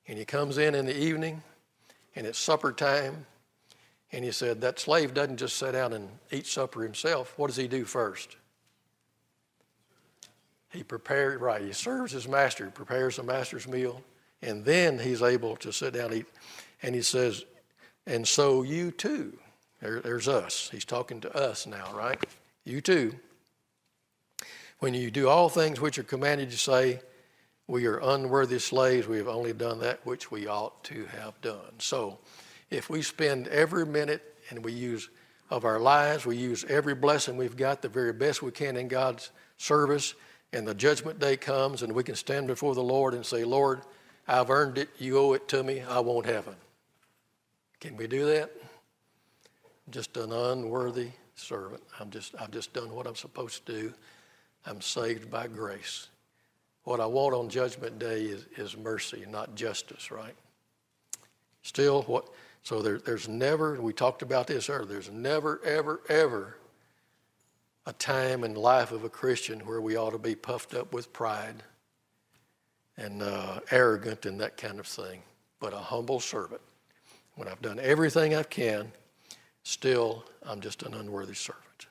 And 0.07 0.19
he 0.19 0.23
comes 0.23 0.59
in 0.59 0.75
in 0.75 0.85
the 0.85 0.95
evening, 0.95 1.41
and 2.15 2.27
it's 2.27 2.37
supper 2.37 2.71
time, 2.71 3.25
and 4.11 4.23
he 4.23 4.31
said, 4.31 4.61
That 4.61 4.77
slave 4.77 5.15
doesn't 5.15 5.37
just 5.37 5.57
sit 5.57 5.71
down 5.71 5.93
and 5.93 6.09
eat 6.29 6.45
supper 6.45 6.83
himself. 6.83 7.33
What 7.39 7.47
does 7.47 7.57
he 7.57 7.67
do 7.67 7.85
first? 7.85 8.35
He 10.69 10.83
prepares, 10.83 11.41
right, 11.41 11.63
he 11.63 11.73
serves 11.73 12.11
his 12.11 12.27
master, 12.27 12.65
He 12.65 12.71
prepares 12.71 13.15
the 13.15 13.23
master's 13.23 13.67
meal, 13.67 14.03
and 14.41 14.65
then 14.65 14.99
he's 14.99 15.21
able 15.21 15.55
to 15.57 15.71
sit 15.71 15.93
down 15.93 16.11
and 16.11 16.19
eat. 16.19 16.25
And 16.81 16.93
he 16.93 17.01
says, 17.01 17.45
and 18.05 18.27
so 18.27 18.63
you 18.63 18.91
too. 18.91 19.37
There, 19.81 19.99
there's 19.99 20.27
us. 20.27 20.69
He's 20.71 20.85
talking 20.85 21.21
to 21.21 21.35
us 21.35 21.67
now, 21.67 21.91
right? 21.93 22.23
You 22.63 22.81
too. 22.81 23.15
When 24.79 24.93
you 24.93 25.09
do 25.09 25.27
all 25.29 25.49
things 25.49 25.79
which 25.79 25.97
are 25.97 26.03
commanded 26.03 26.51
to 26.51 26.57
say, 26.57 26.99
we 27.67 27.87
are 27.87 27.99
unworthy 27.99 28.59
slaves, 28.59 29.07
we 29.07 29.17
have 29.17 29.27
only 29.27 29.53
done 29.53 29.79
that 29.79 30.05
which 30.05 30.29
we 30.29 30.47
ought 30.47 30.83
to 30.85 31.05
have 31.05 31.39
done. 31.41 31.79
So 31.79 32.19
if 32.69 32.89
we 32.89 33.01
spend 33.01 33.47
every 33.47 33.85
minute 33.85 34.21
and 34.49 34.63
we 34.63 34.71
use 34.71 35.09
of 35.49 35.65
our 35.65 35.79
lives, 35.79 36.25
we 36.25 36.37
use 36.37 36.65
every 36.69 36.93
blessing 36.93 37.37
we've 37.37 37.57
got 37.57 37.81
the 37.81 37.89
very 37.89 38.13
best 38.13 38.41
we 38.41 38.51
can 38.51 38.77
in 38.77 38.87
God's 38.87 39.31
service, 39.57 40.13
and 40.53 40.67
the 40.67 40.75
judgment 40.75 41.19
day 41.19 41.37
comes 41.37 41.81
and 41.81 41.93
we 41.93 42.03
can 42.03 42.15
stand 42.15 42.47
before 42.47 42.75
the 42.75 42.83
Lord 42.83 43.13
and 43.13 43.25
say, 43.25 43.43
Lord, 43.43 43.81
I've 44.27 44.49
earned 44.49 44.77
it, 44.77 44.89
you 44.97 45.17
owe 45.19 45.33
it 45.33 45.47
to 45.49 45.63
me, 45.63 45.81
I 45.81 45.99
want 45.99 46.25
heaven. 46.25 46.55
Can 47.79 47.95
we 47.95 48.07
do 48.07 48.25
that? 48.25 48.51
Just 49.89 50.17
an 50.17 50.31
unworthy 50.31 51.09
servant. 51.35 51.83
I'm 51.99 52.09
just, 52.09 52.33
I've 52.39 52.51
just 52.51 52.73
done 52.73 52.93
what 52.93 53.05
I'm 53.05 53.15
supposed 53.15 53.65
to 53.65 53.71
do. 53.71 53.93
I'm 54.65 54.81
saved 54.81 55.29
by 55.29 55.47
grace. 55.47 56.07
What 56.85 56.99
I 56.99 57.05
want 57.05 57.35
on 57.35 57.49
Judgment 57.49 57.99
Day 57.99 58.23
is, 58.23 58.45
is 58.57 58.77
mercy, 58.77 59.25
not 59.29 59.55
justice, 59.55 60.11
right? 60.11 60.35
Still, 61.61 62.03
what? 62.03 62.29
So 62.63 62.81
there, 62.81 62.97
there's 62.97 63.27
never, 63.27 63.79
we 63.79 63.93
talked 63.93 64.23
about 64.23 64.47
this 64.47 64.69
earlier, 64.69 64.85
there's 64.85 65.11
never, 65.11 65.61
ever, 65.63 66.01
ever 66.09 66.57
a 67.85 67.93
time 67.93 68.43
in 68.43 68.55
life 68.55 68.91
of 68.91 69.03
a 69.03 69.09
Christian 69.09 69.59
where 69.59 69.81
we 69.81 69.95
ought 69.95 70.11
to 70.11 70.17
be 70.17 70.33
puffed 70.33 70.73
up 70.73 70.91
with 70.91 71.13
pride 71.13 71.61
and 72.97 73.21
uh, 73.21 73.59
arrogant 73.71 74.25
and 74.25 74.39
that 74.39 74.57
kind 74.57 74.79
of 74.79 74.87
thing, 74.87 75.21
but 75.59 75.73
a 75.73 75.77
humble 75.77 76.19
servant. 76.19 76.61
When 77.35 77.47
I've 77.47 77.61
done 77.61 77.79
everything 77.79 78.35
I 78.35 78.43
can, 78.43 78.91
still 79.63 80.23
I'm 80.43 80.61
just 80.61 80.83
an 80.83 80.93
unworthy 80.93 81.33
servant. 81.33 81.87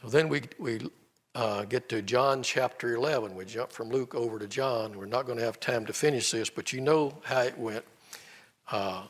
So 0.00 0.08
then 0.08 0.28
we, 0.28 0.42
we 0.58 0.88
uh, 1.34 1.64
get 1.64 1.88
to 1.88 2.00
John 2.02 2.42
chapter 2.42 2.94
11. 2.94 3.34
We 3.34 3.44
jump 3.44 3.72
from 3.72 3.90
Luke 3.90 4.14
over 4.14 4.38
to 4.38 4.46
John. 4.46 4.96
We're 4.96 5.06
not 5.06 5.26
going 5.26 5.38
to 5.38 5.44
have 5.44 5.58
time 5.58 5.84
to 5.86 5.92
finish 5.92 6.30
this, 6.30 6.48
but 6.48 6.72
you 6.72 6.80
know 6.80 7.18
how 7.24 7.40
it 7.40 7.58
went. 7.58 7.84
Uh, 8.70 9.02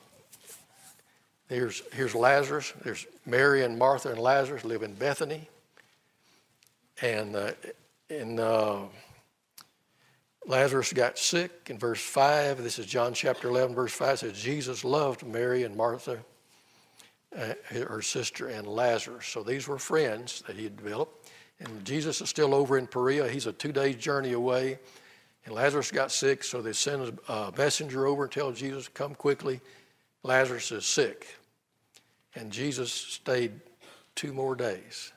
Here's, 1.50 1.82
here's 1.92 2.14
Lazarus. 2.14 2.72
There's 2.84 3.08
Mary 3.26 3.64
and 3.64 3.76
Martha 3.76 4.10
and 4.10 4.20
Lazarus 4.20 4.64
live 4.64 4.84
in 4.84 4.94
Bethany. 4.94 5.48
And 7.02 7.34
uh, 7.34 7.52
in 8.08 8.38
uh, 8.38 8.82
Lazarus 10.46 10.92
got 10.92 11.18
sick 11.18 11.68
in 11.68 11.78
verse 11.78 12.00
5. 12.00 12.62
This 12.62 12.78
is 12.78 12.86
John 12.86 13.12
chapter 13.12 13.48
11, 13.48 13.74
verse 13.74 13.92
5. 13.92 14.14
It 14.14 14.18
says, 14.18 14.42
Jesus 14.42 14.84
loved 14.84 15.26
Mary 15.26 15.64
and 15.64 15.76
Martha, 15.76 16.18
uh, 17.36 17.54
her 17.70 18.02
sister, 18.02 18.48
and 18.48 18.66
Lazarus. 18.66 19.26
So 19.26 19.42
these 19.42 19.68
were 19.68 19.78
friends 19.78 20.42
that 20.46 20.56
he 20.56 20.64
had 20.64 20.76
developed. 20.76 21.30
And 21.60 21.84
Jesus 21.84 22.20
is 22.20 22.30
still 22.30 22.54
over 22.54 22.78
in 22.78 22.86
Perea. 22.86 23.28
He's 23.28 23.46
a 23.46 23.52
two 23.52 23.72
day 23.72 23.92
journey 23.92 24.32
away. 24.32 24.78
And 25.44 25.54
Lazarus 25.54 25.90
got 25.90 26.10
sick, 26.10 26.42
so 26.42 26.60
they 26.60 26.72
send 26.72 27.18
a 27.28 27.52
messenger 27.56 28.06
over 28.06 28.24
and 28.24 28.32
tell 28.32 28.52
Jesus, 28.52 28.88
Come 28.88 29.14
quickly. 29.14 29.60
Lazarus 30.22 30.70
is 30.72 30.84
sick. 30.84 31.26
And 32.34 32.50
Jesus 32.50 32.92
stayed 32.92 33.52
two 34.14 34.32
more 34.32 34.54
days. 34.54 35.12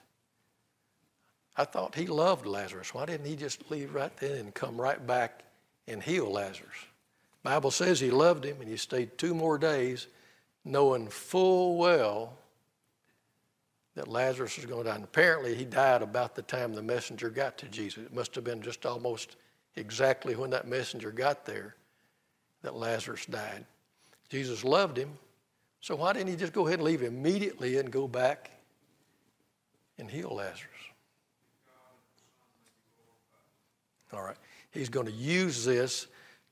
I 1.56 1.66
thought 1.66 1.96
he 1.96 2.08
loved 2.08 2.46
Lazarus. 2.46 2.94
Why 2.94 3.06
didn't 3.06 3.28
he 3.28 3.36
just 3.36 3.70
leave 3.70 3.94
right 3.94 4.16
then 4.18 4.38
and 4.38 4.54
come 4.54 4.80
right 4.80 5.06
back 5.06 5.44
and 5.88 6.02
heal 6.02 6.32
Lazarus? 6.32 6.76
Bible 7.44 7.72
says 7.72 8.00
he 8.00 8.10
loved 8.10 8.46
him 8.46 8.58
and 8.60 8.70
he 8.70 8.78
stayed 8.78 9.18
two 9.18 9.36
more 9.36 9.58
days 9.58 10.08
knowing 10.66 11.08
full 11.10 11.78
well 11.78 12.38
that 13.96 14.08
Lazarus 14.08 14.58
was 14.58 14.66
going 14.66 14.86
to 14.86 14.90
die. 14.90 14.96
And 14.96 15.04
apparently 15.04 15.54
he 15.54 15.66
died 15.66 16.02
about 16.02 16.36
the 16.36 16.42
time 16.42 16.74
the 16.74 16.82
messenger 16.82 17.30
got 17.30 17.58
to 17.60 17.68
Jesus. 17.68 18.06
It 18.06 18.14
must 18.14 18.34
have 18.36 18.44
been 18.44 18.62
just 18.62 18.86
almost 18.86 19.36
exactly 19.76 20.36
when 20.36 20.50
that 20.52 20.68
messenger 20.68 21.12
got 21.12 21.46
there 21.46 21.76
that 22.64 22.76
Lazarus 22.76 23.26
died. 23.26 23.66
Jesus 24.30 24.64
loved 24.64 24.98
him, 24.98 25.12
so 25.82 25.96
why 25.96 26.14
didn't 26.14 26.30
he 26.30 26.36
just 26.36 26.54
go 26.54 26.66
ahead 26.66 26.80
and 26.80 26.88
leave 26.88 27.04
immediately 27.04 27.78
and 27.78 27.92
go 27.92 28.08
back 28.08 28.50
and 30.00 30.10
heal 30.10 30.34
Lazarus? 30.34 30.73
All 34.14 34.24
right. 34.24 34.38
He's 34.72 34.90
going 34.90 35.06
to 35.06 35.12
use 35.12 35.66
this 35.66 36.08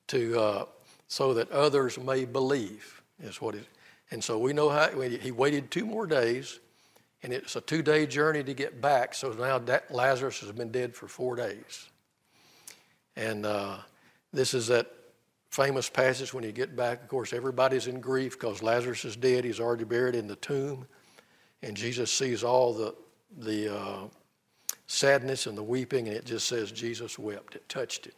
to 0.07 0.39
uh, 0.39 0.65
so 1.07 1.33
that 1.33 1.51
others 1.51 1.99
may 1.99 2.25
believe 2.25 3.01
is 3.21 3.41
what 3.41 3.55
it. 3.55 3.65
And 4.11 4.23
so 4.23 4.37
we 4.37 4.53
know 4.53 4.69
how 4.69 4.89
he 4.89 5.31
waited 5.31 5.71
two 5.71 5.85
more 5.85 6.05
days, 6.05 6.59
and 7.23 7.31
it's 7.31 7.55
a 7.55 7.61
two-day 7.61 8.07
journey 8.07 8.43
to 8.43 8.53
get 8.53 8.81
back. 8.81 9.13
So 9.13 9.31
now 9.31 9.61
Lazarus 9.89 10.39
has 10.41 10.51
been 10.51 10.71
dead 10.71 10.95
for 10.95 11.07
four 11.07 11.35
days. 11.35 11.89
And 13.15 13.45
uh, 13.45 13.77
this 14.33 14.53
is 14.53 14.67
that 14.67 14.91
famous 15.49 15.89
passage 15.89 16.33
when 16.33 16.43
you 16.43 16.51
get 16.51 16.75
back. 16.75 17.03
Of 17.03 17.09
course, 17.09 17.33
everybody's 17.33 17.87
in 17.87 17.99
grief 17.99 18.39
because 18.39 18.63
Lazarus 18.63 19.05
is 19.05 19.15
dead. 19.15 19.43
He's 19.43 19.59
already 19.59 19.83
buried 19.83 20.15
in 20.15 20.27
the 20.27 20.37
tomb, 20.37 20.87
and 21.61 21.75
Jesus 21.75 22.11
sees 22.11 22.43
all 22.43 22.73
the 22.73 22.95
the 23.37 23.73
uh, 23.73 24.07
sadness 24.91 25.47
and 25.47 25.57
the 25.57 25.63
weeping, 25.63 26.07
and 26.07 26.15
it 26.15 26.25
just 26.25 26.47
says 26.47 26.71
Jesus 26.71 27.17
wept. 27.17 27.55
It 27.55 27.67
touched 27.69 28.07
it. 28.07 28.15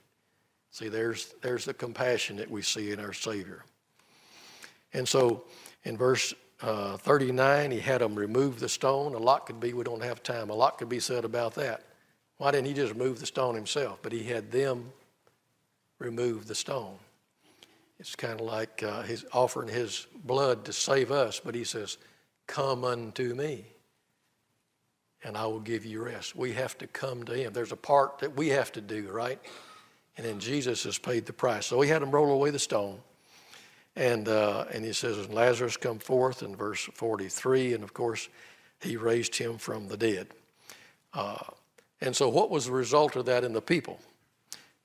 See, 0.72 0.90
there's, 0.90 1.36
there's 1.42 1.66
the 1.66 1.74
compassion 1.74 2.38
that 2.38 2.50
we 2.50 2.64
see 2.64 2.92
in 2.92 3.00
our 3.00 3.14
Savior. 3.14 3.64
And 4.94 5.08
so 5.08 5.44
in 5.84 5.98
verse 5.98 6.34
uh, 6.62 6.98
39, 6.98 7.72
he 7.72 7.80
had 7.80 8.02
them 8.02 8.16
remove 8.16 8.60
the 8.60 8.70
stone. 8.70 9.14
A 9.14 9.20
lot 9.20 9.46
could 9.46 9.60
be, 9.60 9.74
we 9.74 9.84
don't 9.84 10.04
have 10.04 10.24
time, 10.24 10.50
a 10.50 10.56
lot 10.56 10.78
could 10.78 10.90
be 10.90 11.00
said 11.00 11.26
about 11.26 11.54
that. 11.56 11.84
Why 12.38 12.52
didn't 12.52 12.68
he 12.68 12.74
just 12.74 12.94
remove 12.94 13.20
the 13.20 13.28
stone 13.28 13.54
himself? 13.54 14.00
But 14.02 14.12
he 14.12 14.24
had 14.24 14.52
them 14.52 14.92
remove 16.00 16.48
the 16.48 16.56
stone. 16.56 16.98
It's 18.00 18.16
kind 18.16 18.40
of 18.40 18.46
like 18.46 18.82
uh, 18.82 19.04
he's 19.04 19.24
offering 19.32 19.70
his 19.70 20.08
blood 20.26 20.66
to 20.66 20.74
save 20.74 21.12
us, 21.12 21.40
but 21.40 21.54
he 21.54 21.64
says, 21.64 21.98
Come 22.48 22.84
unto 22.84 23.36
me 23.36 23.66
and 25.24 25.38
I 25.38 25.46
will 25.46 25.60
give 25.60 25.86
you 25.86 26.04
rest. 26.04 26.36
We 26.36 26.54
have 26.54 26.78
to 26.80 26.88
come 26.88 27.24
to 27.24 27.34
Him. 27.34 27.54
There's 27.54 27.72
a 27.72 27.78
part 27.78 28.20
that 28.20 28.36
we 28.36 28.50
have 28.50 28.72
to 28.74 28.82
do, 28.82 29.10
right? 29.10 29.40
And 30.18 30.26
then 30.26 30.40
Jesus 30.40 30.84
has 30.84 30.98
paid 30.98 31.26
the 31.26 31.34
price. 31.34 31.66
So 31.66 31.82
He 31.82 31.90
had 31.90 32.02
him 32.02 32.12
roll 32.12 32.32
away 32.32 32.50
the 32.50 32.60
stone. 32.60 33.00
And, 33.96 34.28
uh, 34.28 34.66
and 34.72 34.84
He 34.84 34.94
says, 34.94 35.30
Lazarus 35.30 35.78
come 35.78 36.00
forth 36.00 36.44
in 36.44 36.56
verse 36.56 36.90
43. 36.94 37.74
And 37.74 37.84
of 37.84 37.94
course, 37.94 38.30
He 38.82 38.98
raised 38.98 39.36
him 39.36 39.58
from 39.58 39.88
the 39.88 39.98
dead. 39.98 40.28
Uh, 41.14 41.38
and 42.02 42.16
so, 42.16 42.28
what 42.28 42.50
was 42.50 42.66
the 42.66 42.72
result 42.72 43.16
of 43.16 43.26
that 43.26 43.44
in 43.44 43.54
the 43.54 43.62
people? 43.62 44.00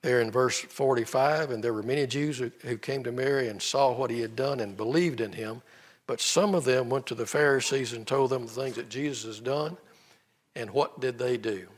There 0.02 0.20
in 0.20 0.30
verse 0.30 0.60
45, 0.60 1.50
and 1.50 1.64
there 1.64 1.74
were 1.74 1.82
many 1.82 2.06
Jews 2.06 2.38
who, 2.38 2.52
who 2.62 2.78
came 2.78 3.02
to 3.02 3.10
Mary 3.10 3.48
and 3.48 3.60
saw 3.60 3.92
what 3.92 4.10
he 4.10 4.20
had 4.20 4.36
done 4.36 4.60
and 4.60 4.76
believed 4.76 5.20
in 5.20 5.32
him. 5.32 5.62
But 6.06 6.20
some 6.20 6.54
of 6.54 6.64
them 6.64 6.88
went 6.88 7.06
to 7.06 7.16
the 7.16 7.26
Pharisees 7.26 7.92
and 7.92 8.06
told 8.06 8.30
them 8.30 8.46
the 8.46 8.52
things 8.52 8.76
that 8.76 8.88
Jesus 8.88 9.24
has 9.24 9.40
done. 9.40 9.76
And 10.58 10.70
what 10.72 10.98
did 10.98 11.18
they 11.18 11.36
do? 11.36 11.68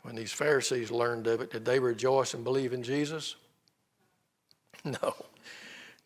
When 0.00 0.16
these 0.16 0.32
Pharisees 0.32 0.90
learned 0.90 1.26
of 1.26 1.42
it, 1.42 1.50
did 1.50 1.66
they 1.66 1.78
rejoice 1.78 2.32
and 2.32 2.42
believe 2.42 2.72
in 2.72 2.82
Jesus? 2.82 3.36
No. 4.82 5.14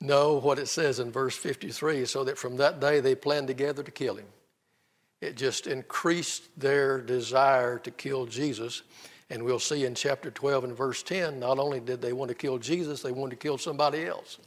No, 0.00 0.34
what 0.34 0.58
it 0.58 0.66
says 0.66 0.98
in 0.98 1.12
verse 1.12 1.36
53 1.36 2.06
so 2.06 2.24
that 2.24 2.36
from 2.36 2.56
that 2.56 2.80
day 2.80 2.98
they 2.98 3.14
planned 3.14 3.46
together 3.46 3.84
to 3.84 3.90
kill 3.92 4.16
him. 4.16 4.26
It 5.20 5.36
just 5.36 5.68
increased 5.68 6.42
their 6.58 7.00
desire 7.00 7.78
to 7.78 7.92
kill 7.92 8.26
Jesus. 8.26 8.82
And 9.30 9.44
we'll 9.44 9.60
see 9.60 9.84
in 9.84 9.94
chapter 9.94 10.32
12 10.32 10.64
and 10.64 10.76
verse 10.76 11.04
10, 11.04 11.38
not 11.38 11.60
only 11.60 11.78
did 11.78 12.02
they 12.02 12.12
want 12.12 12.30
to 12.30 12.34
kill 12.34 12.58
Jesus, 12.58 13.00
they 13.00 13.12
wanted 13.12 13.30
to 13.30 13.36
kill 13.36 13.56
somebody 13.56 14.04
else 14.04 14.38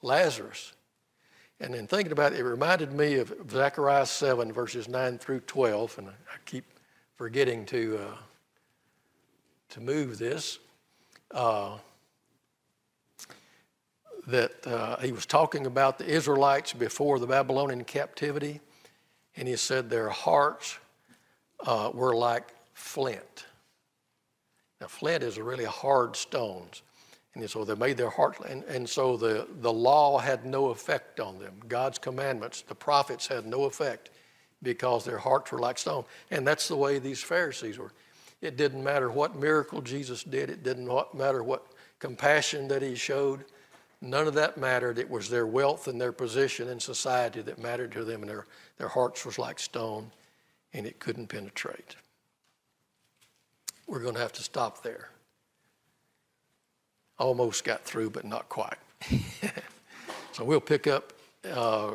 Lazarus. 0.00 0.74
And 1.60 1.74
in 1.74 1.86
thinking 1.86 2.12
about 2.12 2.32
it, 2.32 2.40
it 2.40 2.44
reminded 2.44 2.92
me 2.92 3.14
of 3.14 3.32
Zechariah 3.50 4.06
7, 4.06 4.52
verses 4.52 4.88
9 4.88 5.18
through 5.18 5.40
12. 5.40 5.98
And 5.98 6.08
I 6.08 6.12
keep 6.44 6.64
forgetting 7.14 7.64
to, 7.66 8.00
uh, 8.00 8.16
to 9.70 9.80
move 9.80 10.18
this. 10.18 10.58
Uh, 11.30 11.78
that 14.26 14.66
uh, 14.66 14.96
he 15.00 15.12
was 15.12 15.26
talking 15.26 15.66
about 15.66 15.98
the 15.98 16.06
Israelites 16.06 16.72
before 16.72 17.18
the 17.18 17.26
Babylonian 17.26 17.84
captivity. 17.84 18.60
And 19.36 19.46
he 19.46 19.56
said 19.56 19.90
their 19.90 20.08
hearts 20.08 20.78
uh, 21.66 21.90
were 21.92 22.14
like 22.14 22.54
flint. 22.72 23.46
Now, 24.80 24.86
flint 24.86 25.22
is 25.22 25.36
a 25.36 25.42
really 25.42 25.64
hard 25.64 26.16
stone. 26.16 26.66
And 27.34 27.50
so 27.50 27.64
they 27.64 27.74
made 27.74 27.96
their 27.96 28.10
heart, 28.10 28.38
and, 28.48 28.62
and 28.64 28.88
so 28.88 29.16
the, 29.16 29.48
the 29.60 29.72
law 29.72 30.18
had 30.18 30.46
no 30.46 30.66
effect 30.66 31.18
on 31.18 31.38
them. 31.40 31.54
God's 31.66 31.98
commandments, 31.98 32.62
the 32.62 32.76
prophets 32.76 33.26
had 33.26 33.44
no 33.44 33.64
effect 33.64 34.10
because 34.62 35.04
their 35.04 35.18
hearts 35.18 35.50
were 35.50 35.58
like 35.58 35.78
stone. 35.78 36.04
And 36.30 36.46
that's 36.46 36.68
the 36.68 36.76
way 36.76 37.00
these 37.00 37.22
Pharisees 37.22 37.76
were. 37.76 37.92
It 38.40 38.56
didn't 38.56 38.84
matter 38.84 39.10
what 39.10 39.34
miracle 39.34 39.82
Jesus 39.82 40.22
did, 40.22 40.48
it 40.48 40.62
didn't 40.62 40.88
matter 41.14 41.42
what 41.42 41.66
compassion 41.98 42.68
that 42.68 42.82
he 42.82 42.94
showed. 42.94 43.44
None 44.00 44.28
of 44.28 44.34
that 44.34 44.58
mattered. 44.58 44.98
It 44.98 45.08
was 45.08 45.28
their 45.28 45.46
wealth 45.46 45.88
and 45.88 46.00
their 46.00 46.12
position 46.12 46.68
in 46.68 46.78
society 46.78 47.40
that 47.42 47.58
mattered 47.58 47.92
to 47.92 48.04
them, 48.04 48.20
and 48.20 48.28
their, 48.28 48.46
their 48.76 48.88
hearts 48.88 49.24
was 49.24 49.38
like 49.38 49.58
stone, 49.58 50.12
and 50.72 50.86
it 50.86 51.00
couldn't 51.00 51.28
penetrate. 51.28 51.96
We're 53.86 54.00
going 54.00 54.14
to 54.14 54.20
have 54.20 54.32
to 54.34 54.42
stop 54.42 54.82
there 54.82 55.08
almost 57.18 57.64
got 57.64 57.84
through, 57.84 58.10
but 58.10 58.24
not 58.24 58.48
quite. 58.48 58.78
so 60.32 60.44
we'll 60.44 60.60
pick 60.60 60.86
up 60.86 61.12
uh, 61.50 61.92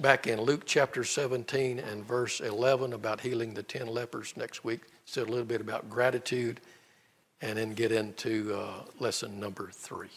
back 0.00 0.26
in 0.26 0.40
Luke 0.40 0.62
chapter 0.66 1.04
17 1.04 1.78
and 1.78 2.04
verse 2.04 2.40
11 2.40 2.92
about 2.92 3.20
healing 3.20 3.54
the 3.54 3.62
10 3.62 3.86
lepers 3.86 4.34
next 4.36 4.64
week. 4.64 4.80
Said 5.04 5.28
a 5.28 5.30
little 5.30 5.44
bit 5.44 5.60
about 5.60 5.90
gratitude 5.90 6.60
and 7.40 7.58
then 7.58 7.74
get 7.74 7.92
into 7.92 8.54
uh, 8.54 8.84
lesson 8.98 9.38
number 9.38 9.70
three. 9.72 10.08